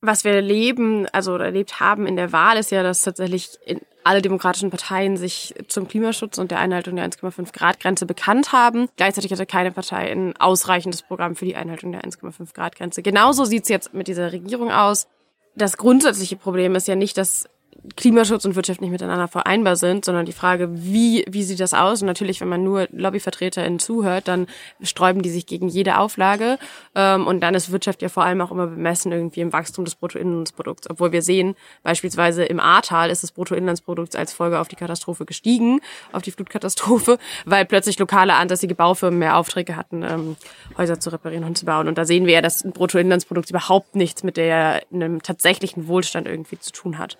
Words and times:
was 0.00 0.24
wir 0.24 0.32
erleben, 0.32 1.06
also 1.12 1.36
erlebt 1.36 1.80
haben 1.80 2.06
in 2.06 2.16
der 2.16 2.32
Wahl, 2.32 2.56
ist 2.56 2.70
ja, 2.70 2.82
dass 2.82 3.02
tatsächlich 3.02 3.58
alle 4.02 4.22
demokratischen 4.22 4.70
Parteien 4.70 5.16
sich 5.16 5.54
zum 5.68 5.88
Klimaschutz 5.88 6.38
und 6.38 6.50
der 6.50 6.58
Einhaltung 6.58 6.96
der 6.96 7.08
1,5 7.08 7.52
Grad 7.52 7.80
Grenze 7.80 8.06
bekannt 8.06 8.52
haben. 8.52 8.88
Gleichzeitig 8.96 9.30
hatte 9.30 9.44
keine 9.44 9.72
Partei 9.72 10.10
ein 10.10 10.34
ausreichendes 10.38 11.02
Programm 11.02 11.36
für 11.36 11.44
die 11.44 11.56
Einhaltung 11.56 11.92
der 11.92 12.02
1,5 12.02 12.54
Grad 12.54 12.76
Grenze. 12.76 13.02
Genauso 13.02 13.44
sieht 13.44 13.64
es 13.64 13.68
jetzt 13.68 13.92
mit 13.92 14.08
dieser 14.08 14.32
Regierung 14.32 14.70
aus. 14.70 15.06
Das 15.54 15.76
grundsätzliche 15.76 16.36
Problem 16.36 16.74
ist 16.76 16.88
ja 16.88 16.94
nicht, 16.94 17.18
dass 17.18 17.48
Klimaschutz 17.96 18.44
und 18.44 18.56
Wirtschaft 18.56 18.80
nicht 18.80 18.90
miteinander 18.90 19.28
vereinbar 19.28 19.76
sind, 19.76 20.04
sondern 20.04 20.26
die 20.26 20.32
Frage, 20.32 20.68
wie, 20.72 21.24
wie 21.28 21.42
sieht 21.42 21.60
das 21.60 21.74
aus? 21.74 22.02
Und 22.02 22.06
natürlich, 22.06 22.40
wenn 22.40 22.48
man 22.48 22.62
nur 22.62 22.88
LobbyvertreterInnen 22.92 23.78
zuhört, 23.78 24.28
dann 24.28 24.46
sträuben 24.82 25.22
die 25.22 25.30
sich 25.30 25.46
gegen 25.46 25.68
jede 25.68 25.98
Auflage. 25.98 26.58
Ähm, 26.94 27.26
und 27.26 27.40
dann 27.40 27.54
ist 27.54 27.72
Wirtschaft 27.72 28.02
ja 28.02 28.08
vor 28.08 28.24
allem 28.24 28.40
auch 28.40 28.50
immer 28.50 28.66
bemessen 28.66 29.12
irgendwie 29.12 29.40
im 29.40 29.52
Wachstum 29.52 29.84
des 29.84 29.94
Bruttoinlandsprodukts. 29.94 30.90
Obwohl 30.90 31.12
wir 31.12 31.22
sehen, 31.22 31.54
beispielsweise 31.82 32.44
im 32.44 32.60
Ahrtal 32.60 33.10
ist 33.10 33.22
das 33.22 33.32
Bruttoinlandsprodukt 33.32 34.14
als 34.14 34.32
Folge 34.32 34.60
auf 34.60 34.68
die 34.68 34.76
Katastrophe 34.76 35.24
gestiegen, 35.24 35.80
auf 36.12 36.22
die 36.22 36.32
Flutkatastrophe, 36.32 37.18
weil 37.46 37.64
plötzlich 37.64 37.98
lokale 37.98 38.34
ansässige 38.34 38.74
Baufirmen 38.74 39.18
mehr 39.18 39.36
Aufträge 39.36 39.76
hatten, 39.76 40.02
ähm, 40.02 40.36
Häuser 40.76 41.00
zu 41.00 41.10
reparieren 41.10 41.44
und 41.44 41.56
zu 41.56 41.64
bauen. 41.64 41.88
Und 41.88 41.96
da 41.96 42.04
sehen 42.04 42.26
wir 42.26 42.34
ja, 42.34 42.42
dass 42.42 42.64
ein 42.64 42.72
Bruttoinlandsprodukt 42.72 43.50
überhaupt 43.50 43.96
nichts 43.96 44.22
mit 44.22 44.36
der, 44.36 44.82
einem 44.92 45.22
tatsächlichen 45.22 45.88
Wohlstand 45.88 46.26
irgendwie 46.26 46.58
zu 46.58 46.72
tun 46.72 46.98
hat. 46.98 47.16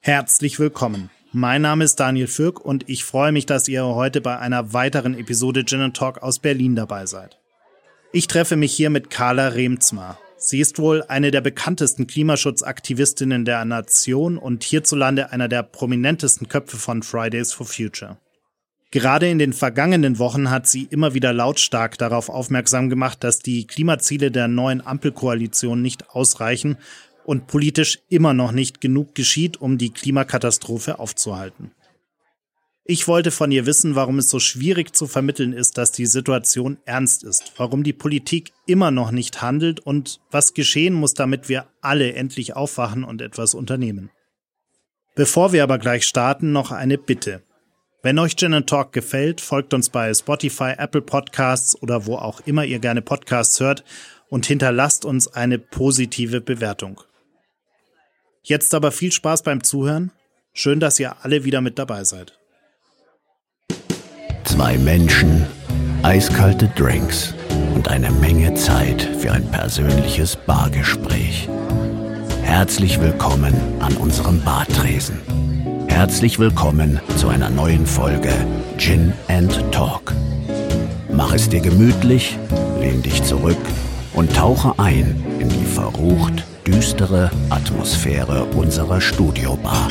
Herzlich 0.00 0.58
willkommen. 0.58 1.10
Mein 1.32 1.62
Name 1.62 1.84
ist 1.84 1.96
Daniel 1.96 2.28
Fürk 2.28 2.60
und 2.60 2.88
ich 2.88 3.04
freue 3.04 3.32
mich, 3.32 3.46
dass 3.46 3.68
ihr 3.68 3.84
heute 3.84 4.20
bei 4.20 4.38
einer 4.38 4.72
weiteren 4.72 5.18
Episode 5.18 5.64
Gin 5.64 5.92
Talk 5.92 6.22
aus 6.22 6.38
Berlin 6.38 6.76
dabei 6.76 7.04
seid. 7.04 7.38
Ich 8.12 8.28
treffe 8.28 8.56
mich 8.56 8.72
hier 8.72 8.90
mit 8.90 9.10
Carla 9.10 9.48
Remzma. 9.48 10.16
Sie 10.38 10.60
ist 10.60 10.78
wohl 10.78 11.02
eine 11.08 11.32
der 11.32 11.40
bekanntesten 11.40 12.06
Klimaschutzaktivistinnen 12.06 13.44
der 13.44 13.64
Nation 13.64 14.38
und 14.38 14.62
hierzulande 14.62 15.32
einer 15.32 15.48
der 15.48 15.64
prominentesten 15.64 16.48
Köpfe 16.48 16.76
von 16.76 17.02
Fridays 17.02 17.52
for 17.52 17.66
Future. 17.66 18.18
Gerade 18.90 19.28
in 19.28 19.38
den 19.38 19.52
vergangenen 19.52 20.18
Wochen 20.18 20.48
hat 20.48 20.66
sie 20.66 20.84
immer 20.84 21.12
wieder 21.12 21.34
lautstark 21.34 21.98
darauf 21.98 22.30
aufmerksam 22.30 22.88
gemacht, 22.88 23.22
dass 23.22 23.40
die 23.40 23.66
Klimaziele 23.66 24.30
der 24.30 24.48
neuen 24.48 24.80
Ampelkoalition 24.86 25.82
nicht 25.82 26.08
ausreichen 26.10 26.78
und 27.28 27.46
politisch 27.46 27.98
immer 28.08 28.32
noch 28.32 28.52
nicht 28.52 28.80
genug 28.80 29.14
geschieht, 29.14 29.60
um 29.60 29.76
die 29.76 29.90
Klimakatastrophe 29.90 30.98
aufzuhalten. 30.98 31.72
Ich 32.86 33.06
wollte 33.06 33.30
von 33.30 33.52
ihr 33.52 33.66
wissen, 33.66 33.94
warum 33.94 34.18
es 34.18 34.30
so 34.30 34.40
schwierig 34.40 34.96
zu 34.96 35.06
vermitteln 35.06 35.52
ist, 35.52 35.76
dass 35.76 35.92
die 35.92 36.06
Situation 36.06 36.78
ernst 36.86 37.24
ist, 37.24 37.52
warum 37.58 37.82
die 37.82 37.92
Politik 37.92 38.52
immer 38.64 38.90
noch 38.90 39.10
nicht 39.10 39.42
handelt 39.42 39.78
und 39.78 40.20
was 40.30 40.54
geschehen 40.54 40.94
muss, 40.94 41.12
damit 41.12 41.50
wir 41.50 41.66
alle 41.82 42.14
endlich 42.14 42.56
aufwachen 42.56 43.04
und 43.04 43.20
etwas 43.20 43.52
unternehmen. 43.52 44.08
Bevor 45.14 45.52
wir 45.52 45.62
aber 45.62 45.76
gleich 45.76 46.06
starten, 46.06 46.52
noch 46.52 46.72
eine 46.72 46.96
Bitte. 46.96 47.42
Wenn 48.02 48.18
euch 48.18 48.36
Gin 48.36 48.64
Talk 48.64 48.94
gefällt, 48.94 49.42
folgt 49.42 49.74
uns 49.74 49.90
bei 49.90 50.14
Spotify, 50.14 50.72
Apple 50.78 51.02
Podcasts 51.02 51.76
oder 51.82 52.06
wo 52.06 52.16
auch 52.16 52.40
immer 52.46 52.64
ihr 52.64 52.78
gerne 52.78 53.02
Podcasts 53.02 53.60
hört 53.60 53.84
und 54.30 54.46
hinterlasst 54.46 55.04
uns 55.04 55.28
eine 55.28 55.58
positive 55.58 56.40
Bewertung. 56.40 57.02
Jetzt 58.42 58.74
aber 58.74 58.92
viel 58.92 59.12
Spaß 59.12 59.42
beim 59.42 59.62
Zuhören. 59.62 60.10
Schön, 60.52 60.80
dass 60.80 60.98
ihr 60.98 61.16
alle 61.22 61.44
wieder 61.44 61.60
mit 61.60 61.78
dabei 61.78 62.04
seid. 62.04 62.38
Zwei 64.44 64.78
Menschen, 64.78 65.46
eiskalte 66.02 66.68
Drinks 66.74 67.34
und 67.74 67.88
eine 67.88 68.10
Menge 68.10 68.54
Zeit 68.54 69.02
für 69.18 69.32
ein 69.32 69.48
persönliches 69.50 70.36
Bargespräch. 70.36 71.48
Herzlich 72.42 73.00
willkommen 73.00 73.54
an 73.80 73.96
unserem 73.98 74.42
Bartresen. 74.42 75.20
Herzlich 75.86 76.38
willkommen 76.38 77.00
zu 77.16 77.28
einer 77.28 77.50
neuen 77.50 77.86
Folge 77.86 78.32
Gin 78.78 79.12
and 79.28 79.52
Talk. 79.72 80.14
Mach 81.12 81.34
es 81.34 81.48
dir 81.48 81.60
gemütlich, 81.60 82.38
lehn 82.80 83.02
dich 83.02 83.22
zurück 83.22 83.58
und 84.14 84.34
tauche 84.34 84.78
ein 84.78 85.24
in 85.38 85.48
die 85.48 85.66
verrucht 85.66 86.44
düstere 86.68 87.30
Atmosphäre 87.48 88.44
unserer 88.44 89.00
Studiobar. 89.00 89.90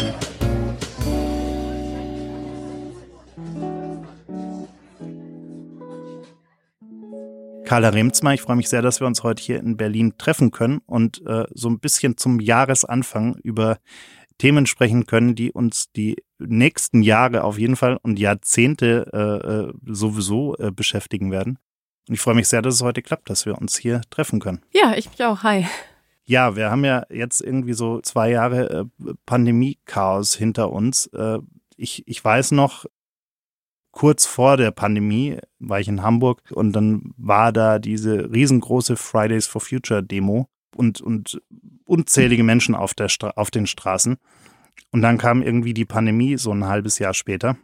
Carla 7.65 7.89
Remzma, 7.89 8.35
ich 8.35 8.43
freue 8.43 8.57
mich 8.57 8.69
sehr, 8.69 8.83
dass 8.83 8.99
wir 8.99 9.07
uns 9.07 9.23
heute 9.23 9.41
hier 9.41 9.59
in 9.59 9.75
Berlin 9.75 10.13
treffen 10.19 10.51
können 10.51 10.81
und 10.85 11.25
äh, 11.25 11.45
so 11.55 11.67
ein 11.67 11.79
bisschen 11.79 12.15
zum 12.15 12.39
Jahresanfang 12.39 13.37
über 13.41 13.79
Themen 14.37 14.67
sprechen 14.67 15.07
können, 15.07 15.33
die 15.33 15.51
uns 15.51 15.91
die 15.95 16.17
nächsten 16.37 17.01
Jahre 17.01 17.43
auf 17.43 17.57
jeden 17.57 17.75
Fall 17.75 17.97
und 18.03 18.19
Jahrzehnte 18.19 19.09
äh, 19.11 19.47
äh 19.47 19.73
sowieso 19.91 20.55
äh, 20.57 20.71
beschäftigen 20.71 21.31
werden. 21.31 21.57
Und 22.07 22.13
ich 22.13 22.21
freue 22.21 22.35
mich 22.35 22.47
sehr, 22.47 22.61
dass 22.61 22.75
es 22.75 22.83
heute 22.83 23.01
klappt, 23.01 23.31
dass 23.31 23.47
wir 23.47 23.57
uns 23.57 23.77
hier 23.77 24.01
treffen 24.11 24.39
können. 24.39 24.61
Ja, 24.71 24.93
ich 24.95 25.09
mich 25.09 25.23
auch. 25.25 25.41
Hi. 25.41 25.65
Ja, 26.29 26.57
wir 26.57 26.69
haben 26.69 26.83
ja 26.83 27.05
jetzt 27.09 27.39
irgendwie 27.41 27.71
so 27.71 28.01
zwei 28.01 28.29
Jahre 28.29 28.69
äh, 28.69 29.13
Pandemie-Chaos 29.25 30.35
hinter 30.35 30.73
uns. 30.73 31.07
Äh, 31.07 31.39
ich, 31.77 32.05
ich 32.05 32.23
weiß 32.23 32.51
noch, 32.51 32.85
kurz 33.91 34.25
vor 34.25 34.57
der 34.57 34.71
Pandemie 34.71 35.37
war 35.59 35.79
ich 35.79 35.87
in 35.87 36.03
Hamburg 36.03 36.43
und 36.51 36.73
dann 36.73 37.13
war 37.15 37.53
da 37.53 37.79
diese 37.79 38.29
riesengroße 38.31 38.97
Fridays 38.97 39.47
for 39.47 39.61
Future 39.61 40.03
Demo 40.03 40.49
und, 40.75 40.99
und 40.99 41.41
unzählige 41.85 42.43
Menschen 42.43 42.75
auf, 42.75 42.93
der 42.93 43.07
auf 43.35 43.49
den 43.49 43.65
Straßen. 43.65 44.17
Und 44.91 45.01
dann 45.01 45.17
kam 45.17 45.41
irgendwie 45.41 45.73
die 45.73 45.85
Pandemie 45.85 46.37
so 46.37 46.51
ein 46.51 46.65
halbes 46.65 46.99
Jahr 46.99 47.13
später 47.13 47.55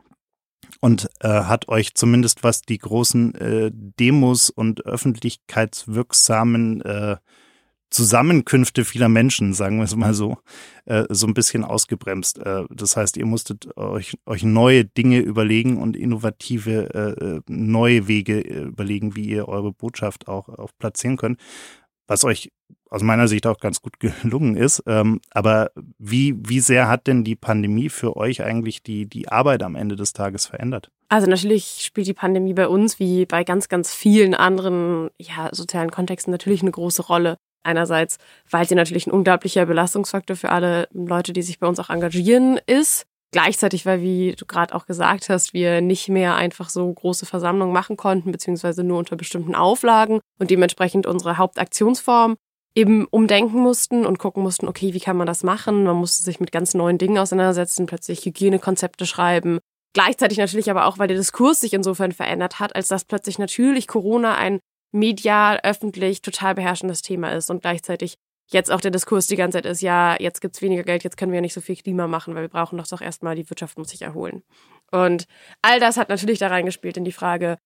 und 0.80 1.09
äh, 1.19 1.28
hat 1.28 1.68
euch 1.68 1.95
zumindest 1.95 2.44
was 2.44 2.62
die 2.62 2.78
großen 2.78 3.35
äh, 3.35 3.72
Demos 3.74 4.50
und 4.50 4.85
öffentlichkeitswirksamen 4.85 6.81
äh, 6.81 7.18
Zusammenkünfte 7.94 8.86
vieler 8.86 9.08
Menschen, 9.08 9.54
sagen 9.54 9.78
wir 9.78 9.84
es 9.84 9.96
mal 9.96 10.16
so, 10.16 10.38
äh, 10.86 11.06
so 11.09 11.28
ein 11.28 11.36
bisschen 11.36 11.64
ausgebremst. 11.64 12.40
Äh, 12.40 12.64
das 12.72 12.98
heißt, 12.98 13.18
ihr 13.18 13.26
musstet 13.28 13.78
euch, 13.78 14.18
euch 14.26 14.44
neue 14.44 14.84
Dinge 14.84 15.20
überlegen 15.20 15.78
und 15.78 15.96
innovative 15.96 17.44
äh, 17.48 17.52
neue 17.52 18.08
Wege 18.08 18.40
überlegen, 18.40 19.16
wie 19.16 19.26
ihr 19.26 19.48
eure 19.48 19.72
Botschaft 19.72 20.28
auch, 20.28 20.50
auch 20.50 20.72
platzieren 20.80 21.18
könnt. 21.18 21.40
Was 22.08 22.26
euch 22.26 22.52
aus 22.90 23.04
meiner 23.04 23.28
Sicht 23.28 23.46
auch 23.46 23.59
ganz 23.59 23.81
gut 23.81 24.00
gelungen 24.24 24.56
ist. 24.56 24.84
Ähm, 24.88 25.22
aber 25.31 25.72
wie, 26.00 26.36
wie 26.48 26.62
sehr 26.62 26.88
hat 26.88 27.06
denn 27.06 27.24
die 27.24 27.36
Pandemie 27.36 27.90
für 27.90 28.16
euch 28.18 28.44
eigentlich 28.44 28.81
die, 28.81 29.08
die 29.08 29.30
Arbeit 29.30 29.62
am 29.62 29.75
Ende 29.75 29.96
des 29.96 30.14
Tages 30.14 30.48
verändert? 30.48 30.90
Also 31.10 31.28
natürlich 31.28 31.81
spielt 31.81 32.08
die 32.08 32.14
Pandemie 32.14 32.54
bei 32.54 32.68
uns 32.68 33.00
wie 33.00 33.28
bei 33.28 33.44
ganz, 33.44 33.70
ganz 33.70 33.94
vielen 33.94 34.34
anderen 34.34 35.10
ja, 35.20 35.50
sozialen 35.52 35.92
Kontexten 35.92 36.31
natürlich 36.31 36.64
eine 36.64 36.72
große 36.72 37.04
Rolle. 37.04 37.38
Einerseits, 37.63 38.18
weil 38.50 38.68
sie 38.68 38.75
natürlich 38.75 39.07
ein 39.07 39.12
unglaublicher 39.12 39.66
Belastungsfaktor 39.66 40.35
für 40.35 40.50
alle 40.50 40.88
Leute, 40.91 41.34
die 41.34 41.41
sich 41.41 41.59
bei 41.59 41.68
uns 41.68 41.79
auch 41.79 41.90
engagieren, 41.90 42.59
ist. 42.66 43.06
Gleichzeitig, 43.31 43.85
weil, 43.88 44.01
wie 44.01 44.35
du 44.38 44.46
gerade 44.46 44.75
auch 44.75 44.85
gesagt 44.85 45.29
hast, 45.29 45.53
wir 45.53 45.81
nicht 45.81 46.07
mehr 46.07 46.35
einfach 46.35 46.69
so 46.69 46.94
große 46.94 47.25
Versammlungen 47.25 47.74
machen 47.74 47.97
konnten, 47.97 48.31
beziehungsweise 48.31 48.84
nur 48.84 49.00
unter 49.00 49.16
bestimmten 49.16 49.56
Auflagen 49.56 50.19
und 50.38 50.51
dementsprechend 50.51 51.07
unsere 51.07 51.40
Hauptaktionsform 51.40 52.35
eben 52.75 53.06
umdenken 53.06 53.59
mussten 53.59 54.06
und 54.06 54.19
gucken 54.19 54.44
mussten, 54.44 54.68
okay, 54.68 54.94
wie 54.94 55.00
kann 55.00 55.18
man 55.18 55.28
das 55.28 55.44
machen? 55.44 55.84
Man 55.84 55.95
musste 55.95 56.24
sich 56.24 56.40
mit 56.40 56.51
ganz 56.51 56.74
neuen 56.74 56.97
Dingen 56.97 57.18
auseinandersetzen, 57.18 57.85
plötzlich 57.85 58.25
Hygienekonzepte 58.25 59.06
schreiben. 59.06 59.59
Gleichzeitig 59.94 60.40
natürlich 60.40 60.72
aber 60.72 60.85
auch, 60.85 60.97
weil 60.97 61.07
der 61.07 61.18
Diskurs 61.18 61.59
sich 61.59 61.74
insofern 61.74 62.12
verändert 62.12 62.59
hat, 62.59 62.75
als 62.75 62.88
dass 62.88 63.06
plötzlich 63.06 63.38
natürlich 63.38 63.88
Corona 63.88 64.35
ein 64.35 64.59
medial, 64.94 65.59
öffentlich 65.64 66.22
total 66.22 66.56
beherrschendes 66.56 67.02
Thema 67.02 67.31
ist 67.31 67.50
und 67.50 67.62
gleichzeitig 67.62 68.16
jetzt 68.52 68.72
auch 68.72 68.81
der 68.81 68.92
Diskurs 68.92 69.28
die 69.28 69.36
ganze 69.36 69.58
Zeit 69.58 69.66
ist, 69.66 69.81
ja, 69.81 70.16
jetzt 70.20 70.42
gibt's 70.42 70.62
weniger 70.62 70.84
Geld, 70.84 71.04
jetzt 71.04 71.18
können 71.18 71.31
wir 71.31 71.38
ja 71.38 71.42
nicht 71.42 71.54
so 71.54 71.62
viel 71.62 71.75
Klima 71.75 72.07
machen, 72.07 72.36
weil 72.36 72.44
wir 72.44 72.50
brauchen 72.50 72.78
doch 72.78 72.88
doch 72.88 73.01
erstmal, 73.01 73.36
die 73.36 73.50
Wirtschaft 73.50 73.78
muss 73.78 73.90
sich 73.90 74.01
erholen. 74.01 74.44
Und 74.92 75.25
all 75.62 75.80
das 75.80 75.98
hat 75.98 76.10
natürlich 76.10 76.40
da 76.40 76.48
reingespielt 76.48 76.98
in 76.98 77.06
die 77.06 77.12
Frage, 77.12 77.57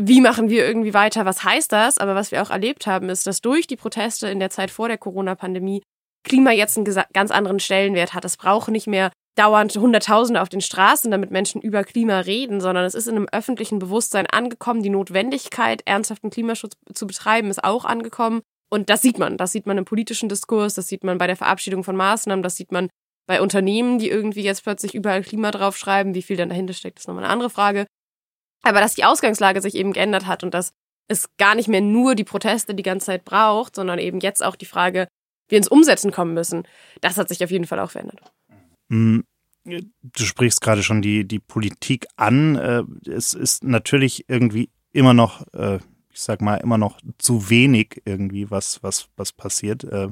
wie 0.00 0.20
machen 0.20 0.48
wir 0.48 0.66
irgendwie 0.66 0.94
weiter, 0.94 1.24
was 1.24 1.44
heißt 1.44 1.72
das? 1.72 1.98
Aber 1.98 2.14
was 2.14 2.30
wir 2.30 2.42
auch 2.42 2.50
erlebt 2.50 2.86
haben, 2.86 3.08
ist, 3.08 3.26
dass 3.26 3.40
durch 3.40 3.66
die 3.66 3.76
Proteste 3.76 4.28
in 4.28 4.38
der 4.38 4.50
Zeit 4.50 4.70
vor 4.70 4.88
der 4.88 4.98
Corona-Pandemie 4.98 5.82
Klima 6.24 6.52
jetzt 6.52 6.76
einen 6.76 7.04
ganz 7.12 7.30
anderen 7.30 7.58
Stellenwert 7.60 8.14
hat. 8.14 8.24
Es 8.24 8.36
braucht 8.36 8.70
nicht 8.70 8.86
mehr 8.86 9.10
dauernd 9.38 9.76
Hunderttausende 9.76 10.42
auf 10.42 10.48
den 10.48 10.60
Straßen, 10.60 11.10
damit 11.10 11.30
Menschen 11.30 11.60
über 11.60 11.84
Klima 11.84 12.20
reden, 12.20 12.60
sondern 12.60 12.84
es 12.84 12.94
ist 12.94 13.06
in 13.06 13.16
einem 13.16 13.28
öffentlichen 13.30 13.78
Bewusstsein 13.78 14.26
angekommen. 14.26 14.82
Die 14.82 14.90
Notwendigkeit, 14.90 15.82
ernsthaften 15.86 16.30
Klimaschutz 16.30 16.76
zu 16.92 17.06
betreiben, 17.06 17.50
ist 17.50 17.62
auch 17.62 17.84
angekommen. 17.84 18.42
Und 18.70 18.90
das 18.90 19.00
sieht 19.00 19.18
man. 19.18 19.36
Das 19.36 19.52
sieht 19.52 19.66
man 19.66 19.78
im 19.78 19.84
politischen 19.84 20.28
Diskurs, 20.28 20.74
das 20.74 20.88
sieht 20.88 21.04
man 21.04 21.18
bei 21.18 21.26
der 21.26 21.36
Verabschiedung 21.36 21.84
von 21.84 21.96
Maßnahmen, 21.96 22.42
das 22.42 22.56
sieht 22.56 22.72
man 22.72 22.88
bei 23.26 23.40
Unternehmen, 23.40 23.98
die 23.98 24.08
irgendwie 24.08 24.42
jetzt 24.42 24.64
plötzlich 24.64 24.94
überall 24.94 25.22
Klima 25.22 25.50
draufschreiben. 25.50 26.14
Wie 26.14 26.22
viel 26.22 26.36
dann 26.36 26.48
dahinter 26.48 26.74
steckt, 26.74 26.98
ist 26.98 27.08
nochmal 27.08 27.24
eine 27.24 27.32
andere 27.32 27.50
Frage. 27.50 27.86
Aber 28.62 28.80
dass 28.80 28.94
die 28.94 29.04
Ausgangslage 29.04 29.60
sich 29.62 29.74
eben 29.74 29.92
geändert 29.92 30.26
hat 30.26 30.42
und 30.42 30.52
dass 30.52 30.72
es 31.08 31.28
gar 31.38 31.54
nicht 31.54 31.68
mehr 31.68 31.80
nur 31.80 32.14
die 32.14 32.24
Proteste 32.24 32.74
die 32.74 32.82
ganze 32.82 33.06
Zeit 33.06 33.24
braucht, 33.24 33.76
sondern 33.76 33.98
eben 33.98 34.20
jetzt 34.20 34.44
auch 34.44 34.56
die 34.56 34.66
Frage, 34.66 35.08
wir 35.48 35.58
ins 35.58 35.68
Umsetzen 35.68 36.10
kommen 36.10 36.34
müssen, 36.34 36.66
das 37.00 37.16
hat 37.16 37.28
sich 37.28 37.42
auf 37.42 37.50
jeden 37.50 37.66
Fall 37.66 37.80
auch 37.80 37.90
verändert. 37.90 38.32
Mm, 38.88 39.20
du 39.64 40.24
sprichst 40.24 40.60
gerade 40.60 40.82
schon 40.82 41.02
die, 41.02 41.26
die 41.26 41.38
Politik 41.38 42.06
an. 42.16 42.56
Äh, 42.56 42.82
es 43.08 43.34
ist 43.34 43.64
natürlich 43.64 44.24
irgendwie 44.28 44.70
immer 44.92 45.14
noch, 45.14 45.46
äh, 45.52 45.76
ich 46.10 46.20
sag 46.20 46.40
mal, 46.40 46.56
immer 46.56 46.78
noch 46.78 47.00
zu 47.18 47.50
wenig 47.50 48.02
irgendwie, 48.04 48.50
was, 48.50 48.82
was, 48.82 49.08
was 49.16 49.32
passiert. 49.32 49.84
Äh, 49.84 50.08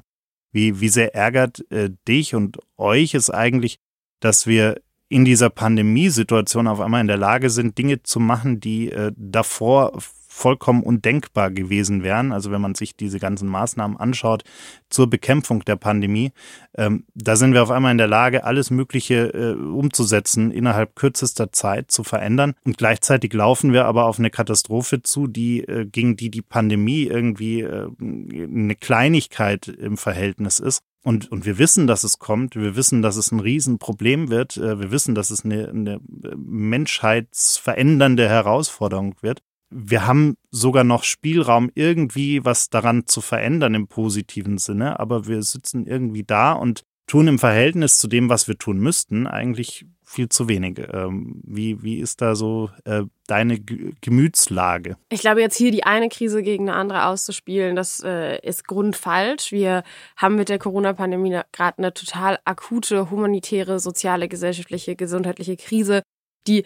wie, 0.52 0.80
wie 0.80 0.88
sehr 0.88 1.14
ärgert 1.14 1.64
dich 2.08 2.34
und 2.34 2.58
euch 2.78 3.12
es 3.12 3.28
eigentlich, 3.28 3.78
dass 4.20 4.46
wir 4.46 4.80
in 5.10 5.26
dieser 5.26 5.50
Pandemiesituation 5.50 6.66
auf 6.66 6.80
einmal 6.80 7.02
in 7.02 7.08
der 7.08 7.18
Lage 7.18 7.50
sind, 7.50 7.76
Dinge 7.76 8.02
zu 8.04 8.20
machen, 8.20 8.58
die 8.58 8.90
davor 9.16 10.00
vollkommen 10.36 10.82
undenkbar 10.82 11.50
gewesen 11.50 12.02
wären. 12.02 12.30
Also 12.30 12.50
wenn 12.50 12.60
man 12.60 12.74
sich 12.74 12.94
diese 12.94 13.18
ganzen 13.18 13.48
Maßnahmen 13.48 13.96
anschaut 13.96 14.44
zur 14.90 15.08
Bekämpfung 15.08 15.64
der 15.64 15.76
Pandemie, 15.76 16.32
ähm, 16.76 17.04
da 17.14 17.36
sind 17.36 17.54
wir 17.54 17.62
auf 17.62 17.70
einmal 17.70 17.92
in 17.92 17.98
der 17.98 18.06
Lage, 18.06 18.44
alles 18.44 18.70
Mögliche 18.70 19.32
äh, 19.32 19.54
umzusetzen, 19.54 20.50
innerhalb 20.50 20.94
kürzester 20.94 21.52
Zeit 21.52 21.90
zu 21.90 22.04
verändern. 22.04 22.52
Und 22.64 22.76
gleichzeitig 22.76 23.32
laufen 23.32 23.72
wir 23.72 23.86
aber 23.86 24.04
auf 24.04 24.18
eine 24.18 24.28
Katastrophe 24.30 25.02
zu, 25.02 25.26
die 25.26 25.60
äh, 25.60 25.86
gegen 25.86 26.16
die 26.16 26.30
die 26.30 26.42
Pandemie 26.42 27.04
irgendwie 27.04 27.62
äh, 27.62 27.88
eine 27.98 28.76
Kleinigkeit 28.76 29.68
im 29.68 29.96
Verhältnis 29.96 30.58
ist. 30.58 30.82
Und, 31.02 31.30
und 31.32 31.46
wir 31.46 31.56
wissen, 31.56 31.86
dass 31.86 32.04
es 32.04 32.18
kommt. 32.18 32.56
Wir 32.56 32.76
wissen, 32.76 33.00
dass 33.00 33.16
es 33.16 33.32
ein 33.32 33.40
Riesenproblem 33.40 34.28
wird. 34.28 34.58
Äh, 34.58 34.80
wir 34.80 34.90
wissen, 34.90 35.14
dass 35.14 35.30
es 35.30 35.46
eine, 35.46 35.68
eine 35.68 36.00
menschheitsverändernde 36.36 38.28
Herausforderung 38.28 39.14
wird 39.22 39.40
wir 39.70 40.06
haben 40.06 40.36
sogar 40.50 40.84
noch 40.84 41.02
Spielraum, 41.04 41.70
irgendwie 41.74 42.44
was 42.44 42.70
daran 42.70 43.06
zu 43.06 43.20
verändern 43.20 43.74
im 43.74 43.88
positiven 43.88 44.58
Sinne, 44.58 45.00
aber 45.00 45.26
wir 45.26 45.42
sitzen 45.42 45.86
irgendwie 45.86 46.24
da 46.24 46.52
und 46.52 46.84
tun 47.06 47.28
im 47.28 47.38
Verhältnis 47.38 47.98
zu 47.98 48.08
dem, 48.08 48.28
was 48.28 48.48
wir 48.48 48.58
tun 48.58 48.78
müssten, 48.78 49.26
eigentlich 49.26 49.86
viel 50.04 50.28
zu 50.28 50.48
wenig. 50.48 50.78
Ähm, 50.92 51.40
wie, 51.44 51.82
wie 51.82 51.98
ist 51.98 52.20
da 52.20 52.34
so 52.34 52.70
äh, 52.84 53.02
deine 53.26 53.58
G 53.58 53.92
Gemütslage? 54.00 54.96
Ich 55.08 55.20
glaube, 55.20 55.40
jetzt 55.40 55.56
hier 55.56 55.70
die 55.70 55.84
eine 55.84 56.08
Krise 56.08 56.42
gegen 56.42 56.68
eine 56.68 56.78
andere 56.78 57.06
auszuspielen, 57.06 57.76
das 57.76 58.02
äh, 58.04 58.38
ist 58.40 58.66
grundfalsch. 58.66 59.52
Wir 59.52 59.82
haben 60.16 60.36
mit 60.36 60.48
der 60.48 60.58
Corona-Pandemie 60.58 61.40
gerade 61.52 61.78
eine 61.78 61.92
total 61.92 62.38
akute 62.44 63.10
humanitäre, 63.10 63.78
soziale, 63.78 64.28
gesellschaftliche, 64.28 64.96
gesundheitliche 64.96 65.56
Krise, 65.56 66.02
die 66.46 66.64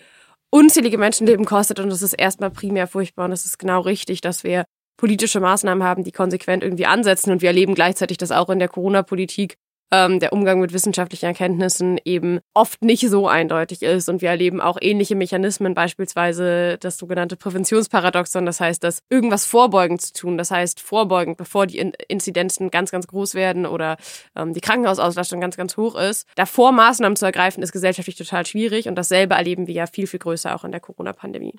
unzählige 0.51 0.99
Menschenleben 0.99 1.45
kostet 1.45 1.81
und 1.81 1.91
das 1.91 2.03
ist 2.03 2.13
erstmal 2.13 2.51
primär 2.51 2.87
furchtbar 2.87 3.25
und 3.25 3.33
es 3.33 3.45
ist 3.45 3.59
genau 3.59 3.81
richtig, 3.81 4.21
dass 4.21 4.45
wir 4.45 4.65
politische 4.99 5.41
Maßnahmen 5.41 5.83
haben, 5.83 6.05
die 6.05 6.13
konsequent 6.13 6.63
irgendwie 6.63 6.87
ansetzen 6.87 7.33
und 7.33 7.41
wir 7.41 7.49
erleben 7.49 7.75
gleichzeitig, 7.75 8.19
dass 8.19 8.33
auch 8.33 8.51
in 8.51 8.59
der 8.59 8.69
Corona-Politik 8.69 9.57
ähm, 9.93 10.21
der 10.21 10.33
Umgang 10.33 10.61
mit 10.61 10.73
wissenschaftlichen 10.73 11.27
Erkenntnissen 11.27 11.99
eben 12.05 12.41
oft 12.55 12.83
nicht 12.83 13.09
so 13.09 13.29
eindeutig 13.29 13.83
ist. 13.83 14.09
Und 14.09 14.23
wir 14.23 14.31
erleben 14.31 14.61
auch 14.61 14.79
ähnliche 14.81 15.17
Mechanismen, 15.17 15.75
beispielsweise 15.75 16.79
das 16.79 16.97
sogenannte 16.97 17.37
Präventionsparadoxon. 17.37 18.47
Das 18.47 18.61
heißt, 18.61 18.83
dass 18.85 19.01
irgendwas 19.11 19.47
vorbeugend 19.47 20.01
zu 20.01 20.13
tun, 20.13 20.39
das 20.39 20.51
heißt 20.51 20.81
vorbeugend, 20.81 21.37
bevor 21.37 21.67
die 21.67 21.79
Inzidenzen 22.09 22.71
ganz, 22.71 22.91
ganz 22.91 23.07
groß 23.07 23.35
werden 23.35 23.67
oder 23.67 23.97
ähm, 24.37 24.55
die 24.55 24.61
Krankenhausauslastung 24.61 25.41
ganz, 25.41 25.57
ganz 25.57 25.77
hoch 25.77 25.97
ist. 25.97 26.27
Davor 26.37 26.73
Maßnahmen 26.73 27.17
zu 27.17 27.27
ergreifen, 27.27 27.63
ist 27.63 27.73
gesellschaftlich 27.73 28.17
total 28.17 28.47
schwierig. 28.47 28.89
Und 28.89 28.95
dasselbe 28.95 29.35
erleben 29.35 29.67
wir 29.67 29.75
ja 29.75 29.87
viel, 29.87 30.07
viel 30.07 30.21
größer 30.21 30.55
auch 30.55 30.65
in 30.65 30.73
der 30.73 30.81
Corona-Pandemie. 30.81 31.57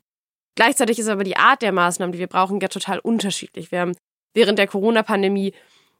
Gleichzeitig 0.55 0.99
ist 0.99 1.07
aber 1.07 1.23
die 1.23 1.37
Art 1.37 1.61
der 1.61 1.71
Maßnahmen, 1.71 2.11
die 2.11 2.19
wir 2.19 2.27
brauchen, 2.27 2.59
ja 2.59 2.67
total 2.67 2.99
unterschiedlich. 2.99 3.71
Wir 3.71 3.81
haben 3.81 3.93
während 4.33 4.59
der 4.59 4.67
Corona-Pandemie 4.67 5.53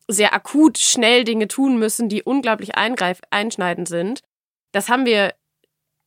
sehr 0.08 0.34
akut 0.34 0.78
schnell 0.78 1.24
Dinge 1.24 1.48
tun 1.48 1.78
müssen, 1.78 2.10
die 2.10 2.24
unglaublich 2.24 2.76
eingreif 2.76 3.22
einschneidend 3.30 3.88
sind. 3.88 4.22
Das 4.72 4.90
haben 4.90 5.06
wir 5.06 5.34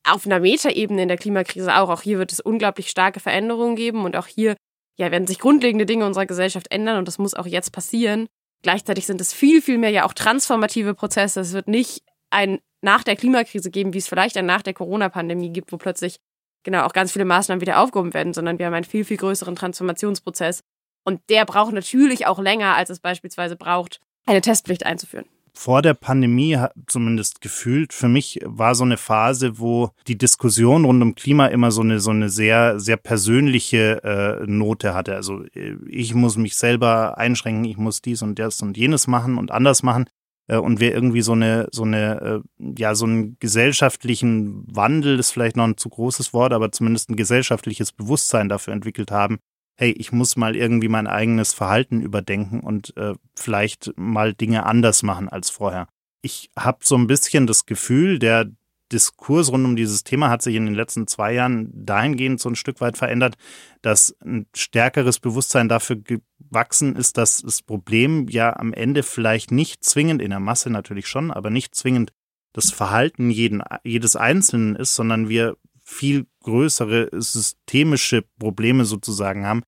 auf 0.06 0.26
einer 0.26 0.40
Metaebene 0.40 1.02
in 1.02 1.08
der 1.08 1.16
Klimakrise 1.16 1.74
auch. 1.76 1.88
Auch 1.88 2.02
hier 2.02 2.18
wird 2.18 2.32
es 2.32 2.40
unglaublich 2.40 2.90
starke 2.90 3.20
Veränderungen 3.20 3.76
geben 3.76 4.04
und 4.04 4.16
auch 4.16 4.26
hier 4.26 4.56
ja, 4.96 5.10
werden 5.10 5.26
sich 5.26 5.38
grundlegende 5.38 5.86
Dinge 5.86 6.06
unserer 6.06 6.26
Gesellschaft 6.26 6.70
ändern 6.70 6.98
und 6.98 7.08
das 7.08 7.18
muss 7.18 7.34
auch 7.34 7.46
jetzt 7.46 7.72
passieren. 7.72 8.26
Gleichzeitig 8.62 9.06
sind 9.06 9.20
es 9.20 9.32
viel, 9.32 9.60
viel 9.60 9.78
mehr 9.78 9.90
ja 9.90 10.06
auch 10.06 10.14
transformative 10.14 10.94
Prozesse. 10.94 11.40
Es 11.40 11.52
wird 11.52 11.68
nicht 11.68 12.02
ein 12.30 12.60
nach 12.82 13.02
der 13.02 13.16
Klimakrise 13.16 13.70
geben, 13.70 13.94
wie 13.94 13.98
es 13.98 14.08
vielleicht 14.08 14.36
ein 14.36 14.46
nach 14.46 14.62
der 14.62 14.74
Corona-Pandemie 14.74 15.50
gibt, 15.50 15.72
wo 15.72 15.78
plötzlich 15.78 16.16
genau 16.64 16.84
auch 16.84 16.92
ganz 16.92 17.12
viele 17.12 17.24
Maßnahmen 17.24 17.60
wieder 17.60 17.80
aufgehoben 17.80 18.14
werden, 18.14 18.34
sondern 18.34 18.58
wir 18.58 18.66
haben 18.66 18.74
einen 18.74 18.84
viel, 18.84 19.04
viel 19.04 19.16
größeren 19.16 19.56
Transformationsprozess, 19.56 20.60
und 21.04 21.20
der 21.28 21.44
braucht 21.44 21.72
natürlich 21.72 22.26
auch 22.26 22.38
länger, 22.38 22.74
als 22.74 22.90
es 22.90 23.00
beispielsweise 23.00 23.56
braucht, 23.56 24.00
eine 24.26 24.40
Testpflicht 24.40 24.86
einzuführen. 24.86 25.26
Vor 25.56 25.82
der 25.82 25.94
Pandemie, 25.94 26.58
zumindest 26.88 27.40
gefühlt, 27.40 27.92
für 27.92 28.08
mich 28.08 28.40
war 28.44 28.74
so 28.74 28.82
eine 28.82 28.96
Phase, 28.96 29.60
wo 29.60 29.90
die 30.08 30.18
Diskussion 30.18 30.84
rund 30.84 31.00
um 31.00 31.14
Klima 31.14 31.46
immer 31.46 31.70
so 31.70 31.82
eine, 31.82 32.00
so 32.00 32.10
eine 32.10 32.28
sehr, 32.28 32.80
sehr 32.80 32.96
persönliche 32.96 34.02
äh, 34.02 34.46
Note 34.50 34.94
hatte. 34.94 35.14
Also 35.14 35.44
äh, 35.54 35.76
ich 35.88 36.12
muss 36.12 36.36
mich 36.36 36.56
selber 36.56 37.18
einschränken, 37.18 37.64
ich 37.66 37.76
muss 37.76 38.02
dies 38.02 38.22
und 38.22 38.40
das 38.40 38.60
und 38.62 38.76
jenes 38.76 39.06
machen 39.06 39.38
und 39.38 39.52
anders 39.52 39.84
machen. 39.84 40.06
Äh, 40.48 40.56
und 40.56 40.80
wir 40.80 40.92
irgendwie 40.92 41.22
so 41.22 41.32
eine, 41.32 41.68
so 41.70 41.84
eine, 41.84 42.42
äh, 42.58 42.72
ja, 42.76 42.96
so 42.96 43.06
einen 43.06 43.36
gesellschaftlichen 43.38 44.64
Wandel, 44.74 45.20
ist 45.20 45.30
vielleicht 45.30 45.56
noch 45.56 45.64
ein 45.64 45.76
zu 45.76 45.88
großes 45.88 46.32
Wort, 46.32 46.52
aber 46.52 46.72
zumindest 46.72 47.10
ein 47.10 47.16
gesellschaftliches 47.16 47.92
Bewusstsein 47.92 48.48
dafür 48.48 48.74
entwickelt 48.74 49.10
haben, 49.10 49.38
hey, 49.76 49.92
ich 49.92 50.12
muss 50.12 50.36
mal 50.36 50.56
irgendwie 50.56 50.88
mein 50.88 51.06
eigenes 51.06 51.52
Verhalten 51.52 52.00
überdenken 52.00 52.60
und 52.60 52.96
äh, 52.96 53.14
vielleicht 53.34 53.92
mal 53.96 54.34
Dinge 54.34 54.66
anders 54.66 55.02
machen 55.02 55.28
als 55.28 55.50
vorher. 55.50 55.88
Ich 56.22 56.50
habe 56.58 56.78
so 56.82 56.96
ein 56.96 57.06
bisschen 57.06 57.46
das 57.46 57.66
Gefühl, 57.66 58.18
der 58.18 58.50
Diskurs 58.92 59.50
rund 59.50 59.64
um 59.64 59.76
dieses 59.76 60.04
Thema 60.04 60.30
hat 60.30 60.42
sich 60.42 60.54
in 60.54 60.66
den 60.66 60.74
letzten 60.74 61.06
zwei 61.06 61.32
Jahren 61.32 61.70
dahingehend 61.74 62.40
so 62.40 62.48
ein 62.48 62.54
Stück 62.54 62.80
weit 62.80 62.96
verändert, 62.96 63.36
dass 63.82 64.14
ein 64.24 64.46
stärkeres 64.54 65.18
Bewusstsein 65.18 65.68
dafür 65.68 65.96
gewachsen 65.96 66.94
ist, 66.94 67.16
dass 67.16 67.42
das 67.42 67.62
Problem 67.62 68.28
ja 68.28 68.54
am 68.54 68.72
Ende 68.72 69.02
vielleicht 69.02 69.50
nicht 69.50 69.84
zwingend, 69.84 70.22
in 70.22 70.30
der 70.30 70.40
Masse 70.40 70.70
natürlich 70.70 71.08
schon, 71.08 71.30
aber 71.30 71.50
nicht 71.50 71.74
zwingend 71.74 72.12
das 72.52 72.70
Verhalten 72.70 73.30
jeden, 73.30 73.62
jedes 73.82 74.14
Einzelnen 74.16 74.76
ist, 74.76 74.94
sondern 74.94 75.28
wir 75.28 75.56
viel 75.84 76.26
größere 76.42 77.10
systemische 77.12 78.24
Probleme 78.38 78.84
sozusagen 78.84 79.46
haben, 79.46 79.62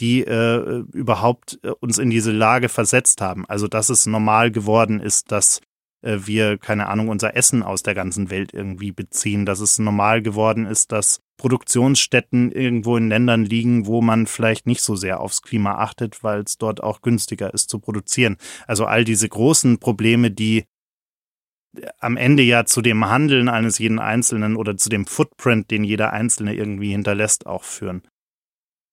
die 0.00 0.22
äh, 0.22 0.84
überhaupt 0.92 1.58
äh, 1.62 1.70
uns 1.80 1.98
in 1.98 2.10
diese 2.10 2.32
Lage 2.32 2.68
versetzt 2.68 3.20
haben. 3.20 3.44
Also 3.46 3.68
dass 3.68 3.90
es 3.90 4.06
normal 4.06 4.50
geworden 4.50 5.00
ist, 5.00 5.30
dass 5.30 5.60
äh, 6.02 6.18
wir, 6.24 6.58
keine 6.58 6.88
Ahnung, 6.88 7.08
unser 7.08 7.36
Essen 7.36 7.62
aus 7.62 7.82
der 7.82 7.94
ganzen 7.94 8.30
Welt 8.30 8.54
irgendwie 8.54 8.92
beziehen, 8.92 9.44
dass 9.44 9.60
es 9.60 9.78
normal 9.78 10.22
geworden 10.22 10.66
ist, 10.66 10.92
dass 10.92 11.20
Produktionsstätten 11.36 12.50
irgendwo 12.52 12.96
in 12.96 13.08
Ländern 13.08 13.44
liegen, 13.44 13.86
wo 13.86 14.00
man 14.00 14.26
vielleicht 14.26 14.66
nicht 14.66 14.82
so 14.82 14.96
sehr 14.96 15.20
aufs 15.20 15.42
Klima 15.42 15.76
achtet, 15.76 16.24
weil 16.24 16.42
es 16.42 16.58
dort 16.58 16.82
auch 16.82 17.00
günstiger 17.00 17.52
ist 17.54 17.70
zu 17.70 17.78
produzieren. 17.78 18.36
Also 18.66 18.86
all 18.86 19.04
diese 19.04 19.28
großen 19.28 19.78
Probleme, 19.78 20.30
die 20.30 20.64
am 21.98 22.16
Ende 22.16 22.42
ja 22.42 22.64
zu 22.64 22.82
dem 22.82 23.08
Handeln 23.08 23.48
eines 23.48 23.78
jeden 23.78 23.98
Einzelnen 23.98 24.56
oder 24.56 24.76
zu 24.76 24.88
dem 24.88 25.06
Footprint, 25.06 25.70
den 25.70 25.84
jeder 25.84 26.12
Einzelne 26.12 26.54
irgendwie 26.54 26.90
hinterlässt, 26.90 27.46
auch 27.46 27.64
führen. 27.64 28.02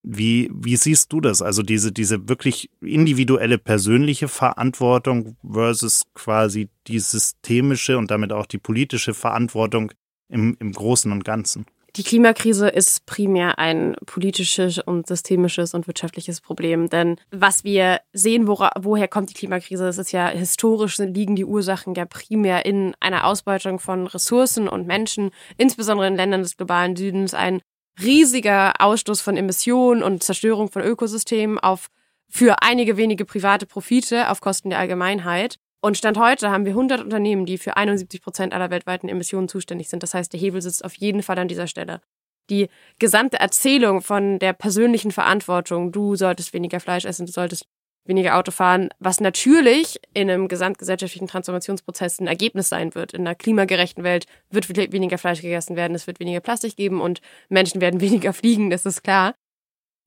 Wie, 0.04 0.52
wie 0.54 0.76
siehst 0.76 1.12
du 1.14 1.20
das? 1.20 1.42
Also 1.42 1.64
diese, 1.64 1.92
diese 1.92 2.30
wirklich 2.30 2.70
individuelle 2.80 3.58
persönliche 3.58 4.28
Verantwortung 4.28 5.36
versus 5.44 6.04
quasi 6.14 6.70
die 6.88 7.00
systemische 7.00 7.98
und 7.98 8.12
damit 8.12 8.32
auch 8.32 8.46
die 8.46 8.60
politische 8.60 9.16
Verantwortung 9.16 9.92
im, 10.30 10.58
im 10.60 10.72
Großen 10.74 11.12
und 11.12 11.24
Ganzen? 11.24 11.66
Die 11.98 12.04
Klimakrise 12.04 12.68
ist 12.68 13.06
primär 13.06 13.58
ein 13.58 13.96
politisches 14.06 14.80
und 14.80 15.08
systemisches 15.08 15.74
und 15.74 15.88
wirtschaftliches 15.88 16.42
Problem. 16.42 16.90
Denn 16.90 17.18
was 17.32 17.64
wir 17.64 18.02
sehen, 18.12 18.48
wora, 18.48 18.72
woher 18.78 19.08
kommt 19.08 19.30
die 19.30 19.34
Klimakrise, 19.34 19.86
das 19.86 19.98
ist 19.98 20.12
ja 20.12 20.28
historisch 20.28 20.98
liegen 20.98 21.38
die 21.38 21.46
Ursachen 21.46 21.96
ja 21.96 22.04
primär 22.06 22.66
in 22.66 22.94
einer 23.00 23.26
Ausbeutung 23.26 23.80
von 23.80 24.08
Ressourcen 24.08 24.68
und 24.68 24.88
Menschen, 24.88 25.32
insbesondere 25.58 26.08
in 26.08 26.18
Ländern 26.18 26.42
des 26.42 26.58
globalen 26.58 26.98
Südens, 26.98 27.34
ein 27.34 27.62
riesiger 28.04 28.74
Ausstoß 28.80 29.22
von 29.22 29.38
Emissionen 29.38 30.04
und 30.04 30.22
Zerstörung 30.22 30.70
von 30.70 30.82
Ökosystemen 30.82 31.60
auf 31.60 31.88
für 32.28 32.62
einige 32.62 32.98
wenige 32.98 33.24
private 33.24 33.66
Profite 33.66 34.30
auf 34.30 34.42
Kosten 34.42 34.70
der 34.70 34.80
Allgemeinheit. 34.80 35.60
Und 35.86 36.00
Stand 36.00 36.18
heute 36.18 36.50
haben 36.50 36.66
wir 36.66 36.72
100 36.72 37.00
Unternehmen, 37.00 37.46
die 37.46 37.60
für 37.60 37.78
71 37.78 38.20
Prozent 38.20 38.54
aller 38.54 38.72
weltweiten 38.72 39.08
Emissionen 39.08 39.48
zuständig 39.48 39.88
sind. 39.88 40.02
Das 40.02 40.16
heißt, 40.16 40.34
der 40.34 40.40
Hebel 40.40 40.60
sitzt 40.60 40.84
auf 40.84 40.96
jeden 40.96 41.22
Fall 41.22 41.38
an 41.38 41.48
dieser 41.48 41.68
Stelle. 41.68 42.02
Die 42.50 42.70
gesamte 42.98 43.40
Erzählung 43.40 44.02
von 44.02 44.40
der 44.40 44.54
persönlichen 44.54 45.12
Verantwortung, 45.12 45.92
du 45.92 46.16
solltest 46.16 46.54
weniger 46.54 46.80
Fleisch 46.80 47.06
essen, 47.06 47.28
du 47.28 47.32
solltest 47.32 47.68
weniger 48.04 48.36
Auto 48.36 48.50
fahren, 48.50 48.90
was 48.98 49.20
natürlich 49.20 50.00
in 50.16 50.28
einem 50.28 50.48
gesamtgesellschaftlichen 50.48 51.28
Transformationsprozess 51.28 52.20
ein 52.20 52.26
Ergebnis 52.26 52.68
sein 52.68 52.96
wird. 52.96 53.14
In 53.14 53.22
einer 53.22 53.36
klimagerechten 53.36 54.04
Welt 54.04 54.26
wird 54.50 54.68
weniger 54.92 55.20
Fleisch 55.20 55.42
gegessen 55.42 55.76
werden, 55.76 55.94
es 55.94 56.08
wird 56.08 56.20
weniger 56.20 56.40
Plastik 56.40 56.76
geben 56.78 57.00
und 57.00 57.22
Menschen 57.48 57.80
werden 57.80 58.02
weniger 58.02 58.34
fliegen, 58.34 58.72
das 58.72 58.88
ist 58.88 59.04
klar. 59.04 59.36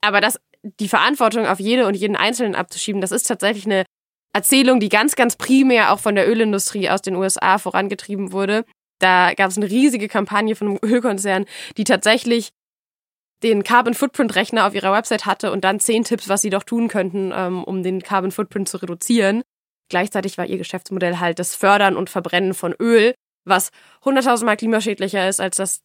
Aber 0.00 0.20
das, 0.20 0.40
die 0.80 0.88
Verantwortung 0.88 1.46
auf 1.46 1.60
jede 1.60 1.86
und 1.86 1.94
jeden 1.94 2.16
Einzelnen 2.16 2.56
abzuschieben, 2.56 3.00
das 3.00 3.12
ist 3.12 3.28
tatsächlich 3.28 3.66
eine 3.66 3.84
Erzählung, 4.32 4.80
die 4.80 4.88
ganz, 4.88 5.16
ganz 5.16 5.36
primär 5.36 5.92
auch 5.92 5.98
von 5.98 6.14
der 6.14 6.28
Ölindustrie 6.28 6.90
aus 6.90 7.02
den 7.02 7.16
USA 7.16 7.58
vorangetrieben 7.58 8.32
wurde. 8.32 8.64
Da 8.98 9.34
gab 9.34 9.50
es 9.50 9.56
eine 9.56 9.70
riesige 9.70 10.08
Kampagne 10.08 10.54
von 10.54 10.68
einem 10.68 10.78
Ölkonzern, 10.84 11.46
die 11.76 11.84
tatsächlich 11.84 12.50
den 13.42 13.62
Carbon 13.62 13.94
Footprint 13.94 14.34
Rechner 14.34 14.66
auf 14.66 14.74
ihrer 14.74 14.92
Website 14.92 15.26
hatte 15.26 15.52
und 15.52 15.62
dann 15.64 15.80
zehn 15.80 16.04
Tipps, 16.04 16.28
was 16.28 16.42
sie 16.42 16.50
doch 16.50 16.64
tun 16.64 16.88
könnten, 16.88 17.32
ähm, 17.34 17.62
um 17.62 17.82
den 17.82 18.02
Carbon 18.02 18.32
Footprint 18.32 18.68
zu 18.68 18.78
reduzieren. 18.78 19.42
Gleichzeitig 19.88 20.38
war 20.38 20.46
ihr 20.46 20.58
Geschäftsmodell 20.58 21.18
halt 21.18 21.38
das 21.38 21.54
Fördern 21.54 21.96
und 21.96 22.10
Verbrennen 22.10 22.52
von 22.52 22.74
Öl, 22.80 23.14
was 23.44 23.70
hunderttausendmal 24.04 24.56
klimaschädlicher 24.56 25.28
ist 25.28 25.40
als 25.40 25.56
das, 25.56 25.80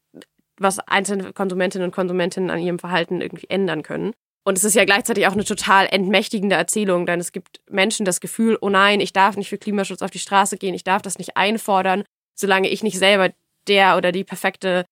was 0.58 0.80
einzelne 0.80 1.32
Konsumentinnen 1.32 1.86
und 1.86 1.96
Konsumentinnen 1.96 2.50
an 2.50 2.60
ihrem 2.60 2.80
Verhalten 2.80 3.22
irgendwie 3.22 3.50
ändern 3.50 3.84
können. 3.84 4.14
Und 4.46 4.58
es 4.58 4.64
ist 4.64 4.76
ja 4.76 4.84
gleichzeitig 4.84 5.28
auch 5.28 5.34
eine 5.34 5.46
total 5.46 5.88
entmächtigende 5.88 6.56
Erzählung, 6.56 7.06
denn 7.06 7.20
es 7.20 7.32
gibt 7.32 7.62
Menschen 7.70 8.06
das 8.06 8.20
Gefühl, 8.20 8.58
oh 8.60 8.70
nein, 8.70 9.00
ich 9.00 9.14
darf 9.14 9.38
nicht 9.38 9.50
für 9.50 9.58
Klimaschutz 9.58 10.02
auf 10.02 10.12
die 10.12 10.20
Straße 10.20 10.58
gehen, 10.58 10.74
ich 10.74 10.84
darf 10.84 11.02
das 11.02 11.18
nicht 11.18 11.38
einfordern, 11.38 12.04
solange 12.36 12.68
ich 12.68 12.84
nicht 12.84 12.98
selber 12.98 13.30
der 13.68 13.96
oder 13.96 14.12
die 14.12 14.26
perfekte 14.26 14.86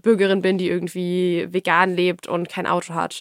Bürgerin 0.00 0.42
bin, 0.42 0.56
die 0.56 0.68
irgendwie 0.68 1.48
vegan 1.50 1.94
lebt 1.94 2.28
und 2.28 2.48
kein 2.48 2.68
Auto 2.68 2.94
hat. 2.94 3.20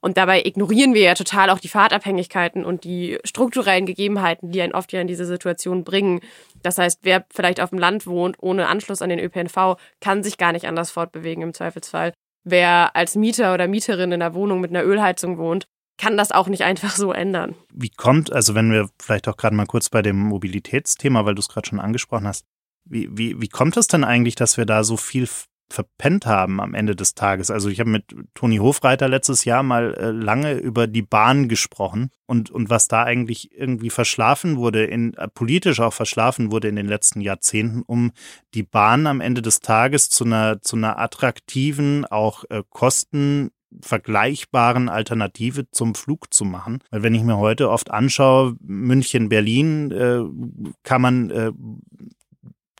Und 0.00 0.16
dabei 0.16 0.44
ignorieren 0.44 0.94
wir 0.94 1.00
ja 1.00 1.14
total 1.14 1.48
auch 1.50 1.58
die 1.58 1.68
Fahrtabhängigkeiten 1.68 2.64
und 2.64 2.84
die 2.84 3.18
strukturellen 3.24 3.86
Gegebenheiten, 3.86 4.52
die 4.52 4.60
einen 4.60 4.74
oft 4.74 4.92
ja 4.92 5.00
in 5.00 5.06
diese 5.06 5.24
Situation 5.24 5.82
bringen. 5.82 6.20
Das 6.62 6.78
heißt, 6.78 7.00
wer 7.02 7.24
vielleicht 7.32 7.58
auf 7.58 7.70
dem 7.70 7.78
Land 7.78 8.06
wohnt, 8.06 8.36
ohne 8.38 8.68
Anschluss 8.68 9.02
an 9.02 9.08
den 9.08 9.18
ÖPNV, 9.18 9.76
kann 10.00 10.22
sich 10.22 10.36
gar 10.36 10.52
nicht 10.52 10.66
anders 10.66 10.90
fortbewegen 10.90 11.42
im 11.42 11.54
Zweifelsfall. 11.54 12.12
Wer 12.44 12.94
als 12.94 13.16
Mieter 13.16 13.54
oder 13.54 13.68
Mieterin 13.68 14.12
in 14.12 14.22
einer 14.22 14.34
Wohnung 14.34 14.60
mit 14.60 14.70
einer 14.70 14.84
Ölheizung 14.84 15.38
wohnt, 15.38 15.66
kann 15.96 16.16
das 16.16 16.32
auch 16.32 16.48
nicht 16.48 16.62
einfach 16.62 16.96
so 16.96 17.12
ändern. 17.12 17.54
Wie 17.72 17.90
kommt, 17.90 18.32
also 18.32 18.54
wenn 18.54 18.70
wir 18.70 18.90
vielleicht 19.00 19.28
auch 19.28 19.36
gerade 19.36 19.56
mal 19.56 19.66
kurz 19.66 19.88
bei 19.88 20.02
dem 20.02 20.18
Mobilitätsthema, 20.18 21.24
weil 21.24 21.34
du 21.34 21.40
es 21.40 21.48
gerade 21.48 21.68
schon 21.68 21.80
angesprochen 21.80 22.26
hast, 22.26 22.44
wie, 22.84 23.08
wie, 23.12 23.40
wie 23.40 23.48
kommt 23.48 23.76
es 23.76 23.86
denn 23.86 24.04
eigentlich, 24.04 24.34
dass 24.34 24.56
wir 24.56 24.66
da 24.66 24.84
so 24.84 24.96
viel 24.96 25.26
verpennt 25.74 26.26
haben 26.26 26.60
am 26.60 26.74
Ende 26.74 26.96
des 26.96 27.14
Tages. 27.14 27.50
Also 27.50 27.68
ich 27.68 27.80
habe 27.80 27.90
mit 27.90 28.14
Toni 28.34 28.58
Hofreiter 28.58 29.08
letztes 29.08 29.44
Jahr 29.44 29.62
mal 29.62 29.94
äh, 29.94 30.10
lange 30.10 30.54
über 30.54 30.86
die 30.86 31.02
Bahn 31.02 31.48
gesprochen 31.48 32.10
und, 32.26 32.50
und 32.50 32.70
was 32.70 32.88
da 32.88 33.02
eigentlich 33.02 33.50
irgendwie 33.52 33.90
verschlafen 33.90 34.56
wurde, 34.56 34.84
in, 34.84 35.14
äh, 35.14 35.28
politisch 35.28 35.80
auch 35.80 35.92
verschlafen 35.92 36.52
wurde 36.52 36.68
in 36.68 36.76
den 36.76 36.86
letzten 36.88 37.20
Jahrzehnten, 37.20 37.82
um 37.82 38.12
die 38.54 38.62
Bahn 38.62 39.06
am 39.06 39.20
Ende 39.20 39.42
des 39.42 39.60
Tages 39.60 40.08
zu 40.08 40.24
einer, 40.24 40.62
zu 40.62 40.76
einer 40.76 40.98
attraktiven, 40.98 42.04
auch 42.06 42.44
äh, 42.48 42.62
Kosten 42.70 43.50
vergleichbaren 43.80 44.88
Alternative 44.88 45.68
zum 45.70 45.96
Flug 45.96 46.32
zu 46.32 46.44
machen. 46.44 46.78
Weil 46.90 47.02
wenn 47.02 47.14
ich 47.14 47.24
mir 47.24 47.38
heute 47.38 47.70
oft 47.70 47.90
anschaue, 47.90 48.56
München, 48.60 49.28
Berlin, 49.28 49.90
äh, 49.90 50.20
kann 50.84 51.02
man 51.02 51.30
äh, 51.30 51.52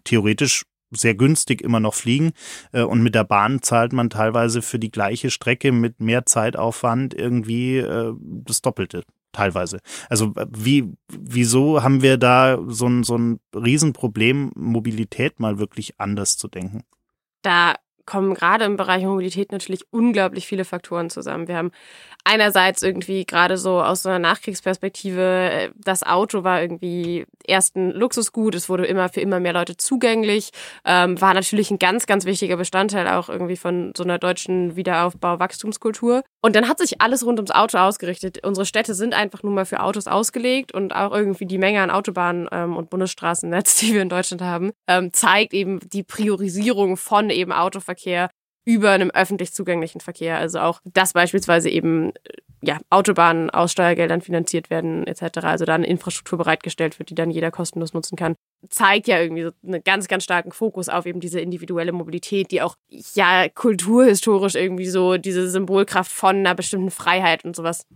theoretisch 0.04 0.64
sehr 0.94 1.14
günstig 1.14 1.62
immer 1.62 1.80
noch 1.80 1.94
fliegen. 1.94 2.32
Äh, 2.72 2.82
und 2.82 3.02
mit 3.02 3.14
der 3.14 3.24
Bahn 3.24 3.62
zahlt 3.62 3.92
man 3.92 4.10
teilweise 4.10 4.62
für 4.62 4.78
die 4.78 4.90
gleiche 4.90 5.30
Strecke 5.30 5.72
mit 5.72 6.00
mehr 6.00 6.26
Zeitaufwand 6.26 7.14
irgendwie 7.14 7.78
äh, 7.78 8.14
das 8.20 8.62
Doppelte. 8.62 9.04
Teilweise. 9.32 9.80
Also 10.08 10.32
wie, 10.56 10.92
wieso 11.08 11.82
haben 11.82 12.02
wir 12.02 12.18
da 12.18 12.58
so 12.68 12.86
ein, 12.86 13.02
so 13.02 13.18
ein 13.18 13.40
Riesenproblem, 13.52 14.52
Mobilität 14.54 15.40
mal 15.40 15.58
wirklich 15.58 15.98
anders 15.98 16.36
zu 16.36 16.46
denken? 16.46 16.84
Da 17.42 17.74
kommen 18.06 18.34
gerade 18.34 18.64
im 18.64 18.76
Bereich 18.76 19.04
Mobilität 19.04 19.52
natürlich 19.52 19.84
unglaublich 19.90 20.46
viele 20.46 20.64
Faktoren 20.64 21.10
zusammen. 21.10 21.48
Wir 21.48 21.56
haben 21.56 21.70
einerseits 22.24 22.82
irgendwie 22.82 23.24
gerade 23.26 23.58
so 23.58 23.82
aus 23.82 24.02
so 24.02 24.08
einer 24.08 24.18
Nachkriegsperspektive, 24.18 25.20
äh, 25.20 25.70
das 25.76 26.02
Auto 26.02 26.44
war 26.44 26.62
irgendwie 26.62 27.26
erst 27.46 27.76
ein 27.76 27.90
Luxusgut, 27.90 28.54
es 28.54 28.68
wurde 28.68 28.86
immer 28.86 29.08
für 29.08 29.20
immer 29.20 29.40
mehr 29.40 29.52
Leute 29.52 29.76
zugänglich, 29.76 30.50
ähm, 30.84 31.20
war 31.20 31.34
natürlich 31.34 31.70
ein 31.70 31.78
ganz, 31.78 32.06
ganz 32.06 32.24
wichtiger 32.24 32.56
Bestandteil 32.56 33.08
auch 33.08 33.28
irgendwie 33.28 33.56
von 33.56 33.92
so 33.96 34.04
einer 34.04 34.18
deutschen 34.18 34.76
Wiederaufbau-Wachstumskultur. 34.76 36.22
Und 36.40 36.56
dann 36.56 36.68
hat 36.68 36.78
sich 36.78 37.00
alles 37.00 37.24
rund 37.24 37.38
ums 37.38 37.50
Auto 37.50 37.78
ausgerichtet. 37.78 38.44
Unsere 38.44 38.66
Städte 38.66 38.94
sind 38.94 39.14
einfach 39.14 39.42
nur 39.42 39.52
mal 39.52 39.66
für 39.66 39.80
Autos 39.80 40.06
ausgelegt 40.06 40.72
und 40.72 40.94
auch 40.94 41.12
irgendwie 41.12 41.46
die 41.46 41.58
Menge 41.58 41.82
an 41.82 41.90
Autobahnen 41.90 42.48
ähm, 42.52 42.76
und 42.76 42.90
Bundesstraßennetz, 42.90 43.76
die 43.80 43.94
wir 43.94 44.02
in 44.02 44.08
Deutschland 44.08 44.42
haben, 44.42 44.72
ähm, 44.88 45.12
zeigt 45.12 45.52
eben 45.52 45.80
die 45.92 46.02
Priorisierung 46.02 46.96
von 46.96 47.28
eben 47.28 47.52
Autoverkehr 47.52 47.93
über 48.64 48.90
einem 48.90 49.10
öffentlich 49.10 49.52
zugänglichen 49.52 50.00
Verkehr. 50.00 50.38
Also 50.38 50.60
auch, 50.60 50.80
dass 50.84 51.12
beispielsweise 51.12 51.68
eben 51.68 52.10
äh, 52.10 52.12
ja, 52.62 52.78
Autobahnen 52.88 53.50
aus 53.50 53.72
Steuergeldern 53.72 54.22
finanziert 54.22 54.70
werden 54.70 55.06
etc. 55.06 55.38
Also 55.42 55.66
dann 55.66 55.84
Infrastruktur 55.84 56.38
bereitgestellt 56.38 56.98
wird, 56.98 57.10
die 57.10 57.14
dann 57.14 57.30
jeder 57.30 57.50
kostenlos 57.50 57.92
nutzen 57.92 58.16
kann, 58.16 58.36
zeigt 58.70 59.06
ja 59.06 59.20
irgendwie 59.20 59.42
so 59.42 59.50
einen 59.66 59.84
ganz, 59.84 60.08
ganz 60.08 60.24
starken 60.24 60.50
Fokus 60.50 60.88
auf 60.88 61.04
eben 61.04 61.20
diese 61.20 61.40
individuelle 61.40 61.92
Mobilität, 61.92 62.50
die 62.50 62.62
auch 62.62 62.76
ja 63.14 63.48
kulturhistorisch 63.50 64.54
irgendwie 64.54 64.86
so 64.88 65.18
diese 65.18 65.50
Symbolkraft 65.50 66.10
von 66.10 66.36
einer 66.36 66.54
bestimmten 66.54 66.90
Freiheit 66.90 67.44
und 67.44 67.54
sowas 67.54 67.86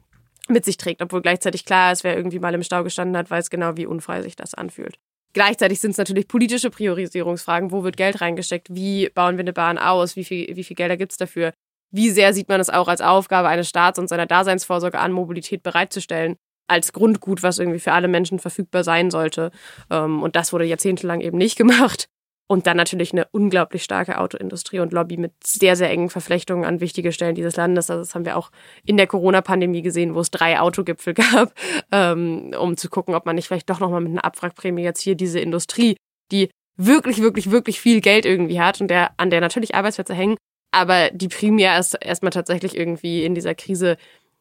mit 0.49 0.65
sich 0.65 0.77
trägt, 0.77 1.03
obwohl 1.03 1.23
gleichzeitig 1.23 1.65
klar 1.65 1.93
ist, 1.93 2.05
wer 2.05 2.17
irgendwie 2.17 2.39
mal 2.39 2.55
im 2.55 2.63
Stau 2.63 2.83
gestanden 2.83 3.17
hat, 3.17 3.31
weiß 3.31 3.51
genau, 3.51 3.77
wie 3.77 3.87
unfrei 3.87 4.23
sich 4.23 4.37
das 4.37 4.55
anfühlt. 4.55 4.99
Gleichzeitig 5.33 5.81
sind 5.81 5.93
es 5.93 5.99
natürlich 5.99 6.29
politische 6.29 6.71
Priorisierungsfragen. 6.71 7.71
Wo 7.71 7.85
wird 7.85 7.97
Geld 7.97 8.21
reingesteckt? 8.21 8.69
Wie 8.75 9.11
bauen 9.11 9.37
wir 9.37 9.43
eine 9.43 9.53
Bahn 9.53 9.79
aus? 9.79 10.17
Wie 10.17 10.25
viel, 10.25 10.57
wie 10.57 10.65
viel 10.65 10.77
Gelder 10.77 10.97
gibt 10.97 11.13
es 11.13 11.19
dafür? 11.19 11.53
Wie 11.91 12.11
sehr 12.11 12.35
sieht 12.35 12.49
man 12.49 12.61
es 12.61 12.71
auch 12.71 12.89
als 12.89 13.01
Aufgabe 13.01 13.49
eines 13.49 13.69
Staats 13.69 13.99
und 13.99 14.09
seiner 14.09 14.27
Daseinsvorsorge 14.27 14.99
an, 14.99 15.13
Mobilität 15.13 15.63
bereitzustellen? 15.63 16.37
Als 16.67 16.93
Grundgut, 16.93 17.43
was 17.43 17.59
irgendwie 17.59 17.79
für 17.79 17.93
alle 17.93 18.09
Menschen 18.09 18.39
verfügbar 18.39 18.85
sein 18.85 19.11
sollte. 19.11 19.51
Ähm, 19.91 20.23
und 20.23 20.37
das 20.37 20.53
wurde 20.53 20.65
jahrzehntelang 20.65 21.21
eben 21.21 21.39
nicht 21.39 21.57
gemacht. 21.57 22.09
Und 22.51 22.67
dann 22.67 22.79
natürlich 22.79 23.13
eine 23.13 23.27
unglaublich 23.31 23.85
starke 23.85 24.19
Autoindustrie 24.19 24.81
und 24.81 24.93
Lobby 24.93 25.19
mit 25.19 25.33
sehr, 25.45 25.77
sehr 25.77 25.91
engen 25.91 26.09
Verflechtungen 26.09 26.65
an 26.65 26.81
wichtige 26.81 27.13
Stellen 27.13 27.35
dieses 27.35 27.57
Landes. 27.57 27.91
Also 27.91 28.03
das 28.03 28.15
haben 28.15 28.25
wir 28.25 28.39
auch 28.39 28.51
in 28.87 28.97
der 28.97 29.07
Corona-Pandemie 29.07 29.83
gesehen, 29.83 30.15
wo 30.15 30.21
es 30.21 30.31
drei 30.31 30.59
Autogipfel 30.59 31.13
gab, 31.33 31.53
ähm, 31.93 32.55
um 32.59 32.77
zu 32.77 32.89
gucken, 32.89 33.15
ob 33.15 33.27
man 33.27 33.37
nicht 33.37 33.49
vielleicht 33.49 33.69
doch 33.69 33.81
nochmal 33.81 34.01
mit 34.01 34.13
einer 34.13 34.25
Abwrackprämie 34.25 34.83
jetzt 34.83 35.03
hier 35.03 35.15
diese 35.15 35.41
Industrie, 35.41 35.97
die 36.33 36.49
wirklich, 36.77 37.21
wirklich, 37.21 37.51
wirklich 37.51 37.81
viel 37.81 38.01
Geld 38.01 38.25
irgendwie 38.25 38.61
hat 38.61 38.81
und 38.81 38.89
der, 38.89 39.11
an 39.19 39.31
der 39.31 39.41
natürlich 39.41 39.75
Arbeitsplätze 39.75 40.15
hängen, 40.15 40.37
aber 40.71 41.11
die 41.11 41.29
primär 41.29 41.79
ist 41.79 41.95
erstmal 41.95 42.31
tatsächlich 42.31 42.77
irgendwie 42.77 43.25
in 43.25 43.35
dieser 43.35 43.55
Krise 43.55 43.97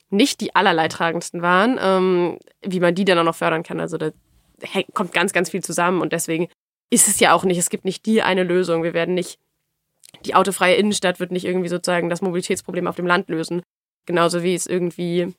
nicht 0.09 0.41
die 0.41 0.55
allerleidtragendsten 0.55 1.41
waren, 1.41 1.79
ähm, 1.81 2.39
wie 2.61 2.79
man 2.79 2.95
die 2.95 3.05
dann 3.05 3.19
auch 3.19 3.23
noch 3.23 3.35
fördern 3.35 3.63
kann. 3.63 3.79
Also 3.79 3.97
da 3.97 4.11
kommt 4.93 5.13
ganz, 5.13 5.33
ganz 5.33 5.49
viel 5.49 5.63
zusammen 5.63 6.01
und 6.01 6.13
deswegen 6.13 6.47
ist 6.89 7.07
es 7.07 7.19
ja 7.19 7.33
auch 7.33 7.43
nicht. 7.43 7.57
Es 7.57 7.69
gibt 7.69 7.85
nicht 7.85 8.05
die 8.05 8.21
eine 8.21 8.43
Lösung. 8.43 8.83
Wir 8.83 8.93
werden 8.93 9.15
nicht, 9.15 9.39
die 10.25 10.35
autofreie 10.35 10.75
Innenstadt 10.75 11.19
wird 11.19 11.31
nicht 11.31 11.45
irgendwie 11.45 11.69
sozusagen 11.69 12.09
das 12.09 12.21
Mobilitätsproblem 12.21 12.87
auf 12.87 12.95
dem 12.95 13.07
Land 13.07 13.29
lösen. 13.29 13.61
Genauso 14.05 14.43
wie 14.43 14.55
es 14.55 14.67
irgendwie 14.67 15.33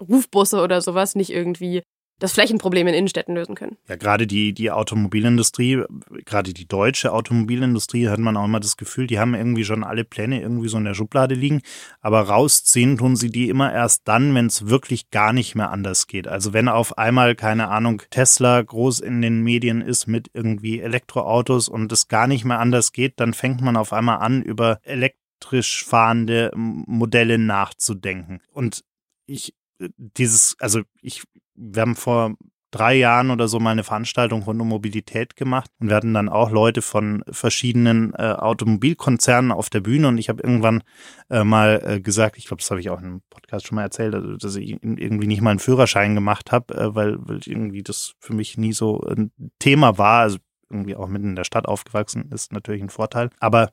Rufbusse 0.00 0.60
oder 0.60 0.80
sowas 0.80 1.14
nicht 1.14 1.30
irgendwie 1.30 1.82
das 2.24 2.32
Flächenproblem 2.32 2.86
in 2.86 2.94
Innenstädten 2.94 3.34
lösen 3.34 3.54
können. 3.54 3.76
Ja, 3.86 3.96
gerade 3.96 4.26
die, 4.26 4.54
die 4.54 4.70
Automobilindustrie, 4.70 5.82
gerade 6.24 6.54
die 6.54 6.66
deutsche 6.66 7.12
Automobilindustrie, 7.12 8.08
hat 8.08 8.18
man 8.18 8.36
auch 8.36 8.46
immer 8.46 8.60
das 8.60 8.78
Gefühl, 8.78 9.06
die 9.06 9.18
haben 9.18 9.34
irgendwie 9.34 9.64
schon 9.64 9.84
alle 9.84 10.04
Pläne 10.04 10.40
irgendwie 10.40 10.68
so 10.68 10.78
in 10.78 10.84
der 10.84 10.94
Schublade 10.94 11.34
liegen. 11.34 11.60
Aber 12.00 12.22
rausziehen 12.22 12.96
tun 12.96 13.16
sie 13.16 13.30
die 13.30 13.50
immer 13.50 13.72
erst 13.72 14.08
dann, 14.08 14.34
wenn 14.34 14.46
es 14.46 14.68
wirklich 14.68 15.10
gar 15.10 15.34
nicht 15.34 15.54
mehr 15.54 15.70
anders 15.70 16.06
geht. 16.06 16.26
Also 16.26 16.54
wenn 16.54 16.68
auf 16.68 16.96
einmal, 16.96 17.34
keine 17.34 17.68
Ahnung, 17.68 18.02
Tesla 18.08 18.62
groß 18.62 19.00
in 19.00 19.20
den 19.20 19.42
Medien 19.42 19.82
ist 19.82 20.06
mit 20.06 20.30
irgendwie 20.32 20.80
Elektroautos 20.80 21.68
und 21.68 21.92
es 21.92 22.08
gar 22.08 22.26
nicht 22.26 22.46
mehr 22.46 22.58
anders 22.58 22.92
geht, 22.92 23.20
dann 23.20 23.34
fängt 23.34 23.60
man 23.60 23.76
auf 23.76 23.92
einmal 23.92 24.18
an, 24.20 24.42
über 24.42 24.78
elektrisch 24.82 25.84
fahrende 25.84 26.50
Modelle 26.54 27.36
nachzudenken. 27.36 28.40
Und 28.50 28.82
ich 29.26 29.54
dieses, 29.96 30.56
also 30.60 30.82
ich 31.00 31.24
wir 31.54 31.82
haben 31.82 31.96
vor 31.96 32.34
drei 32.74 32.94
Jahren 32.96 33.30
oder 33.30 33.46
so 33.46 33.60
mal 33.60 33.70
eine 33.70 33.84
Veranstaltung 33.84 34.42
rund 34.42 34.60
um 34.60 34.68
Mobilität 34.68 35.36
gemacht 35.36 35.70
und 35.78 35.88
wir 35.88 35.96
hatten 35.96 36.12
dann 36.12 36.28
auch 36.28 36.50
Leute 36.50 36.82
von 36.82 37.22
verschiedenen 37.30 38.12
äh, 38.14 38.32
Automobilkonzernen 38.32 39.52
auf 39.52 39.70
der 39.70 39.80
Bühne 39.80 40.08
und 40.08 40.18
ich 40.18 40.28
habe 40.28 40.42
irgendwann 40.42 40.82
äh, 41.30 41.44
mal 41.44 41.80
äh, 41.84 42.00
gesagt, 42.00 42.36
ich 42.36 42.46
glaube, 42.46 42.62
das 42.62 42.70
habe 42.72 42.80
ich 42.80 42.90
auch 42.90 42.98
einem 42.98 43.22
Podcast 43.30 43.68
schon 43.68 43.76
mal 43.76 43.82
erzählt, 43.82 44.16
also, 44.16 44.36
dass 44.36 44.56
ich 44.56 44.70
irgendwie 44.82 45.28
nicht 45.28 45.40
mal 45.40 45.50
einen 45.50 45.60
Führerschein 45.60 46.16
gemacht 46.16 46.50
habe, 46.50 46.74
äh, 46.74 46.94
weil, 46.96 47.16
weil 47.20 47.38
irgendwie 47.46 47.84
das 47.84 48.14
für 48.18 48.34
mich 48.34 48.58
nie 48.58 48.72
so 48.72 49.00
ein 49.02 49.30
Thema 49.60 49.96
war, 49.96 50.22
also 50.22 50.38
irgendwie 50.68 50.96
auch 50.96 51.06
mitten 51.06 51.28
in 51.28 51.36
der 51.36 51.44
Stadt 51.44 51.66
aufgewachsen 51.66 52.32
ist 52.32 52.52
natürlich 52.52 52.82
ein 52.82 52.90
Vorteil, 52.90 53.30
aber 53.38 53.70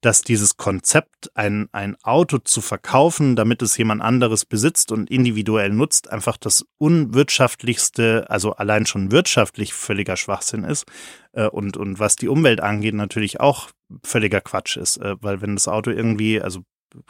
dass 0.00 0.22
dieses 0.22 0.56
Konzept, 0.56 1.30
ein, 1.34 1.68
ein 1.72 1.96
Auto 2.02 2.38
zu 2.38 2.60
verkaufen, 2.60 3.34
damit 3.34 3.62
es 3.62 3.76
jemand 3.76 4.00
anderes 4.00 4.44
besitzt 4.44 4.92
und 4.92 5.10
individuell 5.10 5.70
nutzt, 5.70 6.10
einfach 6.10 6.36
das 6.36 6.64
unwirtschaftlichste, 6.78 8.26
also 8.28 8.52
allein 8.52 8.86
schon 8.86 9.10
wirtschaftlich 9.10 9.74
völliger 9.74 10.16
Schwachsinn 10.16 10.62
ist 10.64 10.84
äh, 11.32 11.48
und, 11.48 11.76
und 11.76 11.98
was 11.98 12.16
die 12.16 12.28
Umwelt 12.28 12.60
angeht 12.60 12.94
natürlich 12.94 13.40
auch 13.40 13.70
völliger 14.04 14.40
Quatsch 14.40 14.76
ist, 14.76 14.98
äh, 14.98 15.16
weil 15.20 15.40
wenn 15.40 15.56
das 15.56 15.66
Auto 15.66 15.90
irgendwie, 15.90 16.40
also 16.40 16.62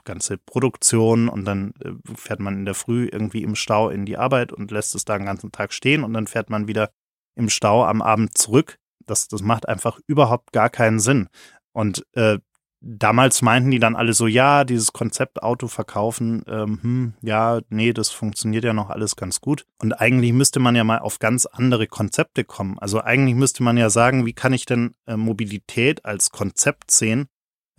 ganze 0.05 0.39
Produktion 0.39 1.29
und 1.29 1.45
dann 1.45 1.73
äh, 1.85 1.93
fährt 2.15 2.41
man 2.41 2.55
in 2.55 2.65
der 2.65 2.75
Früh 2.75 3.09
irgendwie 3.11 3.43
im 3.43 3.55
Stau 3.55 3.91
in 3.91 4.07
die 4.07 4.17
Arbeit 4.17 4.53
und 4.53 4.71
lässt 4.71 4.95
es 4.95 5.05
da 5.05 5.17
den 5.17 5.27
ganzen 5.27 5.53
Tag 5.53 5.73
stehen 5.73 6.05
und 6.05 6.13
dann 6.15 6.27
fährt 6.27 6.51
man 6.51 6.69
wieder 6.69 6.91
im 7.37 7.49
Stau 7.49 7.85
am 7.85 8.03
Abend 8.03 8.37
zurück. 8.37 8.79
Das, 9.07 9.29
das 9.29 9.43
macht 9.43 9.69
einfach 9.69 10.01
überhaupt 10.07 10.53
gar 10.53 10.71
keinen 10.71 11.01
Sinn. 11.01 11.29
Und 11.73 12.05
äh, 12.15 12.39
damals 12.81 13.43
meinten 13.43 13.71
die 13.71 13.79
dann 13.79 13.97
alle 13.97 14.13
so, 14.13 14.27
ja, 14.27 14.65
dieses 14.65 14.93
Konzept 14.93 15.43
Auto 15.43 15.69
verkaufen, 15.69 16.43
ähm, 16.47 16.79
hm, 16.83 17.13
ja, 17.23 17.61
nee, 17.69 17.93
das 17.93 18.11
funktioniert 18.11 18.65
ja 18.65 18.73
noch 18.73 18.91
alles 18.91 19.17
ganz 19.17 19.41
gut. 19.41 19.67
Und 19.81 19.93
eigentlich 19.93 20.33
müsste 20.33 20.61
man 20.61 20.77
ja 20.77 20.85
mal 20.85 20.99
auf 20.99 21.19
ganz 21.19 21.47
andere 21.47 21.87
Konzepte 21.87 22.45
kommen. 22.45 22.79
Also 22.79 23.01
eigentlich 23.01 23.35
müsste 23.35 23.63
man 23.63 23.77
ja 23.77 23.91
sagen, 23.91 24.27
wie 24.27 24.33
kann 24.33 24.53
ich 24.53 24.67
denn 24.67 24.95
äh, 25.07 25.17
Mobilität 25.17 26.05
als 26.05 26.31
Konzept 26.31 26.91
sehen, 26.91 27.29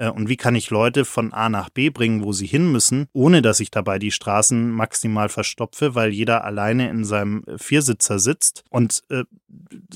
und 0.08 0.30
wie 0.30 0.38
kann 0.38 0.56
ich 0.56 0.70
Leute 0.70 1.04
von 1.04 1.34
A 1.34 1.50
nach 1.50 1.70
B 1.70 1.90
bringen, 1.90 2.24
wo 2.24 2.32
sie 2.32 2.48
hin 2.48 2.72
müssen, 2.72 3.08
ohne 3.14 3.42
dass 3.42 3.60
ich 3.60 3.70
dabei 3.70 4.00
die 4.00 4.12
Straßen 4.12 4.72
maximal 4.72 5.30
verstopfe, 5.30 5.94
weil 5.96 6.12
jeder 6.12 6.46
alleine 6.46 6.90
in 6.90 7.04
seinem 7.04 7.44
äh, 7.46 7.58
Viersitzer 7.58 8.20
sitzt 8.20 8.64
und 8.70 9.04
äh, 9.10 9.24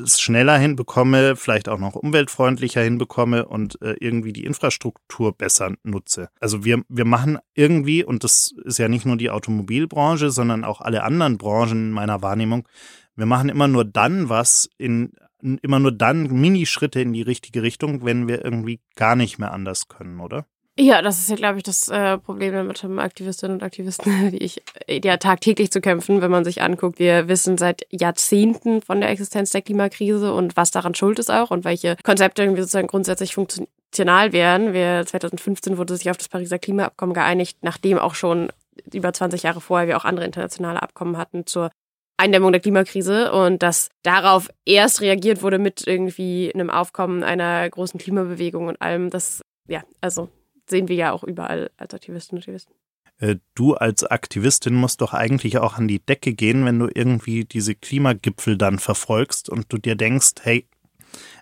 es 0.02 0.20
schneller 0.20 0.58
hinbekomme, 0.58 1.36
vielleicht 1.36 1.70
auch 1.70 1.80
noch 1.80 1.96
umweltfreundlicher 1.96 2.82
hinbekomme 2.82 3.46
und 3.46 3.82
äh, 3.82 3.96
irgendwie 4.00 4.34
die 4.34 4.46
Infrastruktur 4.46 5.32
besser 5.32 5.72
nutze. 5.84 6.30
Also 6.40 6.66
wir, 6.66 6.84
wir 6.90 7.06
machen 7.06 7.40
irgendwie, 7.54 8.04
und 8.04 8.24
das 8.24 8.54
ist 8.66 8.80
ja 8.80 8.90
nicht 8.90 9.06
nur 9.06 9.18
die 9.18 9.30
Automobilbranche, 9.30 10.32
sondern 10.32 10.64
auch 10.64 10.82
alle 10.82 11.04
anderen 11.04 11.38
Branchen 11.38 11.88
in 11.88 11.92
meiner 11.92 12.22
Wahrnehmung, 12.22 12.68
wir 13.16 13.26
machen 13.28 13.50
immer 13.50 13.68
nur 13.68 13.86
dann 13.86 14.30
was 14.30 14.70
in 14.78 15.14
immer 15.62 15.80
nur 15.80 15.92
dann 15.92 16.24
Minischritte 16.24 17.02
in 17.02 17.14
die 17.14 17.22
richtige 17.22 17.62
Richtung, 17.62 18.06
wenn 18.06 18.28
wir 18.28 18.44
irgendwie 18.44 18.80
gar 18.96 19.16
nicht 19.16 19.40
mehr 19.40 19.52
anders 19.52 19.88
können, 19.88 20.20
oder? 20.20 20.46
Ja, 20.76 21.04
das 21.04 21.20
ist 21.20 21.30
ja, 21.30 21.36
glaube 21.36 21.60
ich, 21.60 21.64
das 21.64 21.88
äh, 21.90 22.18
Problem 22.18 22.66
mit 22.66 22.84
Aktivistinnen 22.84 23.58
und 23.58 23.64
Aktivisten, 23.64 24.12
wie 24.32 24.38
ich, 24.38 24.64
äh, 24.88 25.02
ja, 25.04 25.18
tagtäglich 25.18 25.70
zu 25.72 25.82
kämpfen, 25.82 26.22
wenn 26.22 26.32
man 26.32 26.44
sich 26.44 26.64
anguckt. 26.64 26.98
Wir 26.98 27.28
wissen 27.28 27.60
seit 27.60 27.86
Jahrzehnten 27.92 28.82
von 28.82 29.00
der 29.00 29.10
Existenz 29.12 29.52
der 29.52 29.62
Klimakrise 29.62 30.34
und 30.34 30.58
was 30.58 30.72
daran 30.72 30.96
schuld 30.96 31.20
ist 31.20 31.30
auch 31.30 31.52
und 31.52 31.64
welche 31.64 31.96
Konzepte 32.04 32.42
irgendwie 32.42 32.62
sozusagen 32.62 32.88
grundsätzlich 32.88 33.36
funktional 33.36 34.34
wären. 34.34 34.74
Wir, 34.74 35.06
2015 35.06 35.78
wurde 35.78 35.96
sich 35.96 36.10
auf 36.10 36.18
das 36.18 36.30
Pariser 36.30 36.58
Klimaabkommen 36.58 37.14
geeinigt, 37.14 37.60
nachdem 37.62 38.00
auch 38.00 38.16
schon 38.16 38.52
über 38.92 39.14
20 39.14 39.44
Jahre 39.44 39.62
vorher 39.62 39.88
wir 39.88 39.98
auch 39.98 40.06
andere 40.06 40.26
internationale 40.26 40.82
Abkommen 40.82 41.18
hatten 41.18 41.46
zur 41.46 41.70
Eindämmung 42.18 42.52
der 42.52 42.62
Klimakrise 42.62 43.32
und 43.32 43.64
dass 43.64 43.90
darauf 44.04 44.50
erst 44.66 45.02
reagiert 45.02 45.42
wurde 45.42 45.60
mit 45.60 45.86
irgendwie 45.86 46.52
einem 46.54 46.70
Aufkommen 46.70 47.24
einer 47.24 47.70
großen 47.70 48.00
Klimabewegung 48.00 48.68
und 48.68 48.82
allem. 48.82 49.10
Das, 49.10 49.42
ja, 49.68 49.84
also 50.02 50.30
sehen 50.70 50.88
wir 50.88 50.96
ja 50.96 51.12
auch 51.12 51.24
überall 51.24 51.72
als 51.78 51.94
Aktivistinnen 51.94 52.40
und 52.40 52.44
Aktivisten. 52.44 52.76
Äh, 53.20 53.38
du 53.56 53.76
als 53.76 54.04
Aktivistin 54.04 54.74
musst 54.74 55.02
doch 55.02 55.14
eigentlich 55.14 55.58
auch 55.58 55.78
an 55.78 55.88
die 55.88 56.00
Decke 56.00 56.34
gehen, 56.34 56.66
wenn 56.66 56.80
du 56.80 56.90
irgendwie 56.94 57.46
diese 57.46 57.76
Klimagipfel 57.76 58.58
dann 58.58 58.80
verfolgst 58.80 59.50
und 59.50 59.72
du 59.72 59.78
dir 59.78 59.96
denkst, 59.96 60.34
hey, 60.42 60.68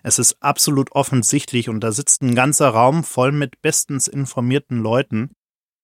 es 0.02 0.18
ist 0.18 0.36
absolut 0.40 0.92
offensichtlich 0.92 1.68
und 1.68 1.80
da 1.80 1.92
sitzt 1.92 2.22
ein 2.22 2.34
ganzer 2.34 2.68
Raum 2.68 3.04
voll 3.04 3.32
mit 3.32 3.62
bestens 3.62 4.06
informierten 4.06 4.78
Leuten, 4.78 5.30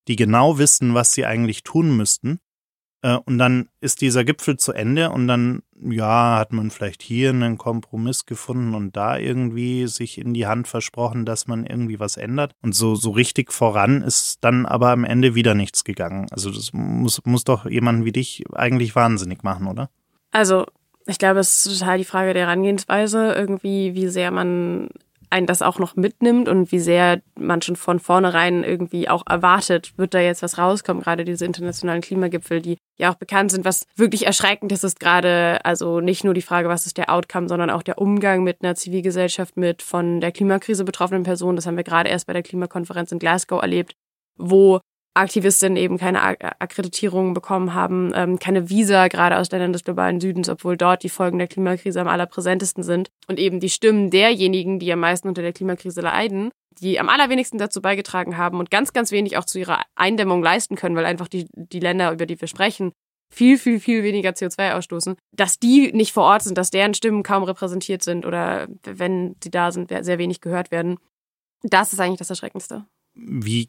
die 0.08 0.16
genau 0.16 0.58
wissen, 0.58 0.94
was 0.94 1.12
sie 1.12 1.24
eigentlich 1.24 1.62
tun 1.62 1.96
müssten. 1.96 2.40
Äh, 3.02 3.18
und 3.24 3.38
dann 3.38 3.68
ist 3.80 4.00
dieser 4.00 4.24
Gipfel 4.24 4.56
zu 4.56 4.72
Ende 4.72 5.10
und 5.10 5.28
dann, 5.28 5.62
ja, 5.80 6.38
hat 6.38 6.52
man 6.52 6.70
vielleicht 6.70 7.02
hier 7.02 7.30
einen 7.30 7.58
Kompromiss 7.58 8.26
gefunden 8.26 8.74
und 8.74 8.96
da 8.96 9.16
irgendwie 9.16 9.86
sich 9.86 10.18
in 10.18 10.34
die 10.34 10.46
Hand 10.46 10.68
versprochen, 10.68 11.24
dass 11.24 11.46
man 11.46 11.64
irgendwie 11.64 12.00
was 12.00 12.16
ändert. 12.16 12.52
Und 12.62 12.74
so, 12.74 12.94
so 12.94 13.10
richtig 13.10 13.52
voran 13.52 14.02
ist 14.02 14.42
dann 14.42 14.66
aber 14.66 14.90
am 14.90 15.04
Ende 15.04 15.34
wieder 15.34 15.54
nichts 15.54 15.84
gegangen. 15.84 16.26
Also 16.30 16.50
das 16.50 16.72
muss, 16.72 17.20
muss 17.24 17.44
doch 17.44 17.66
jemanden 17.66 18.04
wie 18.04 18.12
dich 18.12 18.44
eigentlich 18.52 18.96
wahnsinnig 18.96 19.42
machen, 19.42 19.66
oder? 19.66 19.90
Also, 20.30 20.66
ich 21.06 21.18
glaube, 21.18 21.40
es 21.40 21.64
ist 21.64 21.78
total 21.78 21.98
die 21.98 22.04
Frage 22.04 22.34
der 22.34 22.46
Herangehensweise, 22.46 23.32
irgendwie, 23.32 23.94
wie 23.94 24.08
sehr 24.08 24.30
man 24.30 24.88
einen 25.30 25.46
das 25.46 25.62
auch 25.62 25.78
noch 25.78 25.96
mitnimmt 25.96 26.48
und 26.48 26.72
wie 26.72 26.78
sehr 26.78 27.20
man 27.38 27.62
schon 27.62 27.76
von 27.76 27.98
vornherein 27.98 28.64
irgendwie 28.64 29.08
auch 29.08 29.22
erwartet, 29.28 29.92
wird 29.96 30.14
da 30.14 30.20
jetzt 30.20 30.42
was 30.42 30.58
rauskommen. 30.58 31.02
Gerade 31.02 31.24
diese 31.24 31.44
internationalen 31.44 32.00
Klimagipfel, 32.00 32.60
die 32.60 32.78
ja 32.98 33.10
auch 33.10 33.16
bekannt 33.16 33.50
sind. 33.50 33.64
Was 33.64 33.86
wirklich 33.96 34.26
erschreckend 34.26 34.72
ist, 34.72 34.84
ist 34.84 35.00
gerade 35.00 35.64
also 35.64 36.00
nicht 36.00 36.24
nur 36.24 36.34
die 36.34 36.42
Frage, 36.42 36.68
was 36.68 36.86
ist 36.86 36.98
der 36.98 37.10
Outcome, 37.10 37.48
sondern 37.48 37.70
auch 37.70 37.82
der 37.82 37.98
Umgang 37.98 38.42
mit 38.42 38.62
einer 38.62 38.74
Zivilgesellschaft, 38.74 39.56
mit 39.56 39.82
von 39.82 40.20
der 40.20 40.32
Klimakrise 40.32 40.84
betroffenen 40.84 41.22
Personen. 41.22 41.56
Das 41.56 41.66
haben 41.66 41.76
wir 41.76 41.84
gerade 41.84 42.08
erst 42.08 42.26
bei 42.26 42.32
der 42.32 42.42
Klimakonferenz 42.42 43.12
in 43.12 43.18
Glasgow 43.18 43.60
erlebt, 43.60 43.94
wo 44.36 44.80
Aktivistinnen 45.18 45.76
eben 45.76 45.98
keine 45.98 46.22
Akkreditierung 46.22 47.34
bekommen 47.34 47.74
haben, 47.74 48.12
ähm, 48.14 48.38
keine 48.38 48.70
Visa, 48.70 49.08
gerade 49.08 49.38
aus 49.38 49.50
Ländern 49.50 49.72
des 49.72 49.84
globalen 49.84 50.20
Südens, 50.20 50.48
obwohl 50.48 50.76
dort 50.76 51.02
die 51.02 51.08
Folgen 51.08 51.38
der 51.38 51.48
Klimakrise 51.48 52.00
am 52.00 52.08
allerpräsentesten 52.08 52.82
sind. 52.82 53.10
Und 53.26 53.38
eben 53.38 53.60
die 53.60 53.70
Stimmen 53.70 54.10
derjenigen, 54.10 54.78
die 54.78 54.92
am 54.92 55.00
meisten 55.00 55.28
unter 55.28 55.42
der 55.42 55.52
Klimakrise 55.52 56.00
leiden, 56.00 56.50
die 56.80 57.00
am 57.00 57.08
allerwenigsten 57.08 57.58
dazu 57.58 57.82
beigetragen 57.82 58.36
haben 58.36 58.58
und 58.58 58.70
ganz, 58.70 58.92
ganz 58.92 59.10
wenig 59.10 59.36
auch 59.36 59.44
zu 59.44 59.58
ihrer 59.58 59.82
Eindämmung 59.94 60.42
leisten 60.42 60.76
können, 60.76 60.96
weil 60.96 61.04
einfach 61.04 61.28
die, 61.28 61.46
die 61.52 61.80
Länder, 61.80 62.12
über 62.12 62.26
die 62.26 62.40
wir 62.40 62.48
sprechen, 62.48 62.92
viel, 63.30 63.58
viel, 63.58 63.78
viel 63.80 64.04
weniger 64.04 64.30
CO2 64.30 64.72
ausstoßen, 64.72 65.16
dass 65.32 65.58
die 65.58 65.92
nicht 65.92 66.12
vor 66.12 66.24
Ort 66.24 66.42
sind, 66.42 66.56
dass 66.56 66.70
deren 66.70 66.94
Stimmen 66.94 67.22
kaum 67.22 67.42
repräsentiert 67.42 68.02
sind 68.02 68.24
oder 68.24 68.68
wenn 68.84 69.36
sie 69.42 69.50
da 69.50 69.70
sind, 69.70 69.90
sehr 69.90 70.18
wenig 70.18 70.40
gehört 70.40 70.70
werden. 70.70 70.98
Das 71.62 71.92
ist 71.92 72.00
eigentlich 72.00 72.18
das 72.18 72.30
Erschreckendste. 72.30 72.86
Wie 73.14 73.68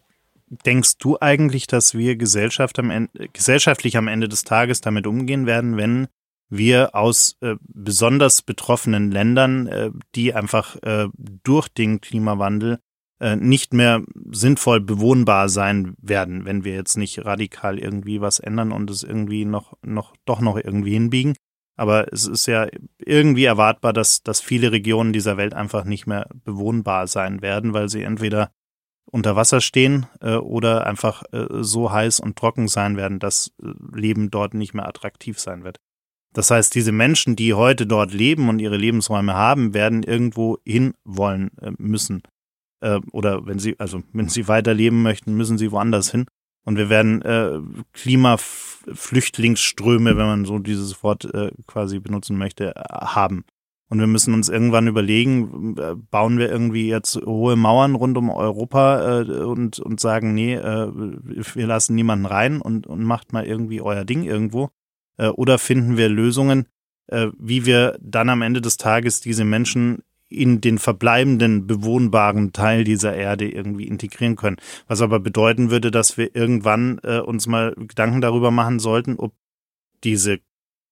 denkst 0.50 0.98
du 0.98 1.18
eigentlich, 1.20 1.68
dass 1.68 1.94
wir 1.94 2.16
Gesellschaft 2.16 2.80
am 2.80 2.90
Ende, 2.90 3.30
gesellschaftlich 3.34 3.98
am 3.98 4.08
Ende 4.08 4.28
des 4.28 4.44
Tages 4.44 4.82
damit 4.82 5.08
umgehen 5.08 5.46
werden, 5.46 5.78
wenn 5.78 6.08
wir 6.50 6.96
aus 6.96 7.38
äh, 7.42 7.56
besonders 7.62 8.42
betroffenen 8.42 9.12
Ländern, 9.12 9.68
äh, 9.68 9.92
die 10.16 10.34
einfach 10.34 10.76
äh, 10.82 11.08
durch 11.16 11.68
den 11.70 12.02
Klimawandel 12.02 12.80
äh, 13.20 13.36
nicht 13.36 13.74
mehr 13.74 14.02
sinnvoll 14.32 14.82
bewohnbar 14.82 15.50
sein 15.50 15.96
werden, 16.02 16.46
wenn 16.46 16.64
wir 16.64 16.74
jetzt 16.74 16.98
nicht 16.98 17.26
radikal 17.26 17.78
irgendwie 17.78 18.22
was 18.22 18.40
ändern 18.40 18.72
und 18.72 18.90
es 18.90 19.04
irgendwie 19.04 19.46
noch, 19.46 19.74
noch, 19.84 20.16
doch 20.26 20.42
noch 20.42 20.58
irgendwie 20.58 20.94
hinbiegen. 20.94 21.36
Aber 21.76 22.12
es 22.12 22.28
ist 22.28 22.46
ja 22.46 22.68
irgendwie 22.98 23.46
erwartbar, 23.46 23.94
dass, 23.94 24.22
dass 24.24 24.42
viele 24.42 24.72
Regionen 24.72 25.14
dieser 25.14 25.38
Welt 25.38 25.54
einfach 25.54 25.86
nicht 25.86 26.08
mehr 26.08 26.28
bewohnbar 26.44 27.08
sein 27.08 27.42
werden, 27.42 27.74
weil 27.74 27.88
sie 27.88 28.04
entweder 28.04 28.52
unter 29.12 29.36
Wasser 29.36 29.62
stehen 29.62 30.06
äh, 30.22 30.36
oder 30.36 30.86
einfach 30.86 31.24
äh, 31.32 31.48
so 31.62 31.92
heiß 31.92 32.20
und 32.20 32.38
trocken 32.38 32.68
sein 32.68 32.98
werden, 32.98 33.20
dass 33.20 33.52
äh, 33.62 33.68
Leben 33.98 34.30
dort 34.32 34.54
nicht 34.54 34.74
mehr 34.74 34.88
attraktiv 34.88 35.40
sein 35.40 35.64
wird. 35.64 35.80
Das 36.34 36.52
heißt, 36.52 36.76
diese 36.76 36.92
Menschen, 36.92 37.36
die 37.36 37.56
heute 37.56 37.88
dort 37.88 38.14
leben 38.14 38.50
und 38.50 38.60
ihre 38.60 38.78
Lebensräume 38.78 39.34
haben, 39.34 39.74
werden 39.74 40.04
irgendwo 40.04 40.60
hin 40.64 40.94
wollen 41.04 41.50
äh, 41.60 41.72
müssen. 41.78 42.22
Äh, 42.82 43.00
oder 43.12 43.48
wenn 43.48 43.58
sie, 43.60 43.80
also 43.80 44.04
wenn 44.14 44.30
sie 44.30 44.48
weiterleben 44.48 45.02
möchten, 45.02 45.36
müssen 45.36 45.58
sie 45.58 45.72
woanders 45.72 46.12
hin. 46.12 46.28
Und 46.66 46.78
wir 46.78 46.90
werden 46.90 47.22
äh, 47.24 47.60
Klimaflüchtlingsströme, 47.94 50.18
wenn 50.18 50.26
man 50.26 50.44
so 50.46 50.60
dieses 50.60 51.02
Wort 51.04 51.26
äh, 51.34 51.52
quasi 51.66 52.00
benutzen 52.00 52.38
möchte, 52.38 52.74
haben. 52.76 53.46
Und 53.90 54.00
wir 54.00 54.08
müssen 54.08 54.36
uns 54.36 54.50
irgendwann 54.50 54.88
überlegen, 54.88 55.76
äh, 55.78 55.96
bauen 55.96 56.38
wir 56.38 56.50
irgendwie 56.50 56.88
jetzt 56.88 57.16
hohe 57.26 57.56
Mauern 57.56 57.96
rund 57.96 58.18
um 58.18 58.30
Europa 58.30 59.22
äh, 59.22 59.44
und, 59.44 59.80
und 59.80 60.00
sagen, 60.00 60.36
nee, 60.36 60.54
äh, 60.54 60.92
wir 60.94 61.68
lassen 61.68 61.96
niemanden 61.96 62.28
rein 62.28 62.62
und, 62.62 62.86
und 62.86 63.04
macht 63.04 63.34
mal 63.34 63.46
irgendwie 63.46 63.82
euer 63.82 64.06
Ding 64.06 64.24
irgendwo. 64.24 64.70
Äh, 65.18 65.30
oder 65.30 65.58
finden 65.58 65.98
wir 65.98 66.08
Lösungen, 66.08 66.68
äh, 67.08 67.28
wie 67.40 67.66
wir 67.66 67.98
dann 68.00 68.30
am 68.30 68.44
Ende 68.44 68.62
des 68.62 68.78
Tages 68.78 69.22
diese 69.22 69.44
Menschen 69.44 70.04
in 70.30 70.62
den 70.62 70.78
verbleibenden 70.78 71.66
bewohnbaren 71.66 72.54
Teil 72.54 72.84
dieser 72.84 73.16
Erde 73.16 73.50
irgendwie 73.50 73.88
integrieren 73.88 74.36
können. 74.36 74.58
Was 74.88 75.02
aber 75.02 75.20
bedeuten 75.20 75.72
würde, 75.72 75.90
dass 75.90 76.18
wir 76.18 76.36
irgendwann 76.36 77.00
äh, 77.04 77.20
uns 77.20 77.48
mal 77.48 77.74
Gedanken 77.76 78.22
darüber 78.22 78.52
machen 78.52 78.78
sollten, 78.78 79.16
ob 79.16 79.34
diese 80.04 80.40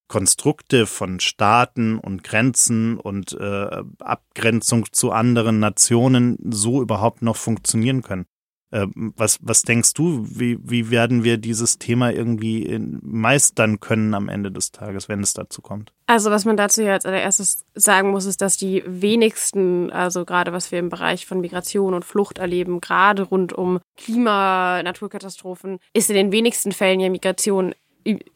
Konstrukte 0.07 0.85
von 0.85 1.19
Staaten 1.19 1.99
und 1.99 2.23
Grenzen 2.23 2.97
und 2.97 3.33
äh, 3.33 3.83
Abgrenzung 3.99 4.85
zu 4.91 5.11
anderen 5.11 5.59
Nationen 5.59 6.37
so 6.49 6.81
überhaupt 6.81 7.21
noch 7.21 7.35
funktionieren 7.35 8.01
können. 8.01 8.25
Äh, 8.69 8.87
was, 8.93 9.39
was 9.41 9.61
denkst 9.61 9.93
du, 9.93 10.25
wie, 10.29 10.57
wie 10.61 10.91
werden 10.91 11.23
wir 11.23 11.37
dieses 11.37 11.77
Thema 11.77 12.11
irgendwie 12.11 12.77
meistern 13.01 13.79
können 13.79 14.13
am 14.13 14.27
Ende 14.27 14.51
des 14.51 14.71
Tages, 14.71 15.07
wenn 15.07 15.21
es 15.21 15.33
dazu 15.33 15.61
kommt? 15.61 15.93
Also 16.05 16.31
was 16.31 16.43
man 16.43 16.57
dazu 16.57 16.81
ja 16.81 16.93
als 16.93 17.05
allererstes 17.05 17.65
sagen 17.75 18.11
muss, 18.11 18.25
ist, 18.25 18.41
dass 18.41 18.57
die 18.57 18.83
wenigsten, 18.85 19.89
also 19.91 20.25
gerade 20.25 20.51
was 20.51 20.71
wir 20.71 20.79
im 20.79 20.89
Bereich 20.89 21.25
von 21.25 21.39
Migration 21.39 21.93
und 21.93 22.03
Flucht 22.03 22.39
erleben, 22.39 22.81
gerade 22.81 23.23
rund 23.23 23.53
um 23.53 23.79
Klima, 23.95 24.83
Naturkatastrophen, 24.83 25.79
ist 25.93 26.09
in 26.09 26.17
den 26.17 26.31
wenigsten 26.33 26.73
Fällen 26.73 26.99
ja 26.99 27.09
Migration 27.09 27.73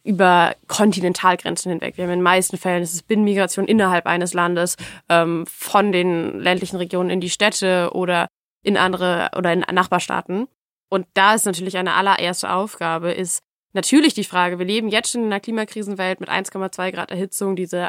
über 0.03 0.55
Kontinentalgrenzen 0.67 1.71
hinweg. 1.71 1.97
Wir 1.97 2.03
haben 2.03 2.11
in 2.11 2.19
den 2.19 2.23
meisten 2.23 2.57
Fällen 2.57 2.83
ist 2.83 2.93
es 2.93 3.03
Binnenmigration 3.03 3.65
innerhalb 3.65 4.05
eines 4.05 4.33
Landes 4.33 4.75
ähm, 5.09 5.45
von 5.47 5.91
den 5.91 6.39
ländlichen 6.39 6.77
Regionen 6.77 7.09
in 7.09 7.21
die 7.21 7.29
Städte 7.29 7.91
oder 7.93 8.27
in 8.63 8.77
andere 8.77 9.29
oder 9.35 9.53
in 9.53 9.59
Nachbarstaaten. 9.59 10.47
Und 10.89 11.07
da 11.13 11.33
ist 11.33 11.45
natürlich 11.45 11.77
eine 11.77 11.93
allererste 11.93 12.51
Aufgabe, 12.51 13.11
ist 13.11 13.39
natürlich 13.73 14.13
die 14.13 14.25
Frage, 14.25 14.59
wir 14.59 14.65
leben 14.65 14.89
jetzt 14.89 15.11
schon 15.11 15.21
in 15.21 15.27
einer 15.27 15.39
Klimakrisenwelt 15.39 16.19
mit 16.19 16.29
1,2 16.29 16.91
Grad 16.91 17.11
Erhitzung. 17.11 17.55
Diese 17.55 17.87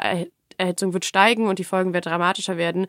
Erhitzung 0.57 0.93
wird 0.93 1.05
steigen 1.05 1.47
und 1.47 1.59
die 1.59 1.65
Folgen 1.65 1.93
werden 1.93 2.09
dramatischer 2.09 2.57
werden. 2.57 2.87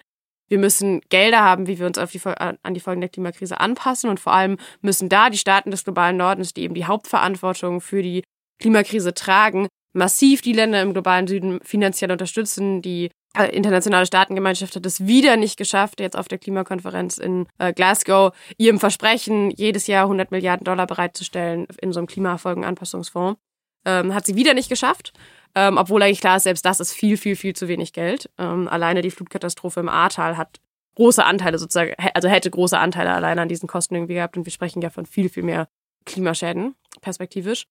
Wir 0.48 0.58
müssen 0.58 1.00
Gelder 1.08 1.40
haben, 1.40 1.66
wie 1.66 1.78
wir 1.78 1.86
uns 1.86 1.98
die, 2.12 2.20
an 2.26 2.74
die 2.74 2.80
Folgen 2.80 3.00
der 3.00 3.10
Klimakrise 3.10 3.58
anpassen. 3.58 4.10
Und 4.10 4.20
vor 4.20 4.34
allem 4.34 4.58
müssen 4.82 5.08
da 5.08 5.30
die 5.30 5.38
Staaten 5.38 5.70
des 5.70 5.84
globalen 5.84 6.16
Nordens, 6.16 6.52
die 6.52 6.62
eben 6.62 6.74
die 6.74 6.84
Hauptverantwortung 6.84 7.80
für 7.80 8.02
die 8.02 8.22
Klimakrise 8.58 9.14
tragen, 9.14 9.68
massiv 9.92 10.42
die 10.42 10.52
Länder 10.52 10.82
im 10.82 10.92
globalen 10.92 11.26
Süden 11.26 11.60
finanziell 11.62 12.10
unterstützen. 12.10 12.82
Die 12.82 13.10
äh, 13.36 13.46
internationale 13.46 14.06
Staatengemeinschaft 14.06 14.76
hat 14.76 14.86
es 14.86 15.06
wieder 15.06 15.36
nicht 15.36 15.56
geschafft, 15.56 16.00
jetzt 16.00 16.16
auf 16.16 16.28
der 16.28 16.38
Klimakonferenz 16.38 17.18
in 17.18 17.46
äh, 17.58 17.72
Glasgow 17.72 18.34
ihrem 18.58 18.78
Versprechen, 18.78 19.50
jedes 19.50 19.86
Jahr 19.86 20.04
100 20.04 20.30
Milliarden 20.30 20.64
Dollar 20.64 20.86
bereitzustellen 20.86 21.66
in 21.80 21.92
so 21.92 22.00
einem 22.00 22.06
Klimafolgenanpassungsfonds. 22.06 23.40
Ähm, 23.86 24.14
hat 24.14 24.24
sie 24.24 24.36
wieder 24.36 24.54
nicht 24.54 24.68
geschafft. 24.68 25.12
Ähm, 25.54 25.78
obwohl 25.78 26.02
eigentlich 26.02 26.20
klar 26.20 26.36
ist, 26.36 26.44
selbst 26.44 26.64
das 26.64 26.80
ist 26.80 26.92
viel, 26.92 27.16
viel, 27.16 27.36
viel 27.36 27.54
zu 27.54 27.68
wenig 27.68 27.92
Geld. 27.92 28.30
Ähm, 28.38 28.66
alleine 28.66 29.02
die 29.02 29.10
Flutkatastrophe 29.10 29.80
im 29.80 29.88
Ahrtal 29.88 30.36
hat 30.36 30.60
große 30.96 31.24
Anteile 31.24 31.58
sozusagen, 31.58 31.92
also 32.14 32.28
hätte 32.28 32.50
große 32.50 32.78
Anteile 32.78 33.12
alleine 33.12 33.42
an 33.42 33.48
diesen 33.48 33.68
Kosten 33.68 33.94
irgendwie 33.94 34.14
gehabt 34.14 34.36
und 34.36 34.46
wir 34.46 34.52
sprechen 34.52 34.82
ja 34.82 34.90
von 34.90 35.06
viel, 35.06 35.28
viel 35.28 35.42
mehr 35.42 35.68
Klimaschäden, 36.06 36.74
perspektivisch. 37.00 37.66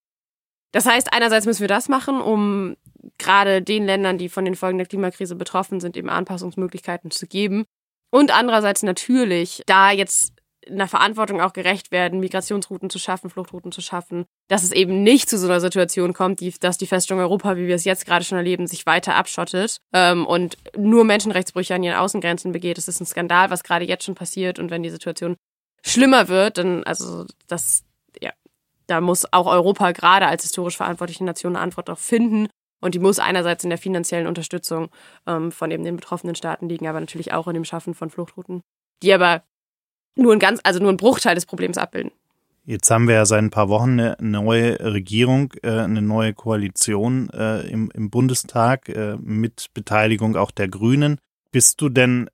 Das 0.74 0.86
heißt, 0.86 1.12
einerseits 1.12 1.46
müssen 1.46 1.60
wir 1.60 1.68
das 1.68 1.88
machen, 1.88 2.20
um 2.20 2.76
gerade 3.16 3.62
den 3.62 3.86
Ländern, 3.86 4.18
die 4.18 4.28
von 4.28 4.44
den 4.44 4.56
Folgen 4.56 4.78
der 4.78 4.88
Klimakrise 4.88 5.36
betroffen 5.36 5.78
sind, 5.78 5.96
eben 5.96 6.10
Anpassungsmöglichkeiten 6.10 7.12
zu 7.12 7.28
geben. 7.28 7.64
Und 8.10 8.36
andererseits 8.36 8.82
natürlich, 8.82 9.62
da 9.66 9.92
jetzt 9.92 10.32
einer 10.68 10.88
Verantwortung 10.88 11.40
auch 11.40 11.52
gerecht 11.52 11.92
werden, 11.92 12.18
Migrationsrouten 12.18 12.90
zu 12.90 12.98
schaffen, 12.98 13.30
Fluchtrouten 13.30 13.70
zu 13.70 13.82
schaffen, 13.82 14.24
dass 14.48 14.64
es 14.64 14.72
eben 14.72 15.04
nicht 15.04 15.30
zu 15.30 15.38
so 15.38 15.46
einer 15.46 15.60
Situation 15.60 16.12
kommt, 16.12 16.40
die, 16.40 16.52
dass 16.58 16.76
die 16.76 16.88
Festung 16.88 17.20
Europa, 17.20 17.56
wie 17.56 17.68
wir 17.68 17.76
es 17.76 17.84
jetzt 17.84 18.04
gerade 18.04 18.24
schon 18.24 18.38
erleben, 18.38 18.66
sich 18.66 18.84
weiter 18.84 19.14
abschottet 19.14 19.78
ähm, 19.92 20.26
und 20.26 20.56
nur 20.76 21.04
Menschenrechtsbrüche 21.04 21.76
an 21.76 21.84
ihren 21.84 21.98
Außengrenzen 21.98 22.50
begeht. 22.50 22.78
Das 22.78 22.88
ist 22.88 23.00
ein 23.00 23.06
Skandal, 23.06 23.50
was 23.50 23.62
gerade 23.62 23.84
jetzt 23.84 24.04
schon 24.04 24.16
passiert 24.16 24.58
und 24.58 24.72
wenn 24.72 24.82
die 24.82 24.90
Situation 24.90 25.36
schlimmer 25.84 26.26
wird, 26.26 26.58
dann, 26.58 26.82
also 26.82 27.26
das, 27.46 27.84
ja, 28.20 28.32
da 28.86 29.00
muss 29.00 29.32
auch 29.32 29.46
Europa 29.46 29.92
gerade 29.92 30.26
als 30.26 30.42
historisch 30.42 30.76
verantwortliche 30.76 31.24
Nation 31.24 31.56
eine 31.56 31.62
Antwort 31.62 31.88
darauf 31.88 32.00
finden. 32.00 32.48
Und 32.80 32.94
die 32.94 32.98
muss 32.98 33.18
einerseits 33.18 33.64
in 33.64 33.70
der 33.70 33.78
finanziellen 33.78 34.26
Unterstützung 34.26 34.90
ähm, 35.26 35.52
von 35.52 35.70
eben 35.70 35.84
den 35.84 35.96
betroffenen 35.96 36.34
Staaten 36.34 36.68
liegen, 36.68 36.86
aber 36.86 37.00
natürlich 37.00 37.32
auch 37.32 37.48
in 37.48 37.54
dem 37.54 37.64
Schaffen 37.64 37.94
von 37.94 38.10
Fluchtrouten, 38.10 38.60
die 39.02 39.12
aber 39.14 39.42
nur 40.16 40.32
ein 40.32 40.38
ganz, 40.38 40.60
also 40.64 40.80
nur 40.80 40.90
ein 40.90 40.98
Bruchteil 40.98 41.34
des 41.34 41.46
Problems 41.46 41.78
abbilden. 41.78 42.12
Jetzt 42.66 42.90
haben 42.90 43.08
wir 43.08 43.14
ja 43.14 43.26
seit 43.26 43.40
ein 43.42 43.50
paar 43.50 43.68
Wochen 43.68 44.00
eine 44.00 44.16
neue 44.20 44.80
Regierung, 44.80 45.52
äh, 45.62 45.70
eine 45.70 46.00
neue 46.00 46.32
Koalition 46.32 47.28
äh, 47.30 47.60
im, 47.68 48.10
Bundestag 48.10 48.88
äh, 48.88 49.16
mit 49.20 49.66
Beteiligung 49.74 50.36
auch 50.36 50.50
der 50.50 50.68
Grünen. 50.68 51.18
Bist 51.52 51.80
du 51.82 51.90
denn 51.90 52.30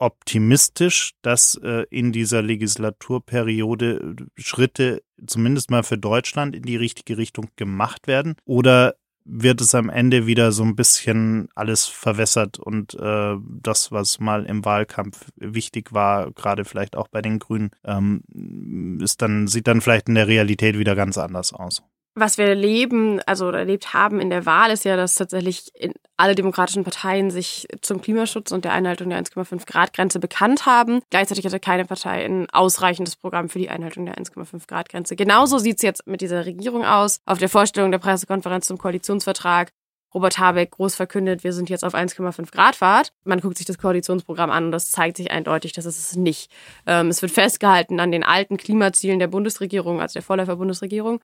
optimistisch, 0.00 1.12
dass 1.22 1.60
in 1.90 2.12
dieser 2.12 2.42
Legislaturperiode 2.42 4.16
Schritte 4.36 5.02
zumindest 5.26 5.70
mal 5.70 5.82
für 5.82 5.98
Deutschland 5.98 6.56
in 6.56 6.62
die 6.62 6.76
richtige 6.76 7.18
Richtung 7.18 7.48
gemacht 7.56 8.06
werden? 8.06 8.36
Oder 8.44 8.94
wird 9.24 9.60
es 9.60 9.74
am 9.74 9.90
Ende 9.90 10.26
wieder 10.26 10.52
so 10.52 10.62
ein 10.62 10.76
bisschen 10.76 11.48
alles 11.54 11.86
verwässert 11.86 12.58
und 12.58 12.94
äh, 12.94 13.36
das, 13.62 13.92
was 13.92 14.18
mal 14.18 14.44
im 14.44 14.64
Wahlkampf 14.64 15.26
wichtig 15.36 15.92
war, 15.92 16.32
gerade 16.32 16.64
vielleicht 16.64 16.96
auch 16.96 17.08
bei 17.08 17.22
den 17.22 17.38
Grünen, 17.38 17.70
ähm, 17.84 18.98
ist 19.00 19.22
dann, 19.22 19.46
sieht 19.46 19.66
dann 19.66 19.80
vielleicht 19.80 20.08
in 20.08 20.14
der 20.14 20.26
Realität 20.26 20.78
wieder 20.78 20.96
ganz 20.96 21.18
anders 21.18 21.52
aus 21.52 21.82
was 22.14 22.38
wir 22.38 22.46
erleben, 22.46 23.20
also 23.26 23.50
erlebt 23.50 23.94
haben 23.94 24.20
in 24.20 24.30
der 24.30 24.44
Wahl, 24.46 24.70
ist 24.70 24.84
ja, 24.84 24.96
dass 24.96 25.14
tatsächlich 25.14 25.72
alle 26.16 26.34
demokratischen 26.34 26.84
Parteien 26.84 27.30
sich 27.30 27.68
zum 27.80 28.02
Klimaschutz 28.02 28.52
und 28.52 28.64
der 28.64 28.72
Einhaltung 28.72 29.10
der 29.10 29.22
1,5 29.22 29.66
Grad 29.66 29.92
Grenze 29.92 30.18
bekannt 30.18 30.66
haben. 30.66 31.00
Gleichzeitig 31.10 31.44
hatte 31.46 31.60
keine 31.60 31.84
Partei 31.84 32.24
ein 32.24 32.50
ausreichendes 32.50 33.16
Programm 33.16 33.48
für 33.48 33.58
die 33.58 33.70
Einhaltung 33.70 34.06
der 34.06 34.16
1,5 34.16 34.66
Grad 34.66 34.88
Grenze. 34.88 35.16
Genauso 35.16 35.58
sieht 35.58 35.76
es 35.76 35.82
jetzt 35.82 36.06
mit 36.06 36.20
dieser 36.20 36.44
Regierung 36.44 36.84
aus. 36.84 37.20
Auf 37.26 37.38
der 37.38 37.48
Vorstellung 37.48 37.90
der 37.90 37.98
Pressekonferenz 37.98 38.66
zum 38.66 38.78
Koalitionsvertrag 38.78 39.70
Robert 40.12 40.38
Habeck 40.38 40.72
groß 40.72 40.96
verkündet, 40.96 41.44
wir 41.44 41.52
sind 41.52 41.70
jetzt 41.70 41.84
auf 41.84 41.94
1,5 41.94 42.50
Grad 42.50 42.74
Fahrt. 42.74 43.12
Man 43.24 43.40
guckt 43.40 43.56
sich 43.56 43.66
das 43.66 43.78
Koalitionsprogramm 43.78 44.50
an 44.50 44.66
und 44.66 44.72
das 44.72 44.90
zeigt 44.90 45.16
sich 45.16 45.30
eindeutig, 45.30 45.72
dass 45.72 45.84
es 45.84 45.98
es 45.98 46.16
nicht. 46.16 46.50
Ähm, 46.86 47.08
es 47.08 47.22
wird 47.22 47.30
festgehalten 47.30 48.00
an 48.00 48.10
den 48.10 48.24
alten 48.24 48.56
Klimazielen 48.56 49.20
der 49.20 49.28
Bundesregierung, 49.28 50.00
also 50.00 50.14
der 50.14 50.22
Vorläufer-Bundesregierung 50.22 51.20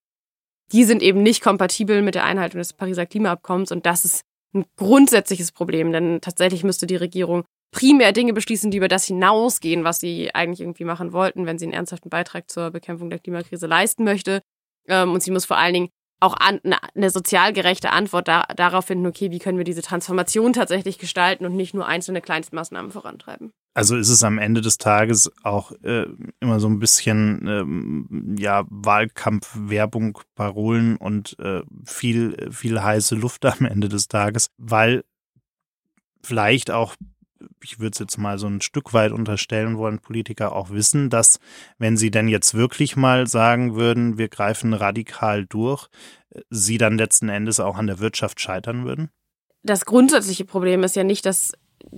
die 0.72 0.84
sind 0.84 1.02
eben 1.02 1.22
nicht 1.22 1.42
kompatibel 1.42 2.02
mit 2.02 2.14
der 2.14 2.24
Einhaltung 2.24 2.58
des 2.58 2.72
Pariser 2.72 3.06
Klimaabkommens 3.06 3.72
und 3.72 3.86
das 3.86 4.04
ist 4.04 4.22
ein 4.54 4.64
grundsätzliches 4.76 5.52
Problem, 5.52 5.92
denn 5.92 6.20
tatsächlich 6.20 6.64
müsste 6.64 6.86
die 6.86 6.96
Regierung 6.96 7.44
primär 7.72 8.12
Dinge 8.12 8.32
beschließen, 8.32 8.70
die 8.70 8.78
über 8.78 8.88
das 8.88 9.04
hinausgehen, 9.04 9.84
was 9.84 10.00
sie 10.00 10.34
eigentlich 10.34 10.60
irgendwie 10.60 10.84
machen 10.84 11.12
wollten, 11.12 11.46
wenn 11.46 11.58
sie 11.58 11.66
einen 11.66 11.74
ernsthaften 11.74 12.10
Beitrag 12.10 12.50
zur 12.50 12.70
Bekämpfung 12.70 13.10
der 13.10 13.18
Klimakrise 13.18 13.66
leisten 13.66 14.04
möchte. 14.04 14.40
Ähm, 14.88 15.12
und 15.12 15.22
sie 15.22 15.30
muss 15.30 15.44
vor 15.44 15.58
allen 15.58 15.74
Dingen 15.74 15.88
auch 16.20 16.34
eine 16.34 17.10
sozial 17.10 17.52
gerechte 17.52 17.90
Antwort 17.90 18.28
darauf 18.28 18.86
finden, 18.86 19.06
okay, 19.06 19.30
wie 19.30 19.38
können 19.38 19.58
wir 19.58 19.64
diese 19.64 19.82
Transformation 19.82 20.54
tatsächlich 20.54 20.98
gestalten 20.98 21.44
und 21.44 21.54
nicht 21.54 21.74
nur 21.74 21.86
einzelne 21.86 22.22
Kleinstmaßnahmen 22.22 22.90
vorantreiben. 22.90 23.52
Also 23.76 23.94
ist 23.94 24.08
es 24.08 24.24
am 24.24 24.38
Ende 24.38 24.62
des 24.62 24.78
Tages 24.78 25.30
auch 25.42 25.70
äh, 25.82 26.06
immer 26.40 26.60
so 26.60 26.66
ein 26.66 26.78
bisschen 26.78 27.46
ähm, 27.46 28.34
ja 28.38 28.64
Wahlkampf, 28.70 29.54
Werbung, 29.54 30.18
Parolen 30.34 30.96
und 30.96 31.38
äh, 31.40 31.60
viel 31.84 32.50
viel 32.50 32.82
heiße 32.82 33.16
Luft 33.16 33.44
am 33.44 33.66
Ende 33.66 33.90
des 33.90 34.08
Tages, 34.08 34.48
weil 34.56 35.04
vielleicht 36.22 36.70
auch 36.70 36.96
ich 37.62 37.78
würde 37.78 37.92
es 37.92 37.98
jetzt 37.98 38.16
mal 38.16 38.38
so 38.38 38.46
ein 38.46 38.62
Stück 38.62 38.94
weit 38.94 39.12
unterstellen 39.12 39.76
wollen, 39.76 39.98
Politiker 39.98 40.56
auch 40.56 40.70
wissen, 40.70 41.10
dass 41.10 41.38
wenn 41.76 41.98
sie 41.98 42.10
denn 42.10 42.28
jetzt 42.28 42.54
wirklich 42.54 42.96
mal 42.96 43.26
sagen 43.26 43.74
würden, 43.74 44.16
wir 44.16 44.30
greifen 44.30 44.72
radikal 44.72 45.44
durch, 45.44 45.88
äh, 46.30 46.40
sie 46.48 46.78
dann 46.78 46.96
letzten 46.96 47.28
Endes 47.28 47.60
auch 47.60 47.76
an 47.76 47.88
der 47.88 47.98
Wirtschaft 47.98 48.40
scheitern 48.40 48.86
würden? 48.86 49.10
Das 49.62 49.84
grundsätzliche 49.84 50.46
Problem 50.46 50.82
ist 50.82 50.96
ja 50.96 51.04
nicht, 51.04 51.26
dass 51.26 51.52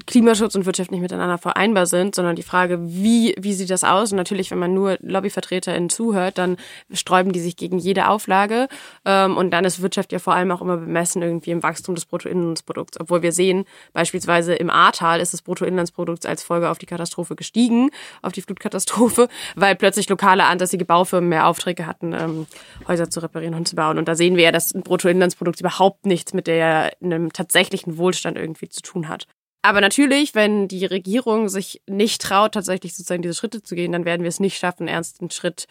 Klimaschutz 0.07 0.55
und 0.55 0.67
Wirtschaft 0.67 0.91
nicht 0.91 1.01
miteinander 1.01 1.39
vereinbar 1.39 1.87
sind, 1.87 2.15
sondern 2.15 2.37
die 2.37 2.43
Frage, 2.43 2.79
wie, 2.83 3.35
wie 3.39 3.53
sieht 3.53 3.71
das 3.71 3.85
aus? 3.85 4.13
Und 4.13 4.17
natürlich, 4.17 4.51
wenn 4.51 4.59
man 4.59 4.75
nur 4.75 4.99
LobbyvertreterInnen 5.01 5.91
zuhört, 5.91 6.39
dann 6.39 6.57
sträuben 6.93 7.33
die 7.33 7.41
sich 7.41 7.57
gegen 7.57 7.79
jede 7.79 8.09
Auflage. 8.09 8.69
Ähm, 9.05 9.37
und 9.37 9.51
dann 9.51 9.65
ist 9.65 9.83
Wirtschaft 9.83 10.13
ja 10.13 10.19
vor 10.19 10.35
allem 10.35 10.51
auch 10.51 10.61
immer 10.61 10.77
bemessen 10.77 11.23
irgendwie 11.23 11.51
im 11.51 11.63
Wachstum 11.63 11.95
des 11.95 12.05
Bruttoinlandsprodukts. 12.07 13.01
Obwohl 13.01 13.23
wir 13.23 13.33
sehen, 13.33 13.65
beispielsweise 13.93 14.55
im 14.55 14.71
Ahrtal 14.71 15.21
ist 15.21 15.33
das 15.33 15.43
Bruttoinlandsprodukt 15.43 16.27
als 16.27 16.43
Folge 16.43 16.71
auf 16.71 16.79
die 16.79 16.87
Katastrophe 16.87 17.35
gestiegen, 17.35 17.91
auf 18.23 18.33
die 18.33 18.43
Flutkatastrophe, 18.43 19.29
weil 19.57 19.75
plötzlich 19.77 20.09
lokale 20.09 20.45
ansässige 20.45 20.85
Baufirmen 20.85 21.29
mehr 21.29 21.47
Aufträge 21.47 21.87
hatten, 21.87 22.13
ähm, 22.13 22.47
Häuser 22.87 23.11
zu 23.11 23.21
reparieren 23.21 23.55
und 23.55 23.67
zu 23.67 23.77
bauen. 23.77 23.99
Und 23.99 24.09
da 24.09 24.15
sehen 24.15 24.37
wir 24.37 24.45
ja, 24.45 24.53
dass 24.53 24.75
ein 24.75 24.83
Bruttoinlandsprodukt 24.83 25.61
überhaupt 25.61 26.07
nichts 26.07 26.35
mit 26.35 26.47
der, 26.47 26.93
einem 27.03 27.33
tatsächlichen 27.33 27.99
Wohlstand 27.99 28.37
irgendwie 28.37 28.69
zu 28.69 28.83
tun 28.83 29.09
hat. 29.09 29.27
Aber 29.69 29.83
natürlich, 29.83 30.35
wenn 30.35 30.67
die 30.67 30.87
Regierung 30.87 31.51
sich 31.51 31.83
nicht 31.87 32.23
traut, 32.23 32.53
tatsächlich 32.53 32.97
sozusagen 32.97 33.21
diese 33.21 33.35
Schritte 33.35 33.63
zu 33.63 33.75
gehen, 33.75 33.93
dann 33.93 34.07
werden 34.07 34.23
wir 34.23 34.31
es 34.31 34.41
nicht 34.41 34.57
schaffen, 34.57 34.89
einen 34.89 35.31
Schritt 35.31 35.67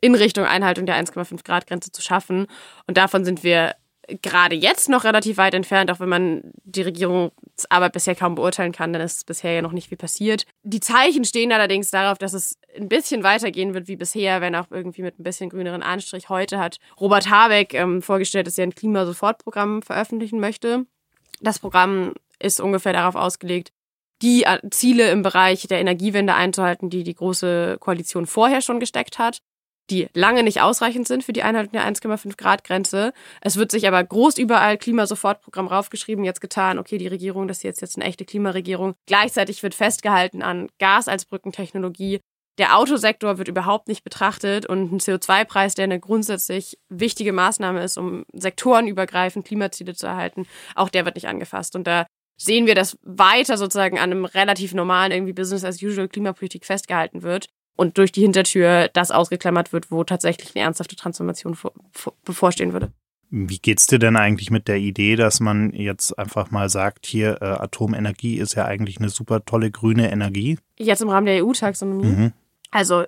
in 0.00 0.14
Richtung 0.14 0.46
Einhaltung 0.46 0.86
der 0.86 0.96
1,5 0.96 1.44
Grad 1.44 1.66
Grenze 1.66 1.92
zu 1.92 2.00
schaffen. 2.00 2.46
Und 2.86 2.96
davon 2.96 3.26
sind 3.26 3.44
wir 3.44 3.74
gerade 4.22 4.56
jetzt 4.56 4.88
noch 4.88 5.04
relativ 5.04 5.36
weit 5.36 5.52
entfernt, 5.52 5.90
auch 5.90 6.00
wenn 6.00 6.08
man 6.08 6.40
die 6.64 6.80
Regierungsarbeit 6.80 7.92
bisher 7.92 8.14
kaum 8.14 8.36
beurteilen 8.36 8.72
kann, 8.72 8.94
dann 8.94 9.02
ist 9.02 9.18
es 9.18 9.24
bisher 9.24 9.52
ja 9.52 9.60
noch 9.60 9.72
nicht 9.72 9.90
viel 9.90 9.98
passiert. 9.98 10.46
Die 10.62 10.80
Zeichen 10.80 11.26
stehen 11.26 11.52
allerdings 11.52 11.90
darauf, 11.90 12.16
dass 12.16 12.32
es 12.32 12.56
ein 12.74 12.88
bisschen 12.88 13.22
weitergehen 13.22 13.74
wird 13.74 13.86
wie 13.86 13.96
bisher, 13.96 14.40
wenn 14.40 14.56
auch 14.56 14.70
irgendwie 14.70 15.02
mit 15.02 15.20
ein 15.20 15.24
bisschen 15.24 15.50
grüneren 15.50 15.82
Anstrich. 15.82 16.30
Heute 16.30 16.58
hat 16.58 16.78
Robert 16.98 17.28
Habeck 17.28 17.74
ähm, 17.74 18.00
vorgestellt, 18.00 18.46
dass 18.46 18.56
er 18.56 18.64
ein 18.64 18.74
Klimasofortprogramm 18.74 19.82
veröffentlichen 19.82 20.40
möchte. 20.40 20.86
Das 21.42 21.58
Programm 21.58 22.14
ist 22.42 22.60
ungefähr 22.60 22.92
darauf 22.92 23.14
ausgelegt, 23.14 23.72
die 24.22 24.44
äh, 24.44 24.58
Ziele 24.70 25.10
im 25.10 25.22
Bereich 25.22 25.66
der 25.66 25.80
Energiewende 25.80 26.34
einzuhalten, 26.34 26.90
die 26.90 27.02
die 27.02 27.14
Große 27.14 27.76
Koalition 27.80 28.26
vorher 28.26 28.62
schon 28.62 28.80
gesteckt 28.80 29.18
hat, 29.18 29.38
die 29.90 30.08
lange 30.14 30.42
nicht 30.42 30.60
ausreichend 30.60 31.08
sind 31.08 31.24
für 31.24 31.32
die 31.32 31.42
Einhaltung 31.42 31.72
der 31.72 31.84
1,5 31.84 32.36
Grad 32.36 32.64
Grenze. 32.64 33.12
Es 33.40 33.56
wird 33.56 33.70
sich 33.70 33.86
aber 33.88 34.02
groß 34.02 34.38
überall 34.38 34.78
Klimasofortprogramm 34.78 35.66
raufgeschrieben, 35.66 36.24
jetzt 36.24 36.40
getan, 36.40 36.78
okay, 36.78 36.98
die 36.98 37.08
Regierung, 37.08 37.48
das 37.48 37.58
ist 37.58 37.64
jetzt, 37.64 37.80
jetzt 37.80 37.96
eine 37.96 38.06
echte 38.06 38.24
Klimaregierung. 38.24 38.94
Gleichzeitig 39.06 39.62
wird 39.62 39.74
festgehalten 39.74 40.42
an 40.42 40.68
Gas 40.78 41.08
als 41.08 41.24
Brückentechnologie. 41.24 42.20
Der 42.58 42.76
Autosektor 42.76 43.38
wird 43.38 43.48
überhaupt 43.48 43.88
nicht 43.88 44.04
betrachtet 44.04 44.66
und 44.66 44.92
ein 44.92 45.00
CO2-Preis, 45.00 45.74
der 45.74 45.84
eine 45.84 45.98
grundsätzlich 45.98 46.78
wichtige 46.90 47.32
Maßnahme 47.32 47.82
ist, 47.82 47.96
um 47.96 48.24
sektorenübergreifend 48.32 49.46
Klimaziele 49.46 49.94
zu 49.94 50.06
erhalten, 50.06 50.46
auch 50.74 50.90
der 50.90 51.06
wird 51.06 51.16
nicht 51.16 51.28
angefasst. 51.28 51.74
Und 51.74 51.86
da 51.86 52.06
sehen 52.44 52.66
wir, 52.66 52.74
dass 52.74 52.98
weiter 53.02 53.56
sozusagen 53.56 53.98
an 53.98 54.10
einem 54.10 54.24
relativ 54.24 54.74
normalen 54.74 55.12
irgendwie 55.12 55.32
Business 55.32 55.64
as 55.64 55.82
usual 55.82 56.08
Klimapolitik 56.08 56.64
festgehalten 56.64 57.22
wird. 57.22 57.48
und 57.74 57.96
durch 57.96 58.12
die 58.12 58.20
Hintertür 58.20 58.90
das 58.92 59.10
ausgeklammert 59.10 59.72
wird, 59.72 59.90
wo 59.90 60.04
tatsächlich 60.04 60.54
eine 60.54 60.64
ernsthafte 60.64 60.94
Transformation 60.94 61.54
vor, 61.54 61.72
vor, 61.90 62.12
bevorstehen 62.22 62.74
würde. 62.74 62.92
Wie 63.30 63.58
geht's 63.58 63.86
dir 63.86 63.98
denn 63.98 64.16
eigentlich 64.16 64.50
mit 64.50 64.68
der 64.68 64.76
Idee, 64.76 65.16
dass 65.16 65.40
man 65.40 65.72
jetzt 65.72 66.18
einfach 66.18 66.50
mal 66.50 66.68
sagt, 66.68 67.06
hier 67.06 67.38
äh, 67.40 67.46
Atomenergie 67.46 68.36
ist 68.36 68.54
ja 68.56 68.66
eigentlich 68.66 68.98
eine 68.98 69.08
super 69.08 69.42
tolle 69.46 69.70
grüne 69.70 70.12
Energie? 70.12 70.58
Jetzt 70.78 71.00
im 71.00 71.08
Rahmen 71.08 71.24
der 71.24 71.42
EU-Taxonomie. 71.42 72.04
Mhm. 72.04 72.32
Also 72.70 73.04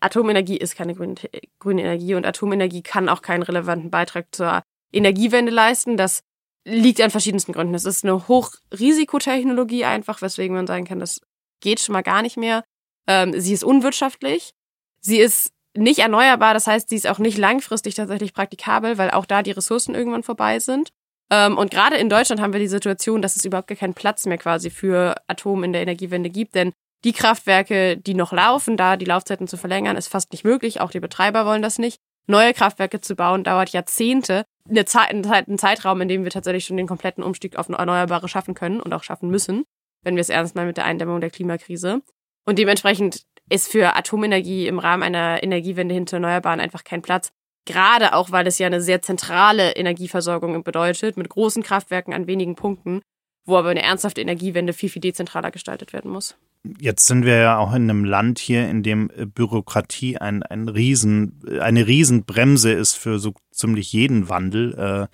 Atomenergie 0.00 0.56
ist 0.56 0.74
keine 0.74 0.94
grüne, 0.94 1.16
grüne 1.58 1.82
Energie 1.82 2.14
und 2.14 2.24
Atomenergie 2.24 2.82
kann 2.82 3.10
auch 3.10 3.20
keinen 3.20 3.42
relevanten 3.42 3.90
Beitrag 3.90 4.28
zur 4.32 4.62
Energiewende 4.90 5.52
leisten. 5.52 5.98
Das 5.98 6.22
liegt 6.68 7.00
an 7.00 7.10
verschiedensten 7.10 7.52
Gründen. 7.52 7.74
Es 7.74 7.84
ist 7.84 8.04
eine 8.04 8.28
Hochrisikotechnologie 8.28 9.84
einfach, 9.84 10.22
weswegen 10.22 10.54
man 10.56 10.66
sagen 10.66 10.84
kann, 10.84 11.00
das 11.00 11.20
geht 11.60 11.80
schon 11.80 11.92
mal 11.92 12.02
gar 12.02 12.22
nicht 12.22 12.36
mehr. 12.36 12.64
Ähm, 13.06 13.38
sie 13.38 13.52
ist 13.52 13.64
unwirtschaftlich. 13.64 14.52
Sie 15.00 15.18
ist 15.18 15.52
nicht 15.74 16.00
erneuerbar, 16.00 16.54
das 16.54 16.66
heißt, 16.66 16.88
sie 16.88 16.96
ist 16.96 17.06
auch 17.06 17.18
nicht 17.18 17.38
langfristig 17.38 17.94
tatsächlich 17.94 18.32
praktikabel, 18.32 18.98
weil 18.98 19.10
auch 19.10 19.26
da 19.26 19.42
die 19.42 19.52
Ressourcen 19.52 19.94
irgendwann 19.94 20.22
vorbei 20.22 20.58
sind. 20.58 20.90
Ähm, 21.30 21.56
und 21.56 21.70
gerade 21.70 21.96
in 21.96 22.08
Deutschland 22.08 22.40
haben 22.40 22.52
wir 22.52 22.60
die 22.60 22.68
Situation, 22.68 23.22
dass 23.22 23.36
es 23.36 23.44
überhaupt 23.44 23.68
gar 23.68 23.76
keinen 23.76 23.94
Platz 23.94 24.26
mehr 24.26 24.38
quasi 24.38 24.70
für 24.70 25.14
Atom 25.26 25.64
in 25.64 25.72
der 25.72 25.82
Energiewende 25.82 26.30
gibt, 26.30 26.54
denn 26.54 26.72
die 27.04 27.12
Kraftwerke, 27.12 27.96
die 27.96 28.14
noch 28.14 28.32
laufen, 28.32 28.76
da 28.76 28.96
die 28.96 29.04
Laufzeiten 29.04 29.46
zu 29.46 29.56
verlängern, 29.56 29.96
ist 29.96 30.08
fast 30.08 30.32
nicht 30.32 30.44
möglich. 30.44 30.80
Auch 30.80 30.90
die 30.90 31.00
Betreiber 31.00 31.46
wollen 31.46 31.62
das 31.62 31.78
nicht. 31.78 32.00
Neue 32.26 32.52
Kraftwerke 32.52 33.00
zu 33.00 33.14
bauen, 33.14 33.44
dauert 33.44 33.70
Jahrzehnte. 33.70 34.44
Eine 34.68 34.84
Zeit, 34.84 35.10
ein 35.10 35.58
Zeitraum, 35.58 36.00
in 36.00 36.08
dem 36.08 36.24
wir 36.24 36.30
tatsächlich 36.30 36.66
schon 36.66 36.76
den 36.76 36.86
kompletten 36.86 37.24
Umstieg 37.24 37.56
auf 37.56 37.68
Erneuerbare 37.68 38.28
schaffen 38.28 38.54
können 38.54 38.80
und 38.80 38.92
auch 38.92 39.02
schaffen 39.02 39.30
müssen, 39.30 39.64
wenn 40.02 40.16
wir 40.16 40.20
es 40.20 40.28
ernst 40.28 40.54
meinen 40.54 40.68
mit 40.68 40.76
der 40.76 40.84
Eindämmung 40.84 41.20
der 41.20 41.30
Klimakrise. 41.30 42.02
Und 42.44 42.58
dementsprechend 42.58 43.22
ist 43.50 43.70
für 43.70 43.96
Atomenergie 43.96 44.66
im 44.66 44.78
Rahmen 44.78 45.02
einer 45.02 45.42
Energiewende 45.42 45.94
hin 45.94 46.06
zu 46.06 46.16
Erneuerbaren 46.16 46.60
einfach 46.60 46.84
kein 46.84 47.02
Platz. 47.02 47.30
Gerade 47.66 48.14
auch, 48.14 48.30
weil 48.30 48.46
es 48.46 48.58
ja 48.58 48.66
eine 48.66 48.80
sehr 48.80 49.02
zentrale 49.02 49.72
Energieversorgung 49.72 50.62
bedeutet, 50.64 51.16
mit 51.16 51.28
großen 51.28 51.62
Kraftwerken 51.62 52.14
an 52.14 52.26
wenigen 52.26 52.54
Punkten, 52.54 53.02
wo 53.46 53.56
aber 53.56 53.70
eine 53.70 53.82
ernsthafte 53.82 54.20
Energiewende 54.20 54.72
viel, 54.72 54.88
viel 54.88 55.00
dezentraler 55.00 55.50
gestaltet 55.50 55.92
werden 55.92 56.10
muss. 56.10 56.36
Jetzt 56.80 57.06
sind 57.06 57.24
wir 57.24 57.36
ja 57.36 57.58
auch 57.58 57.72
in 57.72 57.88
einem 57.88 58.04
Land 58.04 58.38
hier, 58.38 58.68
in 58.68 58.82
dem 58.82 59.10
äh, 59.16 59.26
Bürokratie 59.26 60.18
ein, 60.18 60.42
ein 60.42 60.68
Riesen, 60.68 61.40
eine 61.60 61.86
Riesenbremse 61.86 62.72
ist 62.72 62.94
für 62.94 63.18
so 63.18 63.34
ziemlich 63.50 63.92
jeden 63.92 64.28
Wandel. 64.28 64.74
Äh, 64.74 65.06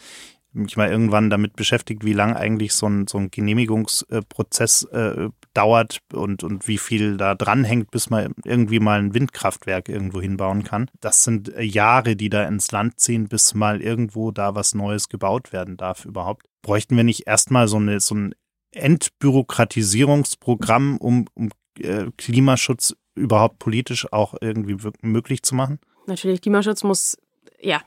mich 0.55 0.77
mal 0.77 0.89
irgendwann 0.89 1.31
damit 1.31 1.57
beschäftigt, 1.57 2.05
wie 2.05 2.13
lang 2.13 2.35
eigentlich 2.35 2.75
so 2.75 2.87
ein, 2.87 3.07
so 3.07 3.19
ein 3.19 3.31
Genehmigungsprozess 3.31 4.85
äh, 4.85 5.29
dauert 5.53 5.99
und, 6.13 6.43
und 6.45 6.69
wie 6.69 6.79
viel 6.79 7.17
da 7.17 7.35
dranhängt, 7.35 7.91
bis 7.91 8.11
man 8.11 8.35
irgendwie 8.45 8.81
mal 8.81 8.99
ein 8.99 9.15
Windkraftwerk 9.15 9.89
irgendwo 9.89 10.21
hinbauen 10.21 10.65
kann. 10.65 10.91
Das 11.01 11.25
sind 11.25 11.55
äh, 11.55 11.63
Jahre, 11.63 12.17
die 12.17 12.29
da 12.29 12.45
ins 12.45 12.71
Land 12.73 13.01
ziehen, 13.01 13.29
bis 13.29 13.55
mal 13.55 13.83
irgendwo 13.83 14.31
da 14.31 14.55
was 14.55 14.75
Neues 14.75 15.09
gebaut 15.09 15.53
werden 15.53 15.77
darf 15.77 16.05
überhaupt. 16.05 16.47
Bräuchten 16.63 16.97
wir 16.97 17.05
nicht 17.05 17.27
erstmal 17.27 17.69
so, 17.69 17.77
eine, 17.77 18.01
so 18.01 18.15
ein 18.15 18.35
Entbürokratisierungsprogramm, 18.75 20.99
um, 20.99 21.27
um 21.35 21.51
äh, 21.79 22.07
Klimaschutz 22.17 22.95
überhaupt 23.15 23.59
politisch 23.59 24.11
auch 24.13 24.35
irgendwie 24.41 24.77
möglich 25.03 25.43
zu 25.43 25.55
machen? 25.55 25.79
Natürlich, 26.07 26.41
Klimaschutz 26.43 26.83
muss 26.83 27.17
ja 27.61 27.81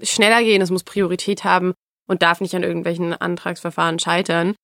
schneller 0.00 0.42
gehen, 0.42 0.62
es 0.62 0.70
muss 0.70 0.84
Priorität 0.84 1.44
haben 1.44 1.74
und 2.06 2.22
darf 2.22 2.40
nicht 2.40 2.54
an 2.54 2.62
irgendwelchen 2.62 3.12
Antragsverfahren 3.12 3.98
scheitern. 3.98 4.54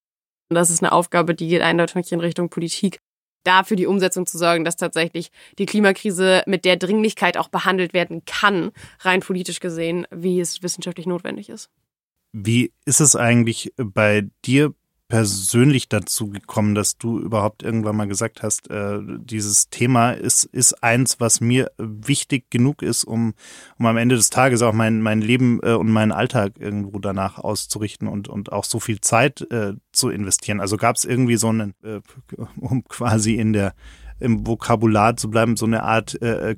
Und 0.48 0.54
das 0.54 0.70
ist 0.70 0.82
eine 0.82 0.92
Aufgabe, 0.92 1.34
die 1.34 1.48
geht 1.48 1.62
eindeutig 1.62 2.12
in 2.12 2.20
Richtung 2.20 2.50
Politik, 2.50 3.00
da 3.44 3.64
für 3.64 3.76
die 3.76 3.86
Umsetzung 3.86 4.26
zu 4.26 4.38
sorgen, 4.38 4.64
dass 4.64 4.76
tatsächlich 4.76 5.30
die 5.58 5.66
Klimakrise 5.66 6.42
mit 6.46 6.64
der 6.64 6.76
Dringlichkeit 6.76 7.36
auch 7.36 7.48
behandelt 7.48 7.92
werden 7.92 8.24
kann, 8.24 8.72
rein 9.00 9.20
politisch 9.20 9.60
gesehen, 9.60 10.06
wie 10.10 10.40
es 10.40 10.62
wissenschaftlich 10.62 11.06
notwendig 11.06 11.48
ist. 11.48 11.70
Wie 12.32 12.72
ist 12.84 13.00
es 13.00 13.14
eigentlich 13.14 13.72
bei 13.76 14.28
dir 14.44 14.74
persönlich 15.14 15.88
dazu 15.88 16.28
gekommen, 16.28 16.74
dass 16.74 16.98
du 16.98 17.20
überhaupt 17.20 17.62
irgendwann 17.62 17.94
mal 17.94 18.08
gesagt 18.08 18.42
hast, 18.42 18.68
äh, 18.68 18.98
dieses 19.20 19.68
Thema 19.70 20.10
ist, 20.10 20.42
ist 20.42 20.82
eins, 20.82 21.20
was 21.20 21.40
mir 21.40 21.70
wichtig 21.78 22.50
genug 22.50 22.82
ist, 22.82 23.04
um, 23.04 23.34
um 23.78 23.86
am 23.86 23.96
Ende 23.96 24.16
des 24.16 24.30
Tages 24.30 24.60
auch 24.60 24.72
mein, 24.72 25.00
mein 25.02 25.20
Leben 25.20 25.60
äh, 25.62 25.74
und 25.74 25.88
meinen 25.88 26.10
Alltag 26.10 26.54
irgendwo 26.58 26.98
danach 26.98 27.38
auszurichten 27.38 28.08
und, 28.08 28.26
und 28.26 28.50
auch 28.50 28.64
so 28.64 28.80
viel 28.80 29.00
Zeit 29.00 29.42
äh, 29.52 29.74
zu 29.92 30.10
investieren. 30.10 30.58
Also 30.58 30.76
gab 30.76 30.96
es 30.96 31.04
irgendwie 31.04 31.36
so 31.36 31.50
einen, 31.50 31.74
äh, 31.84 32.00
um 32.56 32.82
quasi 32.82 33.36
in 33.36 33.52
der 33.52 33.76
im 34.18 34.44
Vokabular 34.44 35.16
zu 35.16 35.30
bleiben, 35.30 35.56
so 35.56 35.66
eine 35.66 35.84
Art 35.84 36.20
äh, 36.22 36.56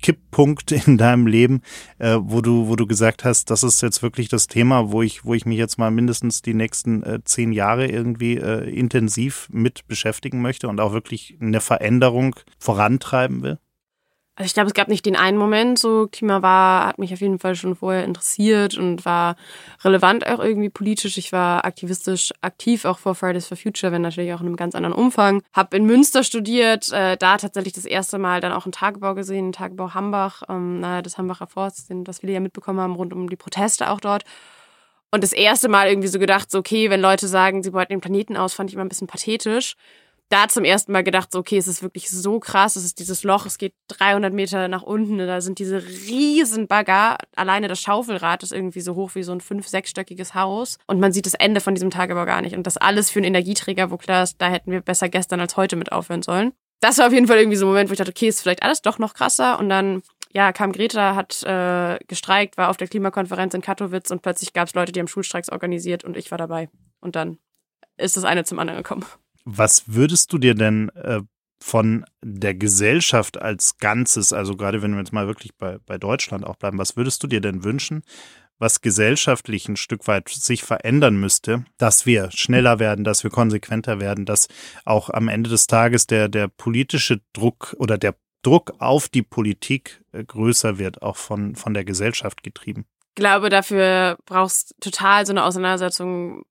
Kipppunkt 0.00 0.72
in 0.86 0.98
deinem 0.98 1.26
Leben, 1.26 1.62
äh, 1.98 2.16
wo 2.20 2.40
du, 2.40 2.68
wo 2.68 2.76
du 2.76 2.86
gesagt 2.86 3.24
hast, 3.24 3.50
das 3.50 3.62
ist 3.62 3.80
jetzt 3.82 4.02
wirklich 4.02 4.28
das 4.28 4.46
Thema, 4.46 4.92
wo 4.92 5.02
ich, 5.02 5.24
wo 5.24 5.34
ich 5.34 5.46
mich 5.46 5.58
jetzt 5.58 5.78
mal 5.78 5.90
mindestens 5.90 6.42
die 6.42 6.54
nächsten 6.54 7.02
äh, 7.02 7.20
zehn 7.24 7.52
Jahre 7.52 7.86
irgendwie 7.86 8.36
äh, 8.36 8.68
intensiv 8.70 9.48
mit 9.50 9.86
beschäftigen 9.88 10.40
möchte 10.42 10.68
und 10.68 10.80
auch 10.80 10.92
wirklich 10.92 11.36
eine 11.40 11.60
Veränderung 11.60 12.36
vorantreiben 12.58 13.42
will? 13.42 13.58
Also 14.40 14.46
ich 14.46 14.54
glaube, 14.54 14.68
es 14.68 14.74
gab 14.74 14.88
nicht 14.88 15.04
den 15.04 15.16
einen 15.16 15.36
Moment, 15.36 15.78
so 15.78 16.08
Klima 16.10 16.40
war, 16.40 16.86
hat 16.86 16.98
mich 16.98 17.12
auf 17.12 17.20
jeden 17.20 17.38
Fall 17.38 17.54
schon 17.54 17.76
vorher 17.76 18.06
interessiert 18.06 18.74
und 18.74 19.04
war 19.04 19.36
relevant 19.84 20.26
auch 20.26 20.38
irgendwie 20.38 20.70
politisch. 20.70 21.18
Ich 21.18 21.30
war 21.30 21.66
aktivistisch 21.66 22.32
aktiv, 22.40 22.86
auch 22.86 22.98
vor 22.98 23.14
Fridays 23.14 23.46
for 23.46 23.58
Future, 23.58 23.92
wenn 23.92 24.00
natürlich 24.00 24.32
auch 24.32 24.40
in 24.40 24.46
einem 24.46 24.56
ganz 24.56 24.74
anderen 24.74 24.94
Umfang. 24.94 25.42
Hab 25.52 25.74
in 25.74 25.84
Münster 25.84 26.24
studiert, 26.24 26.90
äh, 26.90 27.18
da 27.18 27.36
tatsächlich 27.36 27.74
das 27.74 27.84
erste 27.84 28.16
Mal 28.16 28.40
dann 28.40 28.52
auch 28.52 28.64
einen 28.64 28.72
Tagebau 28.72 29.14
gesehen, 29.14 29.44
einen 29.44 29.52
Tagebau 29.52 29.92
Hambach, 29.92 30.42
ähm, 30.48 30.80
nahe 30.80 31.02
des 31.02 31.18
Hambacher 31.18 31.46
Forsts, 31.46 31.88
den, 31.88 32.04
das 32.04 32.20
viele 32.20 32.32
ja 32.32 32.40
mitbekommen 32.40 32.80
haben, 32.80 32.94
rund 32.94 33.12
um 33.12 33.28
die 33.28 33.36
Proteste 33.36 33.90
auch 33.90 34.00
dort. 34.00 34.24
Und 35.10 35.22
das 35.22 35.34
erste 35.34 35.68
Mal 35.68 35.88
irgendwie 35.90 36.08
so 36.08 36.18
gedacht, 36.18 36.50
so 36.50 36.60
okay, 36.60 36.88
wenn 36.88 37.02
Leute 37.02 37.28
sagen, 37.28 37.62
sie 37.62 37.72
beuten 37.72 37.92
den 37.92 38.00
Planeten 38.00 38.38
aus, 38.38 38.54
fand 38.54 38.70
ich 38.70 38.74
immer 38.74 38.86
ein 38.86 38.88
bisschen 38.88 39.06
pathetisch 39.06 39.76
da 40.30 40.48
zum 40.48 40.64
ersten 40.64 40.92
Mal 40.92 41.04
gedacht, 41.04 41.30
so, 41.32 41.40
okay, 41.40 41.58
es 41.58 41.68
ist 41.68 41.82
wirklich 41.82 42.08
so 42.08 42.40
krass, 42.40 42.76
es 42.76 42.84
ist 42.84 42.98
dieses 43.00 43.24
Loch, 43.24 43.46
es 43.46 43.58
geht 43.58 43.74
300 43.88 44.32
Meter 44.32 44.68
nach 44.68 44.82
unten, 44.82 45.18
da 45.18 45.40
sind 45.40 45.58
diese 45.58 45.82
riesen 45.84 46.68
Bagger, 46.68 47.18
alleine 47.34 47.68
das 47.68 47.80
Schaufelrad 47.80 48.42
ist 48.42 48.52
irgendwie 48.52 48.80
so 48.80 48.94
hoch 48.94 49.14
wie 49.14 49.24
so 49.24 49.32
ein 49.32 49.40
fünf-, 49.40 49.68
sechsstöckiges 49.68 50.34
Haus 50.34 50.78
und 50.86 51.00
man 51.00 51.12
sieht 51.12 51.26
das 51.26 51.34
Ende 51.34 51.60
von 51.60 51.74
diesem 51.74 51.90
Tagebau 51.90 52.24
gar 52.24 52.40
nicht 52.42 52.56
und 52.56 52.66
das 52.66 52.76
alles 52.76 53.10
für 53.10 53.18
einen 53.18 53.26
Energieträger, 53.26 53.90
wo 53.90 53.96
klar 53.96 54.22
ist, 54.22 54.36
da 54.38 54.48
hätten 54.48 54.70
wir 54.70 54.80
besser 54.80 55.08
gestern 55.08 55.40
als 55.40 55.56
heute 55.56 55.76
mit 55.76 55.92
aufhören 55.92 56.22
sollen. 56.22 56.52
Das 56.80 56.98
war 56.98 57.08
auf 57.08 57.12
jeden 57.12 57.26
Fall 57.26 57.38
irgendwie 57.38 57.58
so 57.58 57.66
ein 57.66 57.70
Moment, 57.70 57.90
wo 57.90 57.92
ich 57.92 57.98
dachte, 57.98 58.12
okay, 58.12 58.28
ist 58.28 58.40
vielleicht 58.40 58.62
alles 58.62 58.82
doch 58.82 58.98
noch 58.98 59.14
krasser 59.14 59.58
und 59.58 59.68
dann 59.68 60.02
ja, 60.32 60.52
kam 60.52 60.72
Greta, 60.72 61.16
hat 61.16 61.42
äh, 61.42 61.98
gestreikt, 62.06 62.56
war 62.56 62.70
auf 62.70 62.76
der 62.76 62.86
Klimakonferenz 62.86 63.52
in 63.54 63.62
Katowice 63.62 64.12
und 64.12 64.22
plötzlich 64.22 64.52
gab 64.52 64.68
es 64.68 64.74
Leute, 64.74 64.92
die 64.92 65.00
haben 65.00 65.08
Schulstreiks 65.08 65.50
organisiert 65.50 66.04
und 66.04 66.16
ich 66.16 66.30
war 66.30 66.38
dabei. 66.38 66.68
Und 67.00 67.16
dann 67.16 67.38
ist 67.96 68.16
das 68.16 68.24
eine 68.24 68.44
zum 68.44 68.60
anderen 68.60 68.78
gekommen. 68.78 69.04
Was 69.44 69.84
würdest 69.86 70.32
du 70.32 70.38
dir 70.38 70.54
denn 70.54 70.90
äh, 70.90 71.20
von 71.62 72.04
der 72.22 72.54
Gesellschaft 72.54 73.40
als 73.40 73.78
Ganzes, 73.78 74.32
also 74.32 74.56
gerade 74.56 74.82
wenn 74.82 74.92
wir 74.92 75.00
jetzt 75.00 75.12
mal 75.12 75.26
wirklich 75.26 75.54
bei, 75.56 75.78
bei 75.84 75.98
Deutschland 75.98 76.44
auch 76.44 76.56
bleiben, 76.56 76.78
was 76.78 76.96
würdest 76.96 77.22
du 77.22 77.26
dir 77.26 77.40
denn 77.40 77.64
wünschen, 77.64 78.02
was 78.58 78.82
gesellschaftlich 78.82 79.68
ein 79.68 79.76
Stück 79.76 80.06
weit 80.06 80.28
sich 80.28 80.62
verändern 80.62 81.16
müsste, 81.16 81.64
dass 81.78 82.06
wir 82.06 82.30
schneller 82.30 82.78
werden, 82.78 83.04
dass 83.04 83.24
wir 83.24 83.30
konsequenter 83.30 84.00
werden, 84.00 84.26
dass 84.26 84.48
auch 84.84 85.10
am 85.10 85.28
Ende 85.28 85.50
des 85.50 85.66
Tages 85.66 86.06
der, 86.06 86.28
der 86.28 86.48
politische 86.48 87.20
Druck 87.32 87.74
oder 87.78 87.98
der 87.98 88.14
Druck 88.42 88.74
auf 88.78 89.08
die 89.08 89.22
Politik 89.22 90.02
äh, 90.12 90.24
größer 90.24 90.78
wird, 90.78 91.02
auch 91.02 91.16
von, 91.16 91.56
von 91.56 91.74
der 91.74 91.84
Gesellschaft 91.84 92.42
getrieben? 92.42 92.86
Ich 93.10 93.16
glaube, 93.16 93.50
dafür 93.50 94.18
brauchst 94.24 94.74
total 94.80 95.26
so 95.26 95.32
eine 95.32 95.44
Auseinandersetzung 95.44 96.44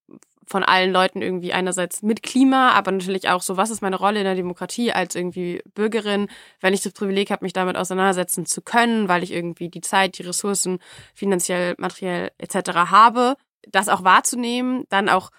von 0.50 0.64
allen 0.64 0.92
Leuten 0.92 1.22
irgendwie 1.22 1.54
einerseits 1.54 2.02
mit 2.02 2.24
Klima, 2.24 2.72
aber 2.72 2.92
natürlich 2.92 3.30
auch 3.30 3.42
so, 3.42 3.56
was 3.56 3.70
ist 3.70 3.82
meine 3.82 3.98
Rolle 3.98 4.20
in 4.20 4.26
der 4.26 4.34
Demokratie 4.34 4.92
als 4.92 5.14
irgendwie 5.14 5.62
Bürgerin, 5.76 6.28
wenn 6.60 6.74
ich 6.74 6.82
das 6.82 6.94
Privileg 6.94 7.30
habe, 7.30 7.46
mich 7.46 7.54
damit 7.54 7.78
auseinandersetzen 7.78 8.48
zu 8.48 8.64
können, 8.64 9.08
weil 9.08 9.22
ich 9.22 9.32
irgendwie 9.32 9.70
die 9.70 9.82
Zeit, 9.82 10.18
die 10.18 10.24
Ressourcen, 10.24 10.80
finanziell, 11.14 11.76
materiell 11.78 12.32
etc. 12.40 12.72
habe, 12.90 13.36
das 13.68 13.90
auch 13.90 14.04
wahrzunehmen, 14.04 14.86
dann 14.90 15.08
auch 15.08 15.30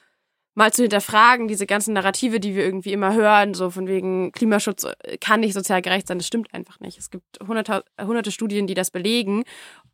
mal 0.60 0.72
zu 0.72 0.82
hinterfragen, 0.82 1.48
diese 1.48 1.66
ganzen 1.66 1.94
Narrative, 1.94 2.38
die 2.38 2.54
wir 2.54 2.64
irgendwie 2.64 2.92
immer 2.92 3.14
hören, 3.14 3.54
so 3.54 3.70
von 3.70 3.86
wegen 3.88 4.30
Klimaschutz 4.32 4.86
kann 5.20 5.40
nicht 5.40 5.54
sozial 5.54 5.82
gerecht 5.82 6.06
sein, 6.06 6.18
das 6.18 6.26
stimmt 6.26 6.54
einfach 6.54 6.78
nicht. 6.80 6.98
Es 6.98 7.10
gibt 7.10 7.38
hunderte, 7.46 7.84
hunderte 8.00 8.30
Studien, 8.30 8.66
die 8.66 8.74
das 8.74 8.90
belegen 8.90 9.44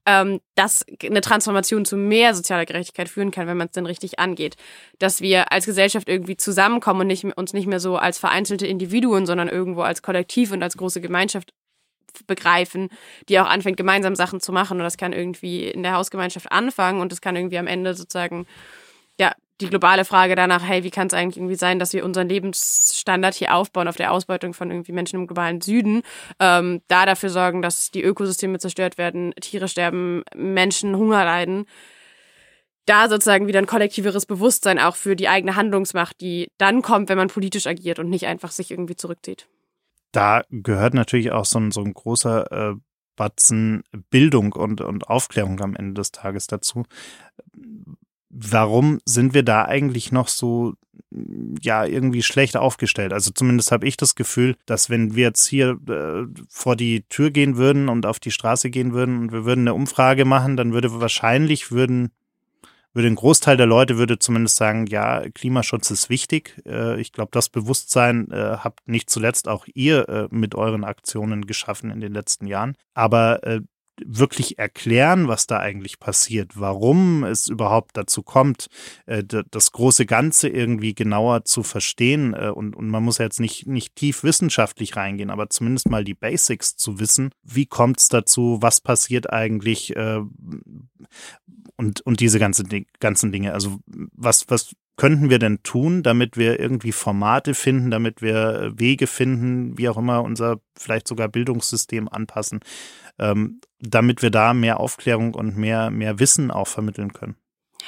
ähm, 0.06 0.40
dass 0.54 0.86
eine 1.02 1.20
Transformation 1.20 1.84
zu 1.84 1.96
mehr 1.96 2.34
sozialer 2.34 2.64
Gerechtigkeit 2.64 3.08
führen 3.08 3.32
kann, 3.32 3.48
wenn 3.48 3.56
man 3.56 3.66
es 3.66 3.72
denn 3.72 3.86
richtig 3.86 4.18
angeht. 4.18 4.56
Dass 4.98 5.20
wir 5.20 5.52
als 5.52 5.66
Gesellschaft 5.66 6.08
irgendwie 6.08 6.36
zusammenkommen 6.36 7.02
und 7.02 7.06
nicht, 7.08 7.24
uns 7.36 7.52
nicht 7.52 7.66
mehr 7.66 7.80
so 7.80 7.96
als 7.96 8.18
vereinzelte 8.18 8.66
Individuen, 8.66 9.26
sondern 9.26 9.48
irgendwo 9.48 9.82
als 9.82 10.02
Kollektiv 10.02 10.52
und 10.52 10.62
als 10.62 10.76
große 10.76 11.00
Gemeinschaft 11.00 11.52
begreifen, 12.26 12.88
die 13.28 13.38
auch 13.40 13.46
anfängt, 13.46 13.76
gemeinsam 13.76 14.14
Sachen 14.14 14.40
zu 14.40 14.52
machen. 14.52 14.78
Und 14.78 14.84
das 14.84 14.96
kann 14.96 15.12
irgendwie 15.12 15.68
in 15.68 15.82
der 15.82 15.94
Hausgemeinschaft 15.94 16.50
anfangen 16.50 17.00
und 17.00 17.10
das 17.10 17.20
kann 17.20 17.36
irgendwie 17.36 17.58
am 17.58 17.66
Ende 17.66 17.94
sozusagen 17.94 18.46
ja, 19.18 19.32
die 19.60 19.68
globale 19.68 20.04
Frage 20.04 20.34
danach, 20.34 20.62
hey, 20.62 20.84
wie 20.84 20.90
kann 20.90 21.06
es 21.06 21.14
eigentlich 21.14 21.38
irgendwie 21.38 21.54
sein, 21.54 21.78
dass 21.78 21.92
wir 21.92 22.04
unseren 22.04 22.28
Lebensstandard 22.28 23.34
hier 23.34 23.54
aufbauen 23.54 23.88
auf 23.88 23.96
der 23.96 24.12
Ausbeutung 24.12 24.52
von 24.52 24.70
irgendwie 24.70 24.92
Menschen 24.92 25.20
im 25.20 25.26
globalen 25.26 25.60
Süden, 25.60 26.02
ähm, 26.38 26.82
da 26.88 27.06
dafür 27.06 27.30
sorgen, 27.30 27.62
dass 27.62 27.90
die 27.90 28.02
Ökosysteme 28.02 28.58
zerstört 28.58 28.98
werden, 28.98 29.32
Tiere 29.40 29.68
sterben, 29.68 30.24
Menschen 30.34 30.96
Hunger 30.96 31.24
leiden, 31.24 31.66
da 32.84 33.08
sozusagen 33.08 33.46
wieder 33.46 33.58
ein 33.58 33.66
kollektiveres 33.66 34.26
Bewusstsein 34.26 34.78
auch 34.78 34.96
für 34.96 35.16
die 35.16 35.28
eigene 35.28 35.56
Handlungsmacht, 35.56 36.20
die 36.20 36.48
dann 36.58 36.82
kommt, 36.82 37.08
wenn 37.08 37.18
man 37.18 37.28
politisch 37.28 37.66
agiert 37.66 37.98
und 37.98 38.08
nicht 38.08 38.26
einfach 38.26 38.52
sich 38.52 38.70
irgendwie 38.70 38.96
zurückzieht. 38.96 39.48
Da 40.12 40.44
gehört 40.50 40.94
natürlich 40.94 41.32
auch 41.32 41.44
so 41.44 41.58
ein, 41.58 41.72
so 41.72 41.82
ein 41.82 41.92
großer 41.92 42.52
äh, 42.52 42.74
Batzen 43.16 43.82
Bildung 44.10 44.52
und, 44.52 44.80
und 44.80 45.08
Aufklärung 45.08 45.60
am 45.60 45.74
Ende 45.74 45.94
des 45.94 46.12
Tages 46.12 46.46
dazu. 46.46 46.84
Warum 48.28 49.00
sind 49.04 49.34
wir 49.34 49.42
da 49.42 49.64
eigentlich 49.64 50.12
noch 50.12 50.28
so 50.28 50.74
ja 51.62 51.84
irgendwie 51.84 52.22
schlecht 52.22 52.56
aufgestellt. 52.56 53.12
Also 53.12 53.30
zumindest 53.30 53.72
habe 53.72 53.86
ich 53.86 53.96
das 53.96 54.14
Gefühl, 54.14 54.56
dass 54.66 54.90
wenn 54.90 55.14
wir 55.14 55.24
jetzt 55.24 55.46
hier 55.46 55.78
äh, 55.88 56.26
vor 56.48 56.76
die 56.76 57.02
Tür 57.08 57.30
gehen 57.30 57.56
würden 57.56 57.88
und 57.88 58.06
auf 58.06 58.18
die 58.18 58.30
Straße 58.30 58.70
gehen 58.70 58.92
würden 58.92 59.18
und 59.18 59.32
wir 59.32 59.44
würden 59.44 59.62
eine 59.62 59.74
Umfrage 59.74 60.24
machen, 60.24 60.56
dann 60.56 60.72
würde 60.72 61.00
wahrscheinlich 61.00 61.70
würden 61.70 62.10
würde 62.92 63.08
ein 63.08 63.14
Großteil 63.14 63.58
der 63.58 63.66
Leute 63.66 63.98
würde 63.98 64.18
zumindest 64.18 64.56
sagen, 64.56 64.86
ja, 64.86 65.28
Klimaschutz 65.28 65.90
ist 65.90 66.08
wichtig. 66.08 66.62
Äh, 66.64 66.98
ich 66.98 67.12
glaube, 67.12 67.28
das 67.30 67.50
Bewusstsein 67.50 68.30
äh, 68.30 68.56
habt 68.58 68.88
nicht 68.88 69.10
zuletzt 69.10 69.48
auch 69.48 69.66
ihr 69.74 70.08
äh, 70.08 70.28
mit 70.30 70.54
euren 70.54 70.82
Aktionen 70.82 71.46
geschaffen 71.46 71.90
in 71.90 72.00
den 72.00 72.14
letzten 72.14 72.46
Jahren. 72.46 72.74
Aber 72.94 73.40
wirklich 74.04 74.58
erklären, 74.58 75.28
was 75.28 75.46
da 75.46 75.58
eigentlich 75.58 75.98
passiert, 75.98 76.52
warum 76.60 77.24
es 77.24 77.48
überhaupt 77.48 77.96
dazu 77.96 78.22
kommt, 78.22 78.68
äh, 79.06 79.22
das 79.50 79.72
große 79.72 80.06
Ganze 80.06 80.48
irgendwie 80.48 80.94
genauer 80.94 81.44
zu 81.44 81.62
verstehen. 81.62 82.34
Äh, 82.34 82.50
und, 82.50 82.76
und 82.76 82.88
man 82.88 83.02
muss 83.02 83.18
jetzt 83.18 83.40
nicht, 83.40 83.66
nicht 83.66 83.96
tief 83.96 84.22
wissenschaftlich 84.22 84.96
reingehen, 84.96 85.30
aber 85.30 85.50
zumindest 85.50 85.88
mal 85.88 86.04
die 86.04 86.14
Basics 86.14 86.76
zu 86.76 86.98
wissen. 86.98 87.30
Wie 87.42 87.66
kommt 87.66 88.00
es 88.00 88.08
dazu? 88.08 88.58
Was 88.60 88.80
passiert 88.80 89.32
eigentlich? 89.32 89.96
Äh, 89.96 90.20
und, 91.76 92.00
und 92.00 92.20
diese 92.20 92.38
ganze, 92.38 92.64
ganzen 93.00 93.32
Dinge. 93.32 93.52
Also 93.52 93.78
was, 93.86 94.48
was 94.48 94.74
könnten 94.96 95.28
wir 95.28 95.38
denn 95.38 95.62
tun, 95.62 96.02
damit 96.02 96.36
wir 96.36 96.58
irgendwie 96.58 96.92
Formate 96.92 97.54
finden, 97.54 97.90
damit 97.90 98.22
wir 98.22 98.72
Wege 98.76 99.06
finden, 99.06 99.76
wie 99.76 99.88
auch 99.88 99.98
immer 99.98 100.22
unser 100.22 100.60
vielleicht 100.74 101.06
sogar 101.06 101.28
Bildungssystem 101.28 102.08
anpassen, 102.08 102.60
ähm, 103.18 103.60
damit 103.80 104.22
wir 104.22 104.30
da 104.30 104.54
mehr 104.54 104.80
Aufklärung 104.80 105.34
und 105.34 105.56
mehr, 105.56 105.90
mehr 105.90 106.18
Wissen 106.18 106.50
auch 106.50 106.68
vermitteln 106.68 107.12
können. 107.12 107.36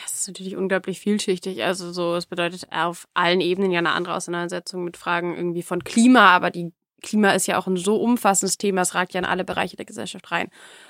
Das 0.03 0.15
ist 0.15 0.29
natürlich 0.29 0.57
unglaublich 0.57 1.01
vielschichtig. 1.01 1.65
Also 1.65 1.93
so, 1.93 2.15
es 2.15 2.27
bedeutet 2.27 2.69
auf 2.71 3.09
allen 3.15 3.41
Ebenen 3.41 3.71
ja 3.71 3.79
eine 3.79 3.93
andere 3.93 4.15
Auseinandersetzung 4.15 4.85
mit 4.85 4.97
Fragen 4.97 5.37
irgendwie 5.37 5.63
von 5.63 5.83
Klima, 5.83 6.31
aber 6.31 6.51
die 6.51 6.73
Klima 7.03 7.31
ist 7.31 7.47
ja 7.47 7.59
auch 7.59 7.67
ein 7.67 7.77
so 7.77 7.97
umfassendes 7.97 8.59
Thema, 8.59 8.83
es 8.83 8.95
ragt 8.95 9.15
ja 9.15 9.21
in 9.21 9.25
alle 9.25 9.45
Bereiche 9.45 9.77
der 9.77 9.85
Gesellschaft 9.85 10.31
rein. 10.31 10.49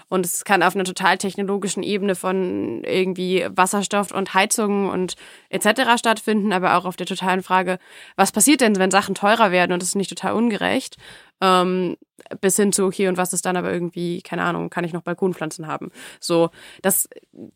Und 0.09 0.25
es 0.25 0.44
kann 0.44 0.62
auf 0.62 0.75
einer 0.75 0.85
total 0.85 1.18
technologischen 1.18 1.83
Ebene 1.83 2.14
von 2.14 2.83
irgendwie 2.85 3.47
Wasserstoff 3.51 4.11
und 4.11 4.33
Heizungen 4.33 4.88
und 4.88 5.16
etc. 5.51 5.99
stattfinden, 5.99 6.53
aber 6.53 6.77
auch 6.77 6.87
auf 6.87 6.97
der 6.97 7.07
totalen 7.07 7.42
Frage, 7.42 7.79
was 8.16 8.33
passiert 8.33 8.62
denn, 8.62 8.77
wenn 8.77 8.90
Sachen 8.90 9.14
teurer 9.14 9.51
werden 9.51 9.73
und 9.73 9.83
es 9.83 9.90
ist 9.90 9.94
nicht 9.97 10.11
total 10.11 10.33
ungerecht? 10.33 10.97
Ähm, 11.40 11.97
bis 12.40 12.57
hin 12.57 12.73
zu, 12.73 12.85
okay, 12.87 13.09
und 13.09 13.16
was 13.16 13.33
ist 13.33 13.44
dann 13.44 13.57
aber 13.57 13.73
irgendwie, 13.73 14.23
keine 14.23 14.42
Ahnung, 14.42 14.71
kann 14.71 14.85
ich 14.85 14.92
noch 14.92 15.03
Balkonpflanzen 15.03 15.66
haben? 15.66 15.90
So, 16.21 16.51
das 16.83 17.09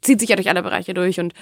zieht 0.02 0.20
sich 0.20 0.28
ja 0.28 0.36
durch 0.36 0.50
alle 0.50 0.62
Bereiche 0.62 0.94
durch 0.94 1.20
und 1.20 1.32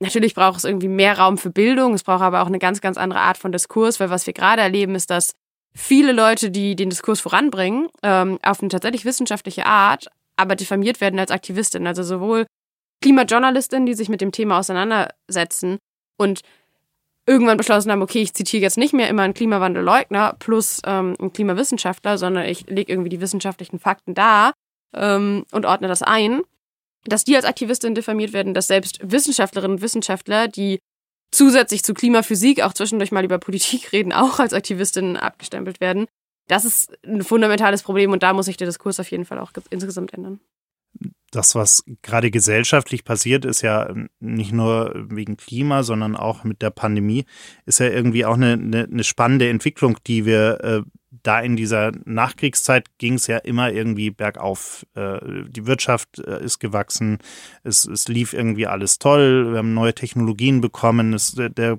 Natürlich 0.00 0.36
braucht 0.36 0.58
es 0.58 0.64
irgendwie 0.64 0.86
mehr 0.86 1.18
Raum 1.18 1.38
für 1.38 1.50
Bildung, 1.50 1.92
es 1.92 2.04
braucht 2.04 2.22
aber 2.22 2.42
auch 2.42 2.46
eine 2.46 2.60
ganz, 2.60 2.80
ganz 2.80 2.96
andere 2.96 3.18
Art 3.18 3.36
von 3.36 3.50
Diskurs, 3.50 3.98
weil 3.98 4.10
was 4.10 4.28
wir 4.28 4.32
gerade 4.32 4.62
erleben, 4.62 4.94
ist, 4.94 5.10
dass 5.10 5.34
viele 5.78 6.12
Leute, 6.12 6.50
die 6.50 6.76
den 6.76 6.90
Diskurs 6.90 7.20
voranbringen, 7.20 7.88
ähm, 8.02 8.38
auf 8.42 8.60
eine 8.60 8.68
tatsächlich 8.68 9.04
wissenschaftliche 9.04 9.64
Art, 9.64 10.08
aber 10.36 10.56
diffamiert 10.56 11.00
werden 11.00 11.18
als 11.18 11.30
Aktivistin. 11.30 11.86
Also 11.86 12.02
sowohl 12.02 12.46
Klimajournalistinnen, 13.00 13.86
die 13.86 13.94
sich 13.94 14.08
mit 14.08 14.20
dem 14.20 14.32
Thema 14.32 14.58
auseinandersetzen 14.58 15.78
und 16.16 16.40
irgendwann 17.26 17.58
beschlossen 17.58 17.92
haben, 17.92 18.02
okay, 18.02 18.22
ich 18.22 18.34
zitiere 18.34 18.62
jetzt 18.62 18.78
nicht 18.78 18.92
mehr 18.92 19.08
immer 19.08 19.22
einen 19.22 19.34
Klimawandelleugner 19.34 20.34
plus 20.38 20.80
ähm, 20.84 21.14
einen 21.18 21.32
Klimawissenschaftler, 21.32 22.18
sondern 22.18 22.46
ich 22.46 22.68
lege 22.68 22.90
irgendwie 22.90 23.10
die 23.10 23.20
wissenschaftlichen 23.20 23.78
Fakten 23.78 24.14
da 24.14 24.52
ähm, 24.94 25.44
und 25.52 25.64
ordne 25.64 25.88
das 25.88 26.02
ein, 26.02 26.42
dass 27.04 27.24
die 27.24 27.36
als 27.36 27.44
Aktivistin 27.44 27.94
diffamiert 27.94 28.32
werden, 28.32 28.54
dass 28.54 28.66
selbst 28.66 28.98
Wissenschaftlerinnen 29.02 29.76
und 29.76 29.82
Wissenschaftler, 29.82 30.48
die 30.48 30.80
zusätzlich 31.30 31.82
zu 31.84 31.94
Klimaphysik 31.94 32.62
auch 32.62 32.72
zwischendurch 32.72 33.12
mal 33.12 33.24
über 33.24 33.38
Politik 33.38 33.92
reden, 33.92 34.12
auch 34.12 34.38
als 34.38 34.52
Aktivistinnen 34.52 35.16
abgestempelt 35.16 35.80
werden. 35.80 36.06
Das 36.48 36.64
ist 36.64 36.96
ein 37.04 37.22
fundamentales 37.22 37.82
Problem 37.82 38.12
und 38.12 38.22
da 38.22 38.32
muss 38.32 38.46
sich 38.46 38.56
der 38.56 38.66
Diskurs 38.66 39.00
auf 39.00 39.10
jeden 39.10 39.26
Fall 39.26 39.38
auch 39.38 39.52
insgesamt 39.70 40.14
ändern. 40.14 40.40
Das, 41.30 41.54
was 41.54 41.84
gerade 42.00 42.30
gesellschaftlich 42.30 43.04
passiert, 43.04 43.44
ist 43.44 43.60
ja 43.60 43.92
nicht 44.18 44.52
nur 44.52 44.92
wegen 45.10 45.36
Klima, 45.36 45.82
sondern 45.82 46.16
auch 46.16 46.44
mit 46.44 46.62
der 46.62 46.70
Pandemie, 46.70 47.26
ist 47.66 47.80
ja 47.80 47.88
irgendwie 47.88 48.24
auch 48.24 48.34
eine, 48.34 48.52
eine, 48.52 48.84
eine 48.84 49.04
spannende 49.04 49.50
Entwicklung, 49.50 49.98
die 50.06 50.24
wir 50.24 50.64
äh, 50.64 50.82
da 51.10 51.40
in 51.40 51.56
dieser 51.56 51.92
Nachkriegszeit 52.04 52.98
ging 52.98 53.14
es 53.14 53.26
ja 53.26 53.38
immer 53.38 53.72
irgendwie 53.72 54.10
bergauf. 54.10 54.86
Äh, 54.94 55.18
die 55.48 55.66
Wirtschaft 55.66 56.18
äh, 56.18 56.42
ist 56.44 56.58
gewachsen, 56.58 57.18
es, 57.62 57.86
es 57.86 58.08
lief 58.08 58.32
irgendwie 58.34 58.66
alles 58.66 58.98
toll, 58.98 59.52
wir 59.52 59.58
haben 59.58 59.74
neue 59.74 59.94
Technologien 59.94 60.60
bekommen, 60.60 61.14
es, 61.14 61.34
der 61.34 61.78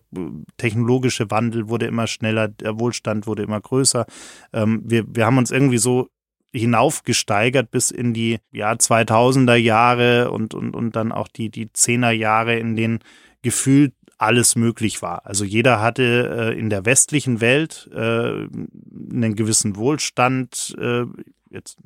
technologische 0.58 1.30
Wandel 1.30 1.70
wurde 1.70 1.86
immer 1.86 2.08
schneller, 2.08 2.48
der 2.48 2.80
Wohlstand 2.80 3.28
wurde 3.28 3.44
immer 3.44 3.62
größer. 3.62 4.06
Ähm, 4.54 4.82
wir, 4.84 5.06
wir 5.08 5.26
haben 5.26 5.38
uns 5.38 5.52
irgendwie 5.52 5.78
so 5.78 6.10
hinaufgesteigert 6.52 7.70
bis 7.70 7.92
in 7.92 8.14
die 8.14 8.40
ja, 8.52 8.72
2000er 8.72 9.56
Jahre 9.56 10.32
und, 10.32 10.56
und, 10.56 10.76
und 10.76 10.96
dann 10.96 11.12
auch 11.12 11.28
die, 11.28 11.50
die 11.50 11.68
10er 11.68 12.12
Jahre, 12.12 12.58
in 12.58 12.76
denen 12.76 13.00
gefühlt 13.42 13.94
alles 14.20 14.56
möglich 14.56 15.02
war. 15.02 15.26
Also 15.26 15.46
jeder 15.46 15.82
hatte 15.82 16.54
äh, 16.54 16.60
in 16.60 16.70
der 16.70 16.86
westlichen 16.86 17.42
Welt 17.42 17.90
äh, 17.94 17.98
einen 17.98 19.36
gewissen 19.36 19.76
Wohlstand. 19.76 20.76
Äh, 20.80 21.06
jetzt 21.50 21.78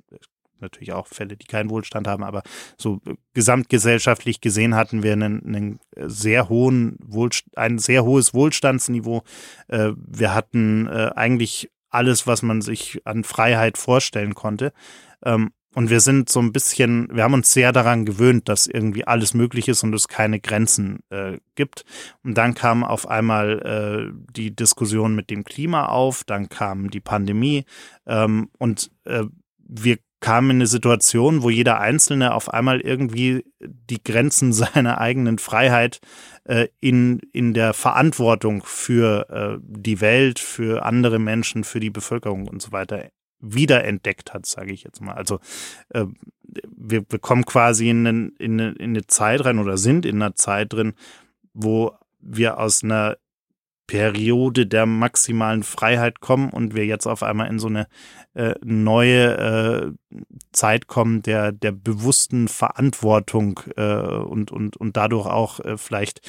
natürlich 0.59 0.93
auch 0.93 1.07
Fälle, 1.07 1.37
die 1.37 1.45
keinen 1.45 1.69
Wohlstand 1.69 2.07
haben, 2.07 2.23
aber 2.23 2.41
so 2.77 2.99
gesamtgesellschaftlich 3.33 4.41
gesehen 4.41 4.75
hatten 4.75 5.03
wir 5.03 5.13
einen, 5.13 5.45
einen 5.45 5.79
sehr 5.95 6.49
hohen 6.49 6.97
Wohlst 7.05 7.45
ein 7.55 7.77
sehr 7.77 8.03
hohes 8.03 8.33
Wohlstandsniveau. 8.33 9.23
Äh, 9.67 9.91
wir 9.95 10.33
hatten 10.33 10.87
äh, 10.87 11.11
eigentlich 11.15 11.69
alles, 11.91 12.25
was 12.25 12.41
man 12.41 12.61
sich 12.61 13.01
an 13.05 13.23
Freiheit 13.23 13.77
vorstellen 13.77 14.33
konnte. 14.33 14.73
Ähm, 15.23 15.51
und 15.75 15.89
wir 15.89 15.99
sind 15.99 16.29
so 16.29 16.39
ein 16.39 16.53
bisschen, 16.53 17.09
wir 17.11 17.23
haben 17.23 17.33
uns 17.33 17.51
sehr 17.51 17.71
daran 17.71 18.05
gewöhnt, 18.05 18.47
dass 18.49 18.67
irgendwie 18.67 19.05
alles 19.05 19.33
möglich 19.33 19.67
ist 19.67 19.83
und 19.83 19.93
es 19.93 20.07
keine 20.07 20.39
Grenzen 20.39 20.99
äh, 21.09 21.37
gibt. 21.55 21.83
Und 22.23 22.37
dann 22.37 22.53
kam 22.53 22.83
auf 22.83 23.07
einmal 23.07 24.11
äh, 24.11 24.13
die 24.35 24.55
Diskussion 24.55 25.15
mit 25.15 25.29
dem 25.29 25.43
Klima 25.43 25.87
auf, 25.87 26.23
dann 26.23 26.49
kam 26.49 26.89
die 26.89 26.99
Pandemie 26.99 27.65
ähm, 28.05 28.49
und 28.57 28.91
äh, 29.05 29.23
wir 29.57 29.97
kamen 30.19 30.51
in 30.51 30.57
eine 30.57 30.67
Situation, 30.67 31.43
wo 31.43 31.49
jeder 31.49 31.81
Einzelne 31.81 32.33
auf 32.33 32.53
einmal 32.53 32.79
irgendwie 32.79 33.43
die 33.59 34.01
Grenzen 34.01 34.53
seiner 34.53 34.99
eigenen 34.99 35.37
Freiheit 35.37 35.99
äh, 36.45 36.67
in, 36.79 37.19
in 37.33 37.53
der 37.53 37.73
Verantwortung 37.73 38.63
für 38.63 39.29
äh, 39.29 39.59
die 39.61 40.01
Welt, 40.01 40.39
für 40.39 40.85
andere 40.85 41.19
Menschen, 41.19 41.63
für 41.63 41.79
die 41.79 41.89
Bevölkerung 41.89 42.47
und 42.47 42.61
so 42.61 42.71
weiter 42.71 43.09
wiederentdeckt 43.43 44.33
hat, 44.33 44.45
sage 44.45 44.71
ich 44.71 44.83
jetzt 44.83 45.01
mal. 45.01 45.13
Also 45.13 45.39
äh, 45.89 46.05
wir, 46.75 47.03
wir 47.09 47.19
kommen 47.19 47.45
quasi 47.45 47.89
in, 47.89 48.05
in, 48.05 48.59
in 48.59 48.77
eine 48.79 49.05
Zeit 49.07 49.43
rein 49.45 49.59
oder 49.59 49.77
sind 49.77 50.05
in 50.05 50.21
einer 50.21 50.35
Zeit 50.35 50.73
drin, 50.73 50.93
wo 51.53 51.93
wir 52.19 52.57
aus 52.59 52.83
einer 52.83 53.17
Periode 53.87 54.65
der 54.65 54.85
maximalen 54.85 55.63
Freiheit 55.63 56.21
kommen 56.21 56.49
und 56.49 56.73
wir 56.73 56.85
jetzt 56.85 57.05
auf 57.05 57.21
einmal 57.21 57.47
in 57.47 57.59
so 57.59 57.67
eine 57.67 57.87
äh, 58.33 58.55
neue 58.63 59.37
äh, 59.37 59.91
Zeit 60.51 60.87
kommen 60.87 61.21
der, 61.21 61.51
der 61.51 61.73
bewussten 61.73 62.47
Verantwortung 62.47 63.59
äh, 63.75 63.83
und, 63.83 64.51
und, 64.51 64.77
und 64.77 64.95
dadurch 64.95 65.27
auch 65.27 65.59
äh, 65.59 65.77
vielleicht 65.77 66.21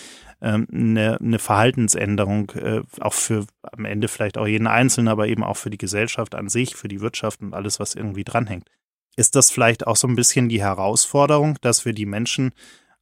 ähm, 0.42 0.66
eine, 0.72 1.18
eine 1.20 1.38
Verhaltensänderung, 1.38 2.50
äh, 2.50 2.82
auch 3.00 3.14
für 3.14 3.46
am 3.62 3.84
Ende 3.84 4.08
vielleicht 4.08 4.36
auch 4.36 4.46
jeden 4.46 4.66
Einzelnen, 4.66 5.08
aber 5.08 5.28
eben 5.28 5.44
auch 5.44 5.56
für 5.56 5.70
die 5.70 5.78
Gesellschaft 5.78 6.34
an 6.34 6.48
sich, 6.48 6.74
für 6.74 6.88
die 6.88 7.00
Wirtschaft 7.00 7.40
und 7.40 7.54
alles, 7.54 7.78
was 7.78 7.94
irgendwie 7.94 8.24
dranhängt. 8.24 8.68
Ist 9.16 9.36
das 9.36 9.50
vielleicht 9.50 9.86
auch 9.86 9.96
so 9.96 10.08
ein 10.08 10.16
bisschen 10.16 10.48
die 10.48 10.60
Herausforderung, 10.60 11.56
dass 11.60 11.84
wir 11.84 11.92
die 11.92 12.06
Menschen 12.06 12.52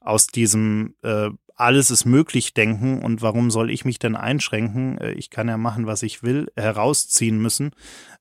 aus 0.01 0.27
diesem 0.27 0.95
äh, 1.03 1.31
alles 1.57 1.91
ist 1.91 2.05
möglich 2.05 2.55
denken 2.55 3.03
und 3.03 3.23
warum 3.23 3.51
soll 3.51 3.71
ich 3.71 3.85
mich 3.85 3.99
denn 3.99 4.17
einschränken? 4.17 4.99
Äh, 4.99 5.13
ich 5.13 5.31
kann 5.31 5.49
ja 5.49 5.57
machen, 5.57 5.87
was 5.87 6.03
ich 6.03 6.23
will, 6.23 6.51
herausziehen 6.57 7.41
müssen. 7.41 7.71